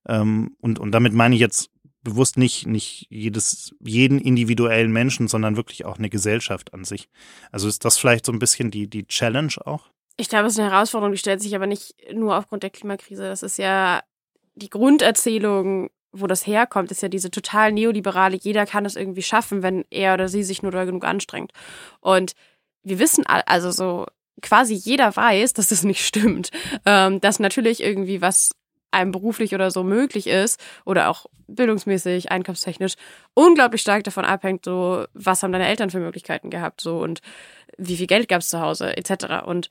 Ähm, 0.07 0.55
und, 0.59 0.79
und 0.79 0.91
damit 0.91 1.13
meine 1.13 1.35
ich 1.35 1.41
jetzt 1.41 1.69
bewusst 2.03 2.37
nicht, 2.37 2.67
nicht 2.67 3.07
jedes, 3.09 3.75
jeden 3.79 4.19
individuellen 4.19 4.91
Menschen, 4.91 5.27
sondern 5.27 5.55
wirklich 5.55 5.85
auch 5.85 5.97
eine 5.97 6.09
Gesellschaft 6.09 6.73
an 6.73 6.83
sich. 6.83 7.09
Also 7.51 7.67
ist 7.67 7.85
das 7.85 7.97
vielleicht 7.97 8.25
so 8.25 8.31
ein 8.31 8.39
bisschen 8.39 8.71
die, 8.71 8.89
die 8.89 9.05
Challenge 9.05 9.53
auch? 9.65 9.89
Ich 10.17 10.29
glaube, 10.29 10.47
es 10.47 10.53
ist 10.53 10.59
eine 10.59 10.71
Herausforderung, 10.71 11.11
die 11.11 11.19
stellt 11.19 11.41
sich 11.41 11.55
aber 11.55 11.67
nicht 11.67 11.95
nur 12.13 12.37
aufgrund 12.37 12.63
der 12.63 12.69
Klimakrise. 12.69 13.23
Das 13.23 13.43
ist 13.43 13.57
ja 13.57 14.01
die 14.55 14.69
Grunderzählung, 14.69 15.89
wo 16.11 16.27
das 16.27 16.45
herkommt, 16.45 16.91
ist 16.91 17.01
ja 17.01 17.07
diese 17.07 17.31
total 17.31 17.71
neoliberale, 17.71 18.37
jeder 18.37 18.65
kann 18.65 18.85
es 18.85 18.95
irgendwie 18.95 19.21
schaffen, 19.21 19.63
wenn 19.63 19.85
er 19.89 20.15
oder 20.15 20.27
sie 20.27 20.43
sich 20.43 20.61
nur 20.61 20.71
doll 20.71 20.85
genug 20.85 21.05
anstrengt. 21.05 21.51
Und 22.01 22.33
wir 22.83 22.99
wissen, 22.99 23.25
also 23.25 23.71
so 23.71 24.05
quasi 24.41 24.73
jeder 24.73 25.15
weiß, 25.15 25.53
dass 25.53 25.69
das 25.69 25.83
nicht 25.83 26.05
stimmt. 26.05 26.49
Ähm, 26.85 27.21
dass 27.21 27.39
natürlich 27.39 27.81
irgendwie 27.81 28.21
was 28.21 28.51
einem 28.91 29.11
beruflich 29.11 29.55
oder 29.55 29.71
so 29.71 29.83
möglich 29.83 30.27
ist 30.27 30.59
oder 30.85 31.09
auch 31.09 31.25
bildungsmäßig, 31.47 32.31
einkommenstechnisch 32.31 32.95
unglaublich 33.33 33.81
stark 33.81 34.03
davon 34.03 34.25
abhängt, 34.25 34.65
so 34.65 35.05
was 35.13 35.43
haben 35.43 35.51
deine 35.51 35.67
Eltern 35.67 35.89
für 35.89 35.99
Möglichkeiten 35.99 36.49
gehabt 36.49 36.81
so 36.81 36.99
und 36.99 37.21
wie 37.77 37.97
viel 37.97 38.07
Geld 38.07 38.27
gab 38.27 38.41
es 38.41 38.49
zu 38.49 38.59
Hause 38.59 38.97
etc. 38.97 39.45
Und 39.45 39.69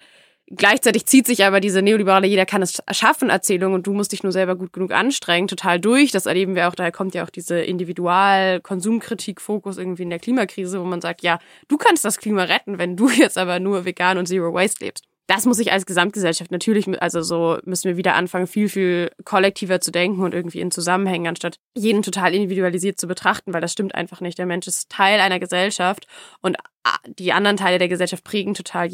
Gleichzeitig 0.52 1.06
zieht 1.06 1.28
sich 1.28 1.44
aber 1.44 1.60
diese 1.60 1.80
neoliberale 1.80 2.26
Jeder 2.26 2.44
kann 2.44 2.60
es 2.60 2.82
schaffen 2.90 3.30
Erzählung 3.30 3.72
und 3.72 3.86
du 3.86 3.92
musst 3.92 4.10
dich 4.10 4.24
nur 4.24 4.32
selber 4.32 4.56
gut 4.56 4.72
genug 4.72 4.90
anstrengen, 4.90 5.46
total 5.46 5.78
durch. 5.78 6.10
Das 6.10 6.26
erleben 6.26 6.56
wir 6.56 6.66
auch, 6.66 6.74
daher 6.74 6.90
kommt 6.90 7.14
ja 7.14 7.24
auch 7.24 7.30
diese 7.30 7.60
Individual-Konsumkritik-Fokus 7.60 9.78
irgendwie 9.78 10.02
in 10.02 10.10
der 10.10 10.18
Klimakrise, 10.18 10.80
wo 10.80 10.84
man 10.84 11.00
sagt, 11.00 11.22
ja, 11.22 11.38
du 11.68 11.76
kannst 11.76 12.04
das 12.04 12.18
Klima 12.18 12.42
retten, 12.42 12.78
wenn 12.78 12.96
du 12.96 13.08
jetzt 13.10 13.38
aber 13.38 13.60
nur 13.60 13.84
vegan 13.84 14.18
und 14.18 14.26
Zero 14.26 14.52
Waste 14.52 14.84
lebst 14.84 15.09
das 15.30 15.46
muss 15.46 15.60
ich 15.60 15.70
als 15.70 15.86
Gesamtgesellschaft 15.86 16.50
natürlich, 16.50 17.00
also 17.00 17.22
so 17.22 17.58
müssen 17.64 17.84
wir 17.84 17.96
wieder 17.96 18.14
anfangen, 18.14 18.48
viel, 18.48 18.68
viel 18.68 19.12
kollektiver 19.24 19.80
zu 19.80 19.92
denken 19.92 20.24
und 20.24 20.34
irgendwie 20.34 20.58
in 20.58 20.72
Zusammenhängen, 20.72 21.28
anstatt 21.28 21.60
jeden 21.76 22.02
total 22.02 22.34
individualisiert 22.34 22.98
zu 22.98 23.06
betrachten, 23.06 23.54
weil 23.54 23.60
das 23.60 23.70
stimmt 23.70 23.94
einfach 23.94 24.20
nicht. 24.20 24.38
Der 24.38 24.46
Mensch 24.46 24.66
ist 24.66 24.90
Teil 24.90 25.20
einer 25.20 25.38
Gesellschaft 25.38 26.08
und 26.40 26.56
ah, 26.82 26.98
die 27.06 27.32
anderen 27.32 27.56
Teile 27.56 27.78
der 27.78 27.86
Gesellschaft 27.86 28.24
prägen 28.24 28.54
total 28.54 28.88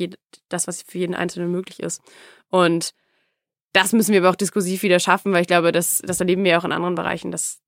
das, 0.51 0.66
was 0.68 0.82
für 0.82 0.99
jeden 0.99 1.14
Einzelnen 1.14 1.51
möglich 1.51 1.80
ist. 1.80 2.03
Und 2.51 2.93
das 3.72 3.95
müssen 3.95 4.12
wir 4.12 4.20
aber 4.20 4.28
auch 4.28 4.37
diskursiv 4.37 4.82
wieder 4.82 5.01
schaffen, 5.01 5.32
weil 5.32 5.41
ich 5.41 5.49
glaube, 5.49 5.72
das, 5.72 6.03
das 6.05 6.20
erleben 6.20 6.45
wir 6.45 6.59
auch 6.59 6.64
in 6.64 6.72
anderen 6.72 6.97
Bereichen, 6.97 7.30
dass 7.30 7.62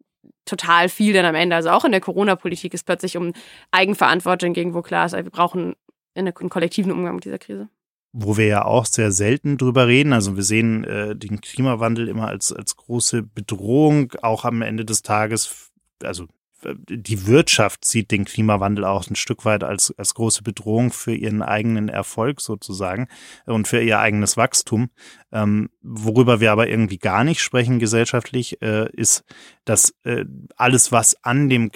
total 0.45 0.91
viel 0.91 1.15
dann 1.15 1.25
am 1.25 1.35
Ende, 1.35 1.57
also 1.57 1.71
auch 1.71 1.87
in 1.87 1.93
der 1.93 2.03
Corona-Politik 2.03 2.75
ist 2.75 2.85
plötzlich 2.85 3.17
um 3.17 3.33
Eigenverantwortung 3.71 4.53
gegen 4.53 4.75
wo 4.75 4.83
klar 4.83 5.07
ist, 5.07 5.15
wir 5.15 5.23
brauchen 5.25 5.75
einen 6.15 6.35
kollektiven 6.35 6.93
Umgang 6.93 7.15
mit 7.15 7.25
dieser 7.25 7.39
Krise 7.39 7.71
wo 8.13 8.37
wir 8.37 8.47
ja 8.47 8.65
auch 8.65 8.87
sehr 8.87 9.13
selten 9.13 9.59
drüber 9.59 9.87
reden. 9.87 10.13
Also 10.13 10.37
wir 10.37 10.43
sehen 10.43 10.85
äh, 10.85 11.15
den 11.15 11.41
Klimawandel 11.41 12.09
immer 12.09 12.29
als, 12.29 12.53
als 12.53 12.77
große 12.77 13.23
Bedrohung, 13.23 14.13
auch 14.23 14.45
am 14.45 14.63
Ende 14.63 14.85
des 14.85 15.03
Tages, 15.03 15.71
also 16.03 16.27
äh, 16.63 16.75
die 16.89 17.27
Wirtschaft 17.27 17.85
sieht 17.85 18.11
den 18.11 18.25
Klimawandel 18.25 18.85
auch 18.85 19.09
ein 19.09 19.17
Stück 19.17 19.45
weit 19.45 19.65
als, 19.65 19.95
als 19.97 20.15
große 20.15 20.43
Bedrohung 20.43 20.93
für 20.93 21.15
ihren 21.15 21.43
eigenen 21.43 21.89
Erfolg 21.89 22.41
sozusagen 22.41 23.09
und 23.47 23.69
für 23.69 23.81
ihr 23.81 23.99
eigenes 23.99 24.37
Wachstum. 24.37 24.91
Ähm, 25.33 25.69
worüber 25.83 26.41
wir 26.41 26.53
aber 26.53 26.69
irgendwie 26.69 26.99
gar 26.99 27.25
nicht 27.25 27.41
sprechen 27.41 27.79
gesellschaftlich, 27.79 28.63
äh, 28.63 28.89
ist, 28.93 29.25
dass 29.65 29.95
äh, 30.05 30.25
alles, 30.57 30.93
was 30.93 31.23
an 31.23 31.49
dem 31.49 31.71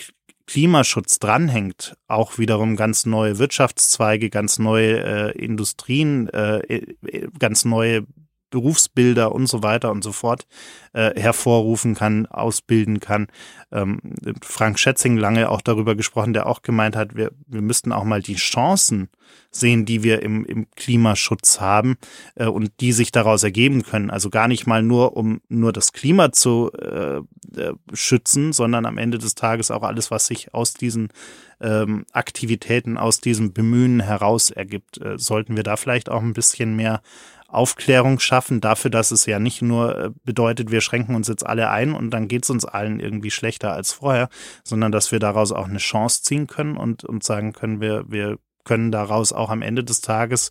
Klimaschutz 0.47 1.19
dranhängt, 1.19 1.97
auch 2.09 2.39
wiederum 2.39 2.77
ganz 2.77 3.07
neue 3.07 3.39
Wirtschaftszweige, 3.39 4.31
ganz 4.31 4.59
neue 4.59 5.33
äh, 5.35 5.39
Industrien, 5.39 6.29
äh, 6.29 6.59
äh 6.59 7.29
ganz 7.39 7.65
neue 7.65 8.07
Berufsbilder 8.53 9.33
und 9.33 9.49
so 9.49 9.65
weiter 9.65 9.91
und 9.91 10.05
so 10.05 10.13
fort 10.13 10.47
äh, 10.93 11.19
hervorrufen 11.21 11.97
kann, 11.97 12.27
ausbilden 12.27 13.01
kann. 13.01 13.27
Ähm, 13.73 14.01
Frank 14.43 14.79
Schätzing 14.79 15.17
lange 15.17 15.51
auch 15.51 15.63
darüber 15.63 15.97
gesprochen, 15.97 16.35
der 16.35 16.47
auch 16.47 16.63
gemeint 16.63 16.95
hat, 16.95 17.17
wir, 17.17 17.33
wir 17.49 17.63
müssten 17.63 17.91
auch 17.91 18.05
mal 18.05 18.23
die 18.23 18.37
Chancen 18.37 19.09
sehen, 19.51 19.85
die 19.85 20.03
wir 20.03 20.23
im, 20.23 20.45
im 20.45 20.71
Klimaschutz 20.71 21.61
haben 21.61 21.97
äh, 22.35 22.47
und 22.47 22.71
die 22.81 22.93
sich 22.93 23.13
daraus 23.13 23.43
ergeben 23.43 23.83
können. 23.83 24.11
Also 24.11 24.31
gar 24.31 24.49
nicht 24.49 24.67
mal 24.67 24.83
nur, 24.83 25.17
um 25.17 25.41
nur 25.49 25.73
das 25.73 25.93
Klima 25.93 26.33
zu 26.33 26.71
äh, 26.73 27.19
äh, 27.19 27.73
schützen, 27.93 28.53
sondern 28.53 28.87
am 28.87 28.99
Ende 28.99 29.19
des 29.19 29.35
Tages 29.35 29.71
auch 29.71 29.83
alles, 29.83 30.11
was 30.11 30.27
sich 30.27 30.55
aus 30.55 30.75
diesen 30.75 31.09
ähm, 31.61 32.05
Aktivitäten, 32.13 32.99
aus 32.99 33.21
diesem 33.21 33.53
Bemühen 33.53 34.01
heraus 34.01 34.51
ergibt. 34.51 35.01
Äh, 35.01 35.19
sollten 35.19 35.57
wir 35.57 35.63
da 35.63 35.77
vielleicht 35.77 36.09
auch 36.11 36.23
ein 36.23 36.35
bisschen 36.35 36.77
mehr 36.77 37.03
Aufklärung 37.53 38.19
schaffen 38.19 38.61
dafür, 38.61 38.91
dass 38.91 39.11
es 39.11 39.27
ja 39.27 39.39
nicht 39.39 39.63
nur 39.63 39.99
äh, 39.99 40.11
bedeutet, 40.25 40.71
wir 40.71 40.81
schränken 40.81 41.15
uns 41.15 41.29
jetzt 41.29 41.47
alle 41.47 41.71
ein 41.71 41.93
und 41.93 42.11
dann 42.11 42.29
geht 42.29 42.45
es 42.45 42.51
uns 42.51 42.65
allen 42.65 43.01
irgendwie 43.01 43.31
schlechter 43.31 43.73
als 43.73 43.93
vorher, 43.93 44.29
sondern 44.65 44.93
dass 44.93 45.13
wir 45.13 45.19
daraus 45.19 45.53
auch 45.53 45.69
eine 45.69 45.79
Chance 45.79 46.23
ziehen 46.23 46.47
können 46.47 46.77
und, 46.77 47.05
und 47.05 47.23
sagen 47.23 47.53
können, 47.53 47.81
wir, 47.81 48.05
wir 48.09 48.39
können 48.65 48.91
daraus 48.91 49.33
auch 49.33 49.51
am 49.51 49.63
Ende 49.63 49.85
des 49.85 50.01
Tages 50.01 50.51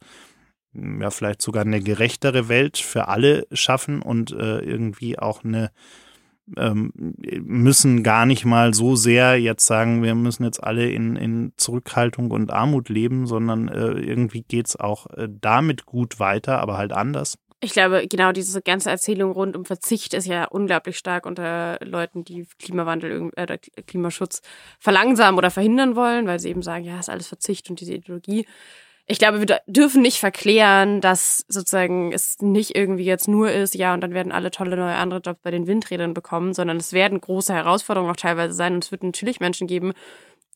ja 0.74 1.10
vielleicht 1.10 1.42
sogar 1.42 1.64
eine 1.64 1.82
gerechtere 1.82 2.48
Welt 2.48 2.78
für 2.78 3.08
alle 3.08 3.46
schaffen 3.52 4.02
und 4.02 4.32
äh, 4.32 4.60
irgendwie 4.60 5.20
auch 5.20 5.44
eine 5.44 5.72
ähm, 6.58 6.92
müssen 7.44 8.04
gar 8.04 8.26
nicht 8.26 8.46
mal 8.46 8.74
so 8.74 8.96
sehr 8.96 9.40
jetzt 9.40 9.66
sagen, 9.66 10.04
wir 10.04 10.16
müssen 10.16 10.44
jetzt 10.44 10.64
alle 10.64 10.90
in, 10.90 11.16
in 11.16 11.54
Zurückhaltung 11.58 12.32
und 12.32 12.52
Armut 12.52 12.90
leben, 12.90 13.28
sondern 13.28 13.68
äh, 13.68 13.92
irgendwie 13.92 14.44
geht 14.44 14.68
es 14.68 14.76
auch 14.76 15.08
äh, 15.08 15.28
damit 15.30 15.86
gut 15.86 16.20
weiter, 16.20 16.60
aber 16.60 16.78
halt 16.78 16.92
anders. 16.94 17.38
Ich 17.64 17.74
glaube, 17.74 18.08
genau 18.08 18.32
diese 18.32 18.60
ganze 18.64 18.90
Erzählung 18.90 19.32
rund 19.34 19.56
um 19.56 19.66
Verzicht 19.66 20.16
ist 20.16 20.26
ja 20.26 20.46
unglaublich 20.46 20.98
stark 20.98 21.28
unter 21.28 21.78
Leuten, 21.82 22.24
die 22.24 22.48
Klimawandel 22.58 23.30
äh, 23.36 23.44
oder 23.44 23.58
Klimaschutz 23.58 24.42
verlangsamen 24.80 25.38
oder 25.38 25.52
verhindern 25.52 25.96
wollen, 25.96 26.26
weil 26.26 26.40
sie 26.40 26.50
eben 26.50 26.64
sagen, 26.64 26.86
ja, 26.86 27.00
ist 27.00 27.10
alles 27.10 27.28
Verzicht 27.28 27.70
und 27.70 27.80
diese 27.80 27.94
Ideologie 27.94 28.48
ich 29.12 29.20
glaube, 29.20 29.46
wir 29.46 29.60
dürfen 29.68 30.02
nicht 30.02 30.20
verklären, 30.20 31.02
dass 31.02 31.44
sozusagen 31.50 32.14
es 32.14 32.38
nicht 32.40 32.78
irgendwie 32.78 33.04
jetzt 33.04 33.28
nur 33.28 33.52
ist, 33.52 33.76
ja, 33.76 33.94
und 33.94 34.00
dann 34.00 34.14
werden 34.14 34.32
alle 34.32 34.52
tolle 34.52 34.78
neue 34.78 34.96
andere 34.96 35.20
Jobs 35.20 35.42
bei 35.44 35.52
den 35.52 35.68
Windrädern 35.68 36.14
bekommen, 36.14 36.54
sondern 36.54 36.78
es 36.78 36.94
werden 36.94 37.20
große 37.20 37.54
Herausforderungen 37.54 38.10
auch 38.10 38.16
teilweise 38.16 38.54
sein 38.54 38.74
und 38.74 38.86
es 38.86 38.92
wird 38.92 39.04
natürlich 39.04 39.42
Menschen 39.42 39.68
geben, 39.68 39.92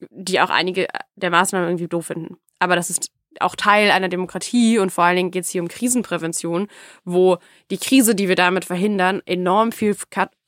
die 0.10 0.39
auch 0.39 0.49
einige 0.49 0.88
der 1.18 1.32
Maßnahmen 1.32 1.68
irgendwie 1.68 1.89
doof 1.89 2.06
finden. 2.06 2.38
Aber 2.58 2.78
das 2.78 2.89
ist 2.89 3.12
auch 3.41 3.58
Teil 3.58 3.91
einer 3.91 4.08
Demokratie 4.08 4.80
und 4.80 4.89
vor 4.89 5.03
allen 5.03 5.18
Dingen 5.18 5.32
geht 5.32 5.43
es 5.43 5.49
hier 5.49 5.62
um 5.62 5.68
Krisenprävention, 5.68 6.70
wo 7.03 7.39
die 7.72 7.78
Krise, 7.78 8.16
die 8.16 8.30
wir 8.30 8.38
damit 8.38 8.64
verhindern, 8.64 9.22
enorm 9.26 9.74
viel 9.74 9.97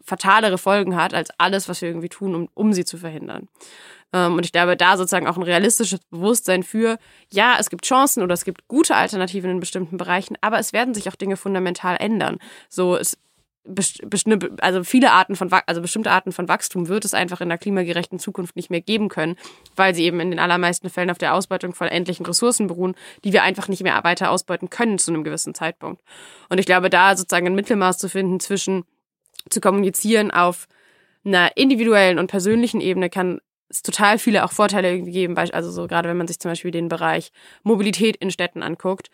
fatalere 0.02 0.58
Folgen 0.58 0.96
hat 0.96 1.14
als 1.14 1.30
alles, 1.38 1.68
was 1.68 1.82
wir 1.82 1.90
irgendwie 1.90 2.08
tun, 2.08 2.34
um, 2.36 2.50
um 2.54 2.72
sie 2.72 2.86
zu 2.86 2.98
verhindern. 2.98 3.50
Ähm, 4.14 4.36
und 4.36 4.46
ich 4.46 4.52
glaube, 4.52 4.78
da 4.78 4.98
sozusagen 4.98 5.28
auch 5.28 5.38
ein 5.38 5.44
realistisches 5.44 6.00
Bewusstsein 6.10 6.64
für, 6.64 6.98
ja, 7.32 7.58
es 7.60 7.70
gibt 7.70 7.86
Chancen 7.86 8.24
oder 8.24 8.34
es 8.34 8.46
gibt 8.46 8.68
gute 8.68 8.96
Alternativen 8.96 9.52
in 9.52 9.60
bestimmten 9.60 9.98
Bereichen, 9.98 10.38
aber 10.42 10.60
es 10.60 10.74
werden 10.74 10.94
sich 10.94 11.10
auch 11.10 11.16
Dinge 11.16 11.38
fundamental 11.38 11.98
ändern. 12.00 12.38
So, 12.70 12.96
es 12.96 13.18
also 14.62 14.84
viele 14.84 15.12
Arten 15.12 15.36
von, 15.36 15.52
also 15.52 15.82
bestimmte 15.82 16.12
Arten 16.12 16.32
von 16.32 16.48
Wachstum 16.48 16.88
wird 16.88 17.06
es 17.06 17.14
einfach 17.14 17.42
in 17.42 17.50
der 17.50 17.58
klimagerechten 17.58 18.20
Zukunft 18.20 18.56
nicht 18.56 18.70
mehr 18.70 18.82
geben 18.82 19.10
können, 19.10 19.36
weil 19.76 19.94
sie 19.94 20.04
eben 20.04 20.20
in 20.20 20.32
den 20.32 20.40
allermeisten 20.40 20.90
Fällen 20.90 21.12
auf 21.12 21.18
der 21.18 21.34
Ausbeutung 21.34 21.74
von 21.74 21.88
endlichen 21.88 22.26
Ressourcen 22.26 22.68
beruhen, 22.68 22.96
die 23.24 23.34
wir 23.34 23.44
einfach 23.44 23.68
nicht 23.68 23.84
mehr 23.84 24.02
weiter 24.04 24.32
ausbeuten 24.32 24.70
können 24.70 25.00
zu 25.00 25.12
einem 25.12 25.24
gewissen 25.24 25.54
Zeitpunkt. 25.54 26.02
Und 26.50 26.60
ich 26.60 26.66
glaube, 26.66 26.90
da 26.90 27.16
sozusagen 27.16 27.48
ein 27.48 27.56
Mittelmaß 27.56 27.98
zu 27.98 28.10
finden 28.10 28.40
zwischen 28.40 28.86
zu 29.50 29.62
kommunizieren 29.62 30.32
auf 30.32 30.68
einer 31.26 31.56
individuellen 31.58 32.20
und 32.20 32.28
persönlichen 32.28 32.82
Ebene 32.82 33.10
kann 33.10 33.40
es 33.70 33.82
total 33.82 34.18
viele 34.18 34.46
auch 34.46 34.52
Vorteile 34.52 34.92
irgendwie 34.92 35.12
geben, 35.12 35.38
also 35.38 35.72
so 35.72 35.88
gerade 35.88 36.10
wenn 36.10 36.18
man 36.18 36.28
sich 36.28 36.40
zum 36.40 36.52
Beispiel 36.52 36.72
den 36.72 36.88
Bereich 36.88 37.32
Mobilität 37.64 38.16
in 38.18 38.32
Städten 38.32 38.64
anguckt, 38.64 39.10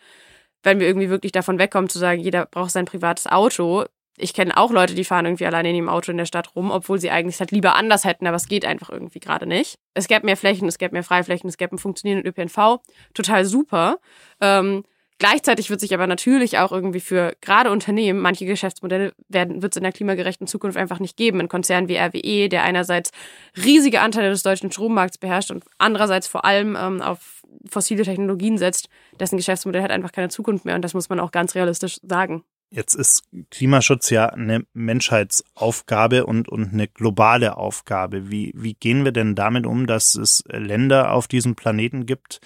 wenn 0.62 0.80
wir 0.80 0.86
irgendwie 0.86 1.10
wirklich 1.10 1.32
davon 1.32 1.58
wegkommen 1.58 1.88
zu 1.88 1.98
sagen, 1.98 2.20
jeder 2.20 2.46
braucht 2.46 2.70
sein 2.70 2.86
privates 2.86 3.26
Auto. 3.26 3.84
Ich 4.16 4.32
kenne 4.32 4.56
auch 4.56 4.70
Leute, 4.70 4.94
die 4.94 5.04
fahren 5.04 5.26
irgendwie 5.26 5.46
alleine 5.46 5.70
in 5.70 5.76
ihrem 5.76 5.88
Auto 5.88 6.12
in 6.12 6.18
der 6.18 6.24
Stadt 6.24 6.54
rum, 6.54 6.70
obwohl 6.70 7.00
sie 7.00 7.10
eigentlich 7.10 7.40
halt 7.40 7.50
lieber 7.50 7.74
anders 7.74 8.04
hätten, 8.04 8.26
aber 8.26 8.36
es 8.36 8.48
geht 8.48 8.64
einfach 8.64 8.90
irgendwie 8.90 9.18
gerade 9.18 9.46
nicht. 9.46 9.76
Es 9.92 10.06
gäbe 10.06 10.24
mehr 10.24 10.36
Flächen, 10.36 10.68
es 10.68 10.78
gäbe 10.78 10.92
mehr 10.92 11.02
Freiflächen, 11.02 11.48
es 11.48 11.56
gäbe 11.56 11.72
einen 11.72 11.78
funktionierenden 11.78 12.30
ÖPNV. 12.30 12.80
Total 13.12 13.44
super. 13.44 13.98
Ähm, 14.40 14.84
Gleichzeitig 15.18 15.70
wird 15.70 15.80
sich 15.80 15.94
aber 15.94 16.08
natürlich 16.08 16.58
auch 16.58 16.72
irgendwie 16.72 17.00
für 17.00 17.34
gerade 17.40 17.70
Unternehmen, 17.70 18.20
manche 18.20 18.46
Geschäftsmodelle 18.46 19.12
werden, 19.28 19.62
wird 19.62 19.74
es 19.74 19.76
in 19.76 19.84
der 19.84 19.92
klimagerechten 19.92 20.48
Zukunft 20.48 20.76
einfach 20.76 20.98
nicht 20.98 21.16
geben. 21.16 21.40
Ein 21.40 21.48
Konzern 21.48 21.88
wie 21.88 21.96
RWE, 21.96 22.48
der 22.48 22.64
einerseits 22.64 23.10
riesige 23.56 24.00
Anteile 24.00 24.30
des 24.30 24.42
deutschen 24.42 24.72
Strommarkts 24.72 25.18
beherrscht 25.18 25.52
und 25.52 25.64
andererseits 25.78 26.26
vor 26.26 26.44
allem 26.44 26.76
ähm, 26.78 27.00
auf 27.00 27.42
fossile 27.70 28.02
Technologien 28.02 28.58
setzt, 28.58 28.88
dessen 29.20 29.36
Geschäftsmodell 29.36 29.82
hat 29.82 29.92
einfach 29.92 30.12
keine 30.12 30.28
Zukunft 30.28 30.64
mehr 30.64 30.74
und 30.74 30.82
das 30.82 30.94
muss 30.94 31.08
man 31.08 31.20
auch 31.20 31.30
ganz 31.30 31.54
realistisch 31.54 31.98
sagen. 32.02 32.44
Jetzt 32.74 32.96
ist 32.96 33.22
Klimaschutz 33.52 34.10
ja 34.10 34.30
eine 34.30 34.66
Menschheitsaufgabe 34.72 36.26
und, 36.26 36.48
und 36.48 36.72
eine 36.72 36.88
globale 36.88 37.56
Aufgabe. 37.56 38.32
Wie, 38.32 38.52
wie 38.56 38.74
gehen 38.74 39.04
wir 39.04 39.12
denn 39.12 39.36
damit 39.36 39.64
um, 39.64 39.86
dass 39.86 40.16
es 40.16 40.42
Länder 40.48 41.12
auf 41.12 41.28
diesem 41.28 41.54
Planeten 41.54 42.04
gibt, 42.04 42.40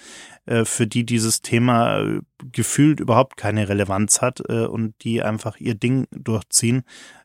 äh, 0.45 0.65
für 0.65 0.85
die 0.85 1.03
dieses 1.03 1.41
Thema 1.41 2.01
äh, 2.01 2.21
gefühlt 2.51 2.99
überhaupt 2.99 3.37
keine 3.37 3.69
Relevanz 3.69 4.21
hat 4.21 4.39
äh, 4.47 4.67
und 4.67 4.93
die 5.03 5.23
einfach 5.23 5.57
ihr 5.57 5.73
Ding 5.73 6.05
durchziehen 6.11 6.83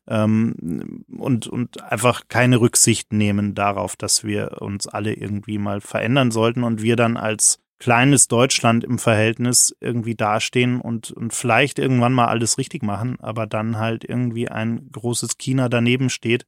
ähm, 0.09 1.05
und, 1.15 1.47
und 1.47 1.83
einfach 1.83 2.23
keine 2.29 2.59
Rücksicht 2.59 3.13
nehmen 3.13 3.55
darauf, 3.55 3.97
dass 3.97 4.25
wir 4.25 4.63
uns 4.63 4.89
alle 4.89 5.13
irgendwie 5.13 5.59
mal 5.59 5.83
verändern 5.83 6.31
sollten 6.31 6.65
und 6.65 6.81
wir 6.81 6.97
dann 6.97 7.19
als 7.19 7.61
kleines 7.79 8.29
Deutschland 8.29 8.85
im 8.85 8.99
Verhältnis 8.99 9.77
irgendwie 9.81 10.14
dastehen 10.14 10.81
und, 10.81 11.11
und 11.11 11.33
vielleicht 11.33 11.79
irgendwann 11.79 12.12
mal 12.12 12.27
alles 12.27 12.57
richtig 12.59 12.83
machen, 12.83 13.18
aber 13.20 13.47
dann 13.47 13.79
halt 13.79 14.05
irgendwie 14.05 14.49
ein 14.49 14.89
großes 14.93 15.39
China 15.39 15.68
daneben 15.68 16.09
steht 16.09 16.47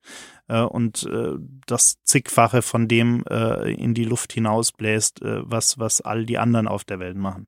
äh, 0.49 0.61
und 0.61 1.05
äh, 1.05 1.35
das 1.67 2.03
zigfache 2.05 2.63
von 2.63 2.89
dem 2.89 3.25
äh, 3.29 3.73
in 3.73 3.95
die 3.95 4.05
Luft 4.05 4.33
hinausbläst, 4.33 5.23
äh, 5.23 5.43
was, 5.45 5.79
was 5.79 6.01
all 6.01 6.25
die 6.25 6.39
anderen 6.39 6.69
auf 6.69 6.85
der 6.85 7.01
Welt 7.01 7.17
machen. 7.17 7.47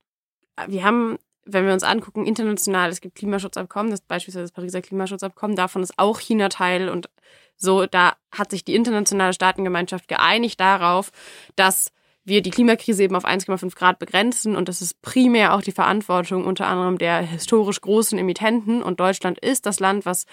Wir 0.67 0.85
haben 0.85 1.19
wenn 1.51 1.65
wir 1.65 1.73
uns 1.73 1.83
angucken, 1.83 2.27
international, 2.27 2.91
es 2.91 3.01
gibt 3.01 3.15
Klimaschutzabkommen, 3.15 3.91
das 3.91 4.03
beispielsweise 4.03 4.45
das 4.45 4.53
Pariser 4.53 4.83
Klimaschutzabkommen, 4.83 5.57
davon 5.57 5.83
ist 5.83 5.99
auch 5.99 6.21
China 6.21 6.51
Teil 6.51 6.91
und 6.91 7.09
so, 7.57 7.87
da 7.87 8.17
hat 8.31 8.51
sich 8.51 8.65
die 8.65 8.75
internationale 8.75 9.33
Staatengemeinschaft 9.33 10.09
geeinigt 10.09 10.61
darauf, 10.61 11.11
dass 11.57 11.91
wir 12.29 12.43
die 12.43 12.51
Klimakrise 12.51 13.03
eben 13.03 13.17
auf 13.17 13.25
1,5 13.25 13.75
Grad 13.75 13.99
begrenzen 13.99 14.57
und 14.57 14.69
das 14.69 14.83
ist 14.83 15.01
primär 15.03 15.55
auch 15.55 15.63
die 15.63 15.73
Verantwortung 15.73 16.45
unter 16.45 16.67
anderem 16.67 16.99
der 16.99 17.19
historisch 17.19 17.81
großen 17.81 18.19
Emittenten 18.19 18.83
und 18.83 19.01
Deutschland 19.01 19.39
ist 19.39 19.67
das 19.67 19.81
Land, 19.81 20.07
was 20.07 20.27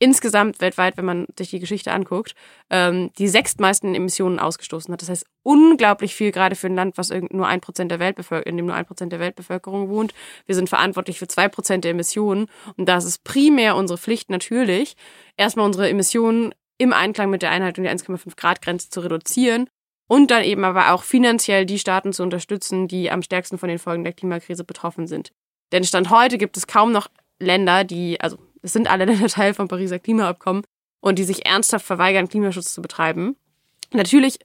insgesamt 0.00 0.60
weltweit, 0.60 0.96
wenn 0.96 1.04
man 1.04 1.26
sich 1.38 1.50
die 1.50 1.60
Geschichte 1.60 1.92
anguckt, 1.92 2.34
ähm, 2.70 3.10
die 3.18 3.28
sechstmeisten 3.28 3.94
Emissionen 3.94 4.38
ausgestoßen 4.38 4.92
hat. 4.92 5.02
Das 5.02 5.10
heißt, 5.10 5.26
unglaublich 5.42 6.14
viel, 6.14 6.32
gerade 6.32 6.56
für 6.56 6.68
ein 6.68 6.74
Land, 6.74 6.96
was 6.96 7.10
nur 7.30 7.46
ein 7.46 7.60
Prozent 7.60 7.92
der 7.92 8.00
Weltbevölkerung, 8.00 8.50
in 8.50 8.56
dem 8.56 8.66
nur 8.66 8.74
ein 8.74 8.86
Prozent 8.86 9.12
der 9.12 9.20
Weltbevölkerung 9.20 9.90
wohnt. 9.90 10.14
Wir 10.46 10.54
sind 10.54 10.70
verantwortlich 10.70 11.18
für 11.18 11.28
zwei 11.28 11.48
Prozent 11.48 11.84
der 11.84 11.90
Emissionen. 11.90 12.46
Und 12.76 12.88
da 12.88 12.96
ist 12.96 13.04
es 13.04 13.18
primär 13.18 13.76
unsere 13.76 13.98
Pflicht 13.98 14.30
natürlich, 14.30 14.94
erstmal 15.36 15.66
unsere 15.66 15.88
Emissionen 15.90 16.54
im 16.78 16.94
Einklang 16.94 17.28
mit 17.28 17.42
der 17.42 17.50
Einhaltung 17.50 17.84
der 17.84 17.94
1,5 17.94 18.36
Grad 18.36 18.62
Grenze 18.62 18.88
zu 18.88 19.00
reduzieren 19.00 19.68
und 20.10 20.32
dann 20.32 20.42
eben 20.42 20.64
aber 20.64 20.92
auch 20.92 21.04
finanziell 21.04 21.64
die 21.64 21.78
Staaten 21.78 22.12
zu 22.12 22.24
unterstützen, 22.24 22.88
die 22.88 23.12
am 23.12 23.22
stärksten 23.22 23.58
von 23.58 23.68
den 23.68 23.78
Folgen 23.78 24.02
der 24.02 24.12
Klimakrise 24.12 24.64
betroffen 24.64 25.06
sind. 25.06 25.30
Denn 25.70 25.84
Stand 25.84 26.10
heute 26.10 26.36
gibt 26.36 26.56
es 26.56 26.66
kaum 26.66 26.90
noch 26.90 27.06
Länder, 27.38 27.84
die, 27.84 28.20
also 28.20 28.36
es 28.60 28.72
sind 28.72 28.90
alle 28.90 29.04
Länder 29.06 29.28
Teil 29.28 29.54
vom 29.54 29.68
Pariser 29.68 30.00
Klimaabkommen 30.00 30.64
und 30.98 31.20
die 31.20 31.22
sich 31.22 31.46
ernsthaft 31.46 31.86
verweigern, 31.86 32.28
Klimaschutz 32.28 32.74
zu 32.74 32.82
betreiben. 32.82 33.36
Natürlich 33.92 34.40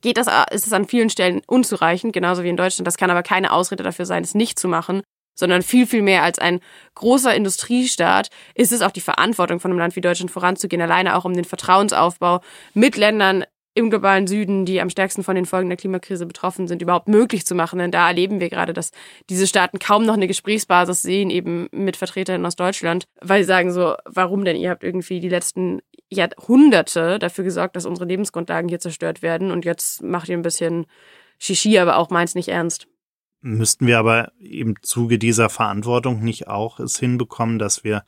geht 0.00 0.16
das, 0.16 0.26
ist 0.50 0.66
es 0.66 0.72
an 0.72 0.88
vielen 0.88 1.08
Stellen 1.08 1.40
unzureichend, 1.46 2.12
genauso 2.12 2.42
wie 2.42 2.48
in 2.48 2.56
Deutschland. 2.56 2.88
Das 2.88 2.96
kann 2.96 3.12
aber 3.12 3.22
keine 3.22 3.52
Ausrede 3.52 3.84
dafür 3.84 4.06
sein, 4.06 4.24
es 4.24 4.34
nicht 4.34 4.58
zu 4.58 4.66
machen, 4.66 5.02
sondern 5.36 5.62
viel, 5.62 5.86
viel 5.86 6.02
mehr 6.02 6.24
als 6.24 6.40
ein 6.40 6.58
großer 6.96 7.32
Industriestaat 7.32 8.28
ist 8.56 8.72
es 8.72 8.82
auch 8.82 8.90
die 8.90 9.00
Verantwortung 9.00 9.60
von 9.60 9.70
einem 9.70 9.78
Land 9.78 9.94
wie 9.94 10.00
Deutschland 10.00 10.32
voranzugehen, 10.32 10.82
alleine 10.82 11.14
auch 11.14 11.24
um 11.24 11.34
den 11.34 11.44
Vertrauensaufbau 11.44 12.40
mit 12.74 12.96
Ländern 12.96 13.44
im 13.80 13.90
globalen 13.90 14.26
Süden, 14.26 14.64
die 14.64 14.80
am 14.80 14.90
stärksten 14.90 15.24
von 15.24 15.34
den 15.34 15.46
Folgen 15.46 15.68
der 15.68 15.76
Klimakrise 15.76 16.26
betroffen 16.26 16.68
sind, 16.68 16.82
überhaupt 16.82 17.08
möglich 17.08 17.44
zu 17.44 17.54
machen. 17.54 17.78
Denn 17.78 17.90
da 17.90 18.08
erleben 18.08 18.40
wir 18.40 18.48
gerade, 18.48 18.72
dass 18.72 18.92
diese 19.28 19.46
Staaten 19.46 19.78
kaum 19.78 20.06
noch 20.06 20.14
eine 20.14 20.28
Gesprächsbasis 20.28 21.02
sehen, 21.02 21.30
eben 21.30 21.68
mit 21.72 21.96
Vertreterinnen 21.96 22.46
aus 22.46 22.56
Deutschland, 22.56 23.04
weil 23.20 23.42
sie 23.42 23.48
sagen 23.48 23.72
so, 23.72 23.94
warum 24.04 24.44
denn? 24.44 24.56
Ihr 24.56 24.70
habt 24.70 24.84
irgendwie 24.84 25.20
die 25.20 25.28
letzten 25.28 25.80
Jahrhunderte 26.10 27.18
dafür 27.18 27.44
gesorgt, 27.44 27.76
dass 27.76 27.86
unsere 27.86 28.06
Lebensgrundlagen 28.06 28.68
hier 28.68 28.80
zerstört 28.80 29.22
werden 29.22 29.50
und 29.50 29.64
jetzt 29.64 30.02
macht 30.02 30.28
ihr 30.28 30.36
ein 30.36 30.42
bisschen 30.42 30.86
Shishi, 31.38 31.78
aber 31.78 31.96
auch 31.96 32.10
meins 32.10 32.34
nicht 32.34 32.48
ernst. 32.48 32.86
Müssten 33.42 33.86
wir 33.86 33.98
aber 33.98 34.32
im 34.38 34.74
Zuge 34.82 35.18
dieser 35.18 35.48
Verantwortung 35.48 36.22
nicht 36.22 36.48
auch 36.48 36.78
es 36.78 36.98
hinbekommen, 36.98 37.58
dass 37.58 37.84
wir 37.84 38.04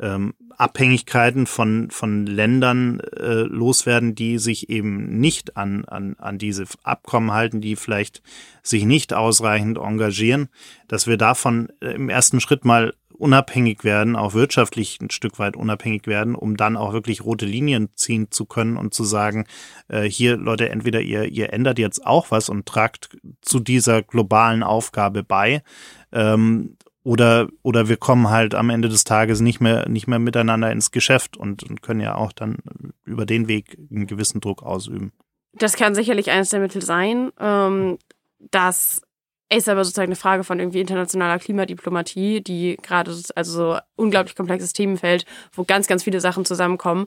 ähm, 0.00 0.34
Abhängigkeiten 0.56 1.46
von, 1.46 1.90
von 1.90 2.26
Ländern 2.26 3.00
äh, 3.00 3.42
loswerden, 3.42 4.14
die 4.14 4.38
sich 4.38 4.70
eben 4.70 5.18
nicht 5.18 5.56
an, 5.56 5.84
an, 5.84 6.16
an 6.18 6.38
diese 6.38 6.64
Abkommen 6.82 7.32
halten, 7.32 7.60
die 7.60 7.76
vielleicht 7.76 8.22
sich 8.62 8.84
nicht 8.84 9.12
ausreichend 9.12 9.78
engagieren, 9.78 10.48
dass 10.88 11.06
wir 11.06 11.16
davon 11.16 11.68
äh, 11.80 11.92
im 11.92 12.08
ersten 12.08 12.40
Schritt 12.40 12.64
mal 12.64 12.94
unabhängig 13.16 13.84
werden, 13.84 14.16
auch 14.16 14.34
wirtschaftlich 14.34 15.00
ein 15.00 15.10
Stück 15.10 15.38
weit 15.38 15.56
unabhängig 15.56 16.06
werden, 16.06 16.34
um 16.34 16.56
dann 16.56 16.76
auch 16.76 16.92
wirklich 16.92 17.24
rote 17.24 17.46
Linien 17.46 17.88
ziehen 17.94 18.30
zu 18.30 18.44
können 18.44 18.76
und 18.76 18.92
zu 18.92 19.04
sagen, 19.04 19.46
äh, 19.88 20.02
hier 20.02 20.36
Leute, 20.36 20.68
entweder 20.68 21.00
ihr, 21.00 21.24
ihr 21.24 21.52
ändert 21.52 21.78
jetzt 21.78 22.04
auch 22.04 22.30
was 22.30 22.48
und 22.48 22.66
tragt 22.66 23.16
zu 23.40 23.60
dieser 23.60 24.02
globalen 24.02 24.62
Aufgabe 24.62 25.22
bei, 25.22 25.62
ähm, 26.12 26.76
oder, 27.04 27.48
oder 27.62 27.88
wir 27.88 27.98
kommen 27.98 28.30
halt 28.30 28.54
am 28.54 28.70
Ende 28.70 28.88
des 28.88 29.04
Tages 29.04 29.40
nicht 29.40 29.60
mehr, 29.60 29.88
nicht 29.88 30.08
mehr 30.08 30.18
miteinander 30.18 30.72
ins 30.72 30.90
Geschäft 30.90 31.36
und, 31.36 31.62
und 31.62 31.82
können 31.82 32.00
ja 32.00 32.16
auch 32.16 32.32
dann 32.32 32.56
über 33.04 33.26
den 33.26 33.46
Weg 33.46 33.78
einen 33.90 34.06
gewissen 34.06 34.40
Druck 34.40 34.62
ausüben. 34.62 35.12
Das 35.52 35.76
kann 35.76 35.94
sicherlich 35.94 36.30
eines 36.30 36.48
der 36.48 36.60
Mittel 36.60 36.82
sein. 36.82 37.30
Ähm, 37.38 37.98
das 38.50 39.02
ist 39.52 39.68
aber 39.68 39.84
sozusagen 39.84 40.08
eine 40.08 40.16
Frage 40.16 40.44
von 40.44 40.58
irgendwie 40.58 40.80
internationaler 40.80 41.38
Klimadiplomatie, 41.38 42.40
die 42.40 42.78
gerade 42.82 43.14
also 43.34 43.52
so 43.52 43.78
unglaublich 43.96 44.34
komplexes 44.34 44.72
Themenfeld, 44.72 45.26
wo 45.52 45.64
ganz, 45.64 45.86
ganz 45.86 46.04
viele 46.04 46.20
Sachen 46.20 46.46
zusammenkommen. 46.46 47.06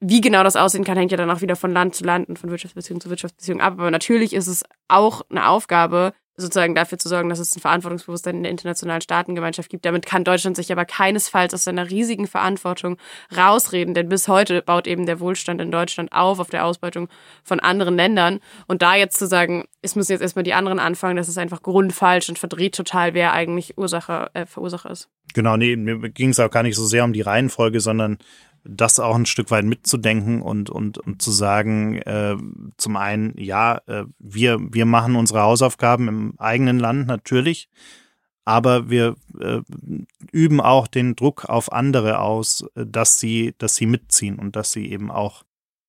Wie 0.00 0.22
genau 0.22 0.42
das 0.42 0.56
aussehen 0.56 0.84
kann, 0.84 0.96
hängt 0.96 1.12
ja 1.12 1.18
dann 1.18 1.30
auch 1.30 1.42
wieder 1.42 1.54
von 1.54 1.72
Land 1.72 1.94
zu 1.94 2.04
Land 2.04 2.28
und 2.28 2.38
von 2.38 2.50
Wirtschaftsbeziehung 2.50 3.00
zu 3.00 3.10
Wirtschaftsbeziehung 3.10 3.60
ab. 3.60 3.74
Aber 3.74 3.90
natürlich 3.90 4.32
ist 4.32 4.48
es 4.48 4.64
auch 4.88 5.22
eine 5.30 5.48
Aufgabe, 5.48 6.14
sozusagen 6.36 6.74
dafür 6.74 6.98
zu 6.98 7.08
sorgen, 7.08 7.28
dass 7.28 7.38
es 7.38 7.54
ein 7.54 7.60
Verantwortungsbewusstsein 7.60 8.36
in 8.36 8.42
der 8.42 8.50
internationalen 8.50 9.00
Staatengemeinschaft 9.00 9.70
gibt. 9.70 9.84
Damit 9.84 10.06
kann 10.06 10.24
Deutschland 10.24 10.56
sich 10.56 10.72
aber 10.72 10.84
keinesfalls 10.84 11.54
aus 11.54 11.64
seiner 11.64 11.90
riesigen 11.90 12.26
Verantwortung 12.26 12.96
rausreden, 13.36 13.94
denn 13.94 14.08
bis 14.08 14.26
heute 14.28 14.62
baut 14.62 14.86
eben 14.86 15.06
der 15.06 15.20
Wohlstand 15.20 15.60
in 15.60 15.70
Deutschland 15.70 16.12
auf, 16.12 16.40
auf 16.40 16.50
der 16.50 16.64
Ausbeutung 16.64 17.08
von 17.44 17.60
anderen 17.60 17.96
Ländern. 17.96 18.40
Und 18.66 18.82
da 18.82 18.96
jetzt 18.96 19.18
zu 19.18 19.26
sagen, 19.26 19.64
es 19.82 19.94
müssen 19.94 20.12
jetzt 20.12 20.22
erstmal 20.22 20.42
die 20.42 20.54
anderen 20.54 20.78
anfangen, 20.78 21.16
das 21.16 21.28
ist 21.28 21.38
einfach 21.38 21.62
grundfalsch 21.62 22.28
und 22.28 22.38
verdreht 22.38 22.74
total, 22.74 23.14
wer 23.14 23.32
eigentlich 23.32 23.78
Ursache, 23.78 24.30
äh, 24.34 24.46
Verursacher 24.46 24.90
ist. 24.90 25.08
Genau, 25.34 25.56
nee, 25.56 25.76
mir 25.76 26.10
ging 26.10 26.30
es 26.30 26.40
auch 26.40 26.50
gar 26.50 26.62
nicht 26.62 26.76
so 26.76 26.86
sehr 26.86 27.04
um 27.04 27.12
die 27.12 27.20
Reihenfolge, 27.20 27.80
sondern 27.80 28.18
das 28.64 28.98
auch 28.98 29.14
ein 29.14 29.26
Stück 29.26 29.50
weit 29.50 29.64
mitzudenken 29.64 30.42
und, 30.42 30.70
und, 30.70 30.98
und 30.98 31.20
zu 31.20 31.30
sagen, 31.30 31.98
äh, 31.98 32.36
zum 32.76 32.96
einen, 32.96 33.34
ja, 33.38 33.80
äh, 33.86 34.04
wir, 34.18 34.58
wir 34.72 34.86
machen 34.86 35.16
unsere 35.16 35.42
Hausaufgaben 35.42 36.08
im 36.08 36.34
eigenen 36.38 36.78
Land 36.78 37.06
natürlich, 37.06 37.68
aber 38.44 38.90
wir 38.90 39.16
äh, 39.38 39.60
üben 40.32 40.60
auch 40.60 40.86
den 40.86 41.14
Druck 41.14 41.44
auf 41.44 41.72
andere 41.72 42.18
aus, 42.18 42.66
dass 42.74 43.18
sie, 43.18 43.54
dass 43.58 43.76
sie 43.76 43.86
mitziehen 43.86 44.38
und 44.38 44.56
dass 44.56 44.72
sie 44.72 44.90
eben 44.90 45.10
auch 45.10 45.44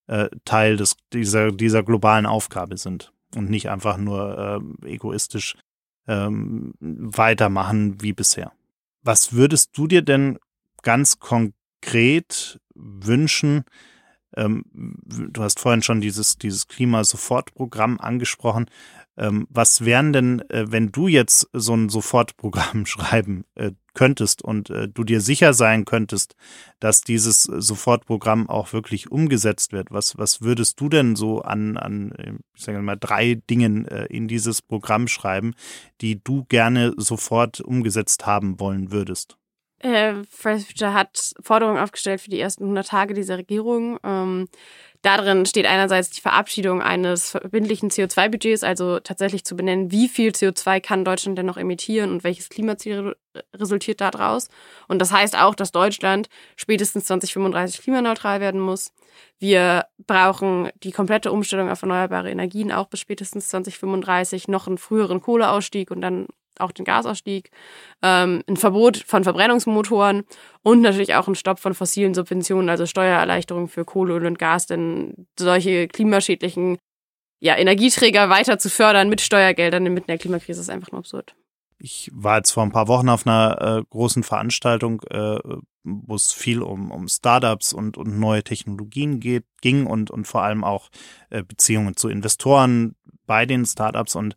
äh, 0.07 0.29
Teil 0.43 0.77
des, 0.77 0.97
dieser, 1.13 1.51
dieser 1.51 1.83
globalen 1.83 2.25
Aufgabe 2.25 2.77
sind 2.77 3.13
und 3.35 3.49
nicht 3.49 3.69
einfach 3.69 3.97
nur 3.97 4.63
äh, 4.83 4.89
egoistisch 4.93 5.55
ähm, 6.07 6.73
weitermachen 6.79 8.01
wie 8.01 8.13
bisher. 8.13 8.51
Was 9.01 9.33
würdest 9.33 9.77
du 9.77 9.87
dir 9.87 10.01
denn 10.01 10.39
ganz 10.81 11.19
konkret 11.19 11.55
wünschen? 12.73 13.63
Ähm, 14.35 14.65
du 15.05 15.43
hast 15.43 15.59
vorhin 15.59 15.81
schon 15.81 16.01
dieses, 16.01 16.37
dieses 16.37 16.67
Klima-Sofortprogramm 16.67 17.99
angesprochen. 17.99 18.65
Ähm, 19.17 19.47
was 19.49 19.85
wären 19.85 20.11
denn, 20.11 20.41
äh, 20.49 20.65
wenn 20.69 20.91
du 20.91 21.07
jetzt 21.07 21.49
so 21.53 21.73
ein 21.73 21.87
Sofortprogramm 21.87 22.85
schreiben 22.85 23.45
äh, 23.55 23.71
könntest 23.93 24.41
und 24.41 24.69
äh, 24.69 24.89
du 24.89 25.05
dir 25.05 25.21
sicher 25.21 25.53
sein 25.53 25.85
könntest, 25.85 26.35
dass 26.81 27.01
dieses 27.01 27.43
Sofortprogramm 27.43 28.49
auch 28.49 28.73
wirklich 28.73 29.09
umgesetzt 29.09 29.71
wird? 29.71 29.89
Was, 29.91 30.17
was 30.17 30.41
würdest 30.41 30.81
du 30.81 30.89
denn 30.89 31.15
so 31.15 31.41
an, 31.41 31.77
an 31.77 32.41
ich 32.55 32.65
sage 32.65 32.81
mal, 32.81 32.97
drei 32.97 33.35
Dingen 33.49 33.87
äh, 33.87 34.05
in 34.07 34.27
dieses 34.27 34.61
Programm 34.61 35.07
schreiben, 35.07 35.53
die 36.01 36.21
du 36.21 36.43
gerne 36.45 36.93
sofort 36.97 37.61
umgesetzt 37.61 38.25
haben 38.25 38.59
wollen 38.59 38.91
würdest? 38.91 39.37
Äh, 39.85 40.23
Fridays 40.31 40.65
Future 40.65 40.95
hat 40.95 41.33
Forderungen 41.43 41.77
aufgestellt 41.77 42.19
für 42.19 42.31
die 42.31 42.39
ersten 42.39 42.63
100 42.63 42.87
Tage 42.87 43.13
dieser 43.13 43.37
Regierung. 43.37 43.99
Ähm, 44.03 44.47
darin 45.03 45.45
steht 45.45 45.67
einerseits 45.67 46.09
die 46.09 46.21
Verabschiedung 46.21 46.81
eines 46.81 47.29
verbindlichen 47.29 47.91
CO2-Budgets, 47.91 48.63
also 48.63 48.99
tatsächlich 48.99 49.45
zu 49.45 49.55
benennen, 49.55 49.91
wie 49.91 50.07
viel 50.07 50.31
CO2 50.31 50.81
kann 50.81 51.05
Deutschland 51.05 51.37
denn 51.37 51.45
noch 51.45 51.57
emittieren 51.57 52.09
und 52.09 52.23
welches 52.23 52.49
Klimaziel 52.49 53.15
resultiert 53.53 54.01
daraus. 54.01 54.47
Und 54.87 54.97
das 54.97 55.11
heißt 55.11 55.37
auch, 55.37 55.53
dass 55.53 55.71
Deutschland 55.71 56.29
spätestens 56.55 57.05
2035 57.05 57.83
klimaneutral 57.83 58.39
werden 58.39 58.61
muss. 58.61 58.91
Wir 59.37 59.85
brauchen 60.07 60.71
die 60.81 60.93
komplette 60.93 61.31
Umstellung 61.31 61.69
auf 61.69 61.83
erneuerbare 61.83 62.31
Energien 62.31 62.71
auch 62.71 62.87
bis 62.87 63.01
spätestens 63.01 63.49
2035, 63.49 64.47
noch 64.47 64.65
einen 64.65 64.79
früheren 64.79 65.21
Kohleausstieg 65.21 65.91
und 65.91 66.01
dann 66.01 66.25
auch 66.59 66.71
den 66.71 66.85
Gasausstieg, 66.85 67.51
ähm, 68.01 68.43
ein 68.47 68.57
Verbot 68.57 68.97
von 68.97 69.23
Verbrennungsmotoren 69.23 70.23
und 70.63 70.81
natürlich 70.81 71.15
auch 71.15 71.27
ein 71.27 71.35
Stopp 71.35 71.59
von 71.59 71.73
fossilen 71.73 72.13
Subventionen, 72.13 72.69
also 72.69 72.85
Steuererleichterungen 72.85 73.67
für 73.67 73.85
Kohle, 73.85 74.15
Öl 74.15 74.25
und 74.25 74.39
Gas, 74.39 74.67
denn 74.67 75.27
solche 75.37 75.87
klimaschädlichen 75.87 76.77
ja, 77.39 77.57
Energieträger 77.57 78.29
weiter 78.29 78.57
zu 78.57 78.69
fördern 78.69 79.09
mit 79.09 79.21
Steuergeldern 79.21 79.85
inmitten 79.85 80.07
der 80.07 80.17
Klimakrise 80.17 80.61
ist 80.61 80.69
einfach 80.69 80.91
nur 80.91 80.99
absurd. 80.99 81.35
Ich 81.77 82.09
war 82.13 82.37
jetzt 82.37 82.51
vor 82.51 82.63
ein 82.63 82.71
paar 82.71 82.87
Wochen 82.87 83.09
auf 83.09 83.27
einer 83.27 83.61
äh, 83.61 83.83
großen 83.89 84.23
Veranstaltung, 84.23 85.01
äh, 85.09 85.39
wo 85.83 86.15
es 86.15 86.31
viel 86.31 86.61
um, 86.61 86.89
um 86.89 87.07
Startups 87.07 87.73
und, 87.73 87.97
und 87.97 88.17
neue 88.17 88.43
Technologien 88.43 89.19
geht, 89.19 89.45
ging 89.61 89.85
und, 89.85 90.09
und 90.09 90.25
vor 90.25 90.41
allem 90.41 90.63
auch 90.63 90.89
äh, 91.29 91.43
Beziehungen 91.43 91.95
zu 91.95 92.09
Investoren 92.09 92.95
bei 93.25 93.45
den 93.45 93.65
Startups. 93.65 94.15
Und 94.15 94.35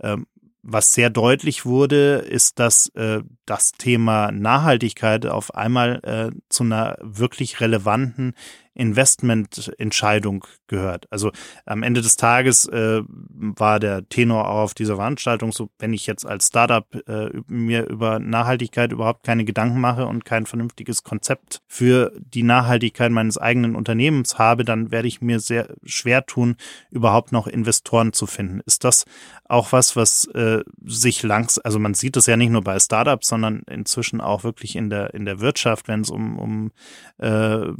ähm, 0.00 0.26
was 0.62 0.92
sehr 0.92 1.10
deutlich 1.10 1.64
wurde, 1.64 2.16
ist, 2.16 2.58
dass 2.58 2.88
äh, 2.94 3.22
das 3.46 3.72
Thema 3.72 4.30
Nachhaltigkeit 4.32 5.26
auf 5.26 5.54
einmal 5.54 6.00
äh, 6.02 6.36
zu 6.48 6.64
einer 6.64 6.96
wirklich 7.00 7.60
relevanten 7.60 8.34
Investmententscheidung 8.78 10.46
gehört. 10.68 11.06
Also 11.10 11.32
am 11.66 11.82
Ende 11.82 12.00
des 12.00 12.16
Tages 12.16 12.66
äh, 12.66 13.02
war 13.08 13.80
der 13.80 14.08
Tenor 14.08 14.48
auch 14.48 14.58
auf 14.58 14.74
dieser 14.74 14.96
Veranstaltung 14.96 15.52
so, 15.52 15.68
wenn 15.78 15.92
ich 15.92 16.06
jetzt 16.06 16.24
als 16.24 16.46
Startup 16.46 16.86
äh, 17.08 17.30
mir 17.48 17.88
über 17.88 18.20
Nachhaltigkeit 18.20 18.92
überhaupt 18.92 19.24
keine 19.24 19.44
Gedanken 19.44 19.80
mache 19.80 20.06
und 20.06 20.24
kein 20.24 20.46
vernünftiges 20.46 21.02
Konzept 21.02 21.60
für 21.66 22.12
die 22.20 22.44
Nachhaltigkeit 22.44 23.10
meines 23.10 23.36
eigenen 23.36 23.74
Unternehmens 23.74 24.38
habe, 24.38 24.64
dann 24.64 24.90
werde 24.92 25.08
ich 25.08 25.20
mir 25.20 25.40
sehr 25.40 25.74
schwer 25.84 26.24
tun, 26.24 26.56
überhaupt 26.90 27.32
noch 27.32 27.48
Investoren 27.48 28.12
zu 28.12 28.26
finden. 28.26 28.60
Ist 28.64 28.84
das 28.84 29.04
auch 29.44 29.72
was, 29.72 29.96
was 29.96 30.26
äh, 30.34 30.62
sich 30.84 31.22
langs, 31.22 31.58
also 31.58 31.78
man 31.78 31.94
sieht 31.94 32.16
es 32.16 32.26
ja 32.26 32.36
nicht 32.36 32.50
nur 32.50 32.62
bei 32.62 32.78
Startups, 32.78 33.28
sondern 33.28 33.62
inzwischen 33.68 34.20
auch 34.20 34.44
wirklich 34.44 34.76
in 34.76 34.90
der 34.90 35.14
in 35.14 35.24
der 35.24 35.40
Wirtschaft, 35.40 35.88
wenn 35.88 36.02
es 36.02 36.10
um 36.10 36.38
um 36.38 36.70
äh, 37.18 37.72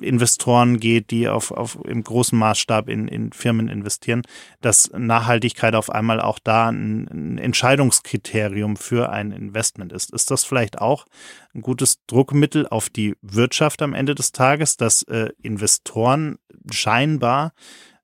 Investoren 0.00 0.78
geht, 0.78 1.10
die 1.10 1.28
auf, 1.28 1.50
auf 1.50 1.78
im 1.84 2.02
großen 2.02 2.38
Maßstab 2.38 2.88
in, 2.88 3.08
in 3.08 3.32
Firmen 3.32 3.68
investieren, 3.68 4.22
dass 4.60 4.90
Nachhaltigkeit 4.96 5.74
auf 5.74 5.90
einmal 5.90 6.20
auch 6.20 6.38
da 6.38 6.68
ein, 6.68 7.08
ein 7.08 7.38
Entscheidungskriterium 7.38 8.76
für 8.76 9.10
ein 9.10 9.32
Investment 9.32 9.92
ist. 9.92 10.12
Ist 10.12 10.30
das 10.30 10.44
vielleicht 10.44 10.80
auch 10.80 11.06
ein 11.54 11.62
gutes 11.62 12.04
Druckmittel 12.06 12.66
auf 12.66 12.90
die 12.90 13.16
Wirtschaft 13.22 13.82
am 13.82 13.94
Ende 13.94 14.14
des 14.14 14.32
Tages, 14.32 14.76
dass 14.76 15.02
äh, 15.04 15.30
Investoren 15.42 16.38
scheinbar 16.70 17.52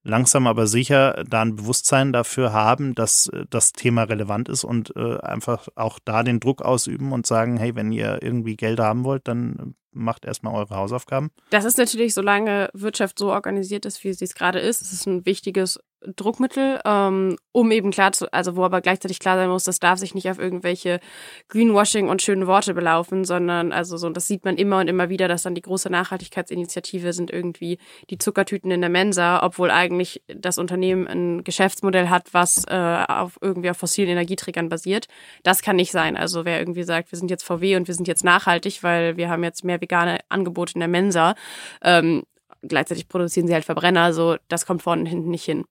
langsam 0.05 0.47
aber 0.47 0.67
sicher 0.67 1.25
da 1.29 1.43
ein 1.43 1.57
Bewusstsein 1.57 2.13
dafür 2.13 2.53
haben, 2.53 2.95
dass 2.95 3.27
äh, 3.29 3.47
das 3.51 3.73
Thema 3.73 4.05
relevant 4.05 4.49
ist 4.49 4.63
und 4.63 4.95
äh, 4.97 5.19
einfach 5.19 5.69
auch 5.75 5.99
da 6.05 6.23
den 6.23 6.41
Druck 6.41 6.63
ausüben 6.63 7.13
und 7.13 7.27
sagen, 7.27 7.57
hey, 7.57 7.75
wenn 7.75 7.91
ihr 7.91 8.23
irgendwie 8.23 8.57
Geld 8.57 8.79
haben 8.79 9.05
wollt, 9.05 9.27
dann 9.27 9.75
macht 9.95 10.25
erstmal 10.25 10.55
eure 10.55 10.77
Hausaufgaben. 10.77 11.31
Das 11.51 11.65
ist 11.65 11.79
natürlich, 11.79 12.15
solange 12.15 12.69
Wirtschaft 12.75 13.19
so 13.19 13.33
organisiert 13.33 13.87
ist, 13.87 14.05
wie 14.05 14.13
sie 14.13 14.25
es 14.25 14.35
gerade 14.35 14.59
ist, 14.59 14.83
es 14.83 14.93
ist 14.93 15.07
ein 15.07 15.25
wichtiges 15.25 15.81
Druckmittel, 16.17 16.81
ähm, 16.85 17.37
um 17.53 17.71
eben 17.71 17.91
klar 17.91 18.13
zu, 18.13 18.33
also 18.33 18.57
wo 18.57 18.65
aber 18.65 18.81
gleichzeitig 18.81 19.19
klar 19.19 19.37
sein 19.37 19.49
muss, 19.49 19.65
das 19.65 19.81
darf 19.81 19.99
sich 19.99 20.15
nicht 20.15 20.31
auf 20.31 20.39
irgendwelche 20.39 21.01
Greenwashing 21.49 22.09
und 22.09 22.23
schönen 22.23 22.47
Worte 22.47 22.75
belaufen, 22.75 23.25
sondern 23.25 23.73
also 23.73 23.97
so, 23.97 24.09
das 24.11 24.27
sieht 24.27 24.45
man 24.45 24.57
immer 24.57 24.79
und 24.79 24.89
immer 24.89 25.09
wieder, 25.09 25.29
dass 25.29 25.43
dann 25.43 25.55
die 25.55 25.63
große 25.63 25.91
Nachhaltigkeitsinitiative 25.91 27.13
sind 27.13 27.31
irgendwie 27.31 27.79
die 28.11 28.19
Zuckertüten 28.19 28.71
in 28.71 28.81
der 28.81 28.91
Mensa, 28.91 29.43
obwohl 29.43 29.71
eigentlich 29.71 30.23
das 30.27 30.59
Unternehmen 30.59 31.07
ein 31.07 31.45
Geschäftsmodell 31.45 32.09
hat, 32.09 32.33
was 32.33 32.65
äh, 32.67 33.05
auf 33.09 33.39
irgendwie 33.41 33.71
auf 33.71 33.77
fossilen 33.77 34.11
Energieträgern 34.11 34.69
basiert. 34.69 35.07
Das 35.43 35.63
kann 35.63 35.77
nicht 35.77 35.93
sein. 35.93 36.17
Also 36.17 36.45
wer 36.45 36.59
irgendwie 36.59 36.85
sagt, 36.85 37.13
wir 37.13 37.19
sind 37.19 37.31
jetzt 37.31 37.45
VW 37.45 37.77
und 37.77 37.89
wir 37.89 37.95
sind 37.95 38.09
jetzt 38.09 38.25
nachhaltig, 38.25 38.83
weil 38.83 39.17
wir 39.17 39.29
haben 39.29 39.45
jetzt 39.45 39.65
mehr 39.65 39.81
vegane 39.81 40.19
Angebote 40.29 40.75
in 40.75 40.81
der 40.81 40.89
Mensa, 40.89 41.35
ähm, 41.83 42.25
gleichzeitig 42.69 43.09
produzieren 43.09 43.47
sie 43.47 43.55
halt 43.55 43.65
Verbrenner, 43.65 44.13
so 44.13 44.37
das 44.49 44.67
kommt 44.67 44.83
vorne 44.83 45.03
und 45.03 45.07
hinten 45.07 45.31
nicht 45.31 45.45
hin. 45.45 45.65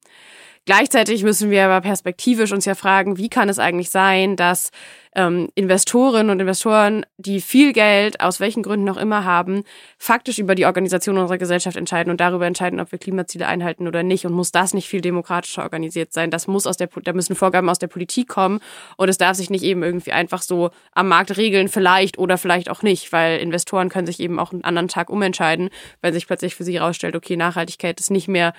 Gleichzeitig 0.65 1.23
müssen 1.23 1.51
wir 1.51 1.65
aber 1.65 1.81
perspektivisch 1.81 2.53
uns 2.53 2.63
ja 2.63 2.73
fragen, 2.73 3.17
wie 3.17 3.27
kann 3.27 3.49
es 3.49 3.59
eigentlich 3.59 3.89
sein, 3.89 4.37
dass 4.37 4.71
ähm, 5.13 5.49
Investorinnen 5.55 6.29
und 6.29 6.39
Investoren, 6.39 7.05
die 7.17 7.41
viel 7.41 7.73
Geld 7.73 8.21
aus 8.21 8.39
welchen 8.39 8.63
Gründen 8.63 8.87
auch 8.87 8.95
immer 8.95 9.25
haben, 9.25 9.65
faktisch 9.97 10.39
über 10.39 10.55
die 10.55 10.65
Organisation 10.65 11.17
unserer 11.17 11.37
Gesellschaft 11.37 11.75
entscheiden 11.75 12.11
und 12.11 12.21
darüber 12.21 12.47
entscheiden, 12.47 12.79
ob 12.79 12.93
wir 12.93 12.97
Klimaziele 12.97 13.45
einhalten 13.45 13.89
oder 13.89 14.03
nicht. 14.03 14.25
Und 14.25 14.31
muss 14.31 14.53
das 14.53 14.73
nicht 14.73 14.87
viel 14.87 15.01
demokratischer 15.01 15.63
organisiert 15.63 16.13
sein? 16.13 16.31
Das 16.31 16.47
muss 16.47 16.65
aus 16.65 16.77
der, 16.77 16.87
da 17.03 17.11
müssen 17.11 17.35
Vorgaben 17.35 17.69
aus 17.69 17.79
der 17.79 17.87
Politik 17.87 18.29
kommen 18.29 18.61
und 18.95 19.09
es 19.09 19.17
darf 19.17 19.35
sich 19.35 19.49
nicht 19.49 19.63
eben 19.63 19.83
irgendwie 19.83 20.13
einfach 20.13 20.41
so 20.41 20.69
am 20.93 21.09
Markt 21.09 21.35
regeln, 21.35 21.67
vielleicht 21.67 22.17
oder 22.17 22.37
vielleicht 22.37 22.69
auch 22.69 22.83
nicht, 22.83 23.11
weil 23.11 23.39
Investoren 23.39 23.89
können 23.89 24.07
sich 24.07 24.21
eben 24.21 24.39
auch 24.39 24.53
einen 24.53 24.63
anderen 24.63 24.87
Tag 24.87 25.09
umentscheiden, 25.09 25.71
wenn 26.01 26.13
sich 26.13 26.25
plötzlich 26.25 26.55
für 26.55 26.63
sie 26.63 26.79
herausstellt, 26.79 27.17
okay, 27.17 27.35
Nachhaltigkeit 27.35 27.99
ist 27.99 28.11
nicht 28.11 28.29
mehr 28.29 28.53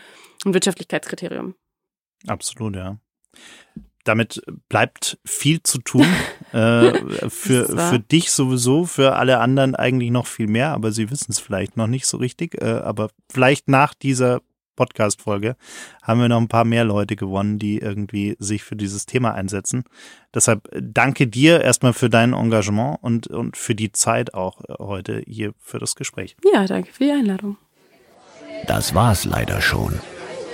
ein 0.45 0.53
Wirtschaftlichkeitskriterium. 0.53 1.55
Absolut, 2.27 2.77
ja. 2.77 2.99
Damit 4.05 4.43
bleibt 4.69 5.19
viel 5.25 5.63
zu 5.63 5.79
tun. 5.79 6.07
äh, 6.53 6.93
für, 7.31 7.67
für 7.67 7.99
dich 7.99 8.31
sowieso, 8.31 8.85
für 8.85 9.17
alle 9.17 9.39
anderen 9.41 9.75
eigentlich 9.75 10.11
noch 10.11 10.27
viel 10.27 10.47
mehr, 10.47 10.73
aber 10.73 10.93
sie 10.93 11.11
wissen 11.11 11.31
es 11.31 11.41
vielleicht 11.41 11.77
noch 11.77 11.87
nicht 11.87 12.07
so 12.07 12.19
richtig. 12.19 12.61
Äh, 12.61 12.67
aber 12.67 13.09
vielleicht 13.31 13.69
nach 13.69 13.95
dieser 13.95 14.41
Podcast-Folge 14.77 15.57
haben 16.03 16.21
wir 16.21 16.29
noch 16.29 16.41
ein 16.41 16.49
paar 16.49 16.65
mehr 16.65 16.85
Leute 16.85 17.17
gewonnen, 17.17 17.59
die 17.59 17.79
irgendwie 17.79 18.37
sich 18.39 18.63
für 18.63 18.77
dieses 18.77 19.07
Thema 19.07 19.35
einsetzen. 19.35 19.85
Deshalb 20.35 20.69
danke 20.79 21.27
dir 21.27 21.61
erstmal 21.61 21.93
für 21.93 22.11
dein 22.11 22.33
Engagement 22.33 22.99
und, 23.03 23.27
und 23.29 23.57
für 23.57 23.75
die 23.75 23.93
Zeit 23.93 24.35
auch 24.35 24.61
äh, 24.63 24.75
heute 24.79 25.23
hier 25.27 25.55
für 25.59 25.79
das 25.79 25.95
Gespräch. 25.95 26.37
Ja, 26.53 26.67
danke 26.67 26.93
für 26.93 27.05
die 27.05 27.13
Einladung. 27.13 27.57
Das 28.67 28.95
war's 28.95 29.25
leider 29.25 29.61
schon. 29.61 30.01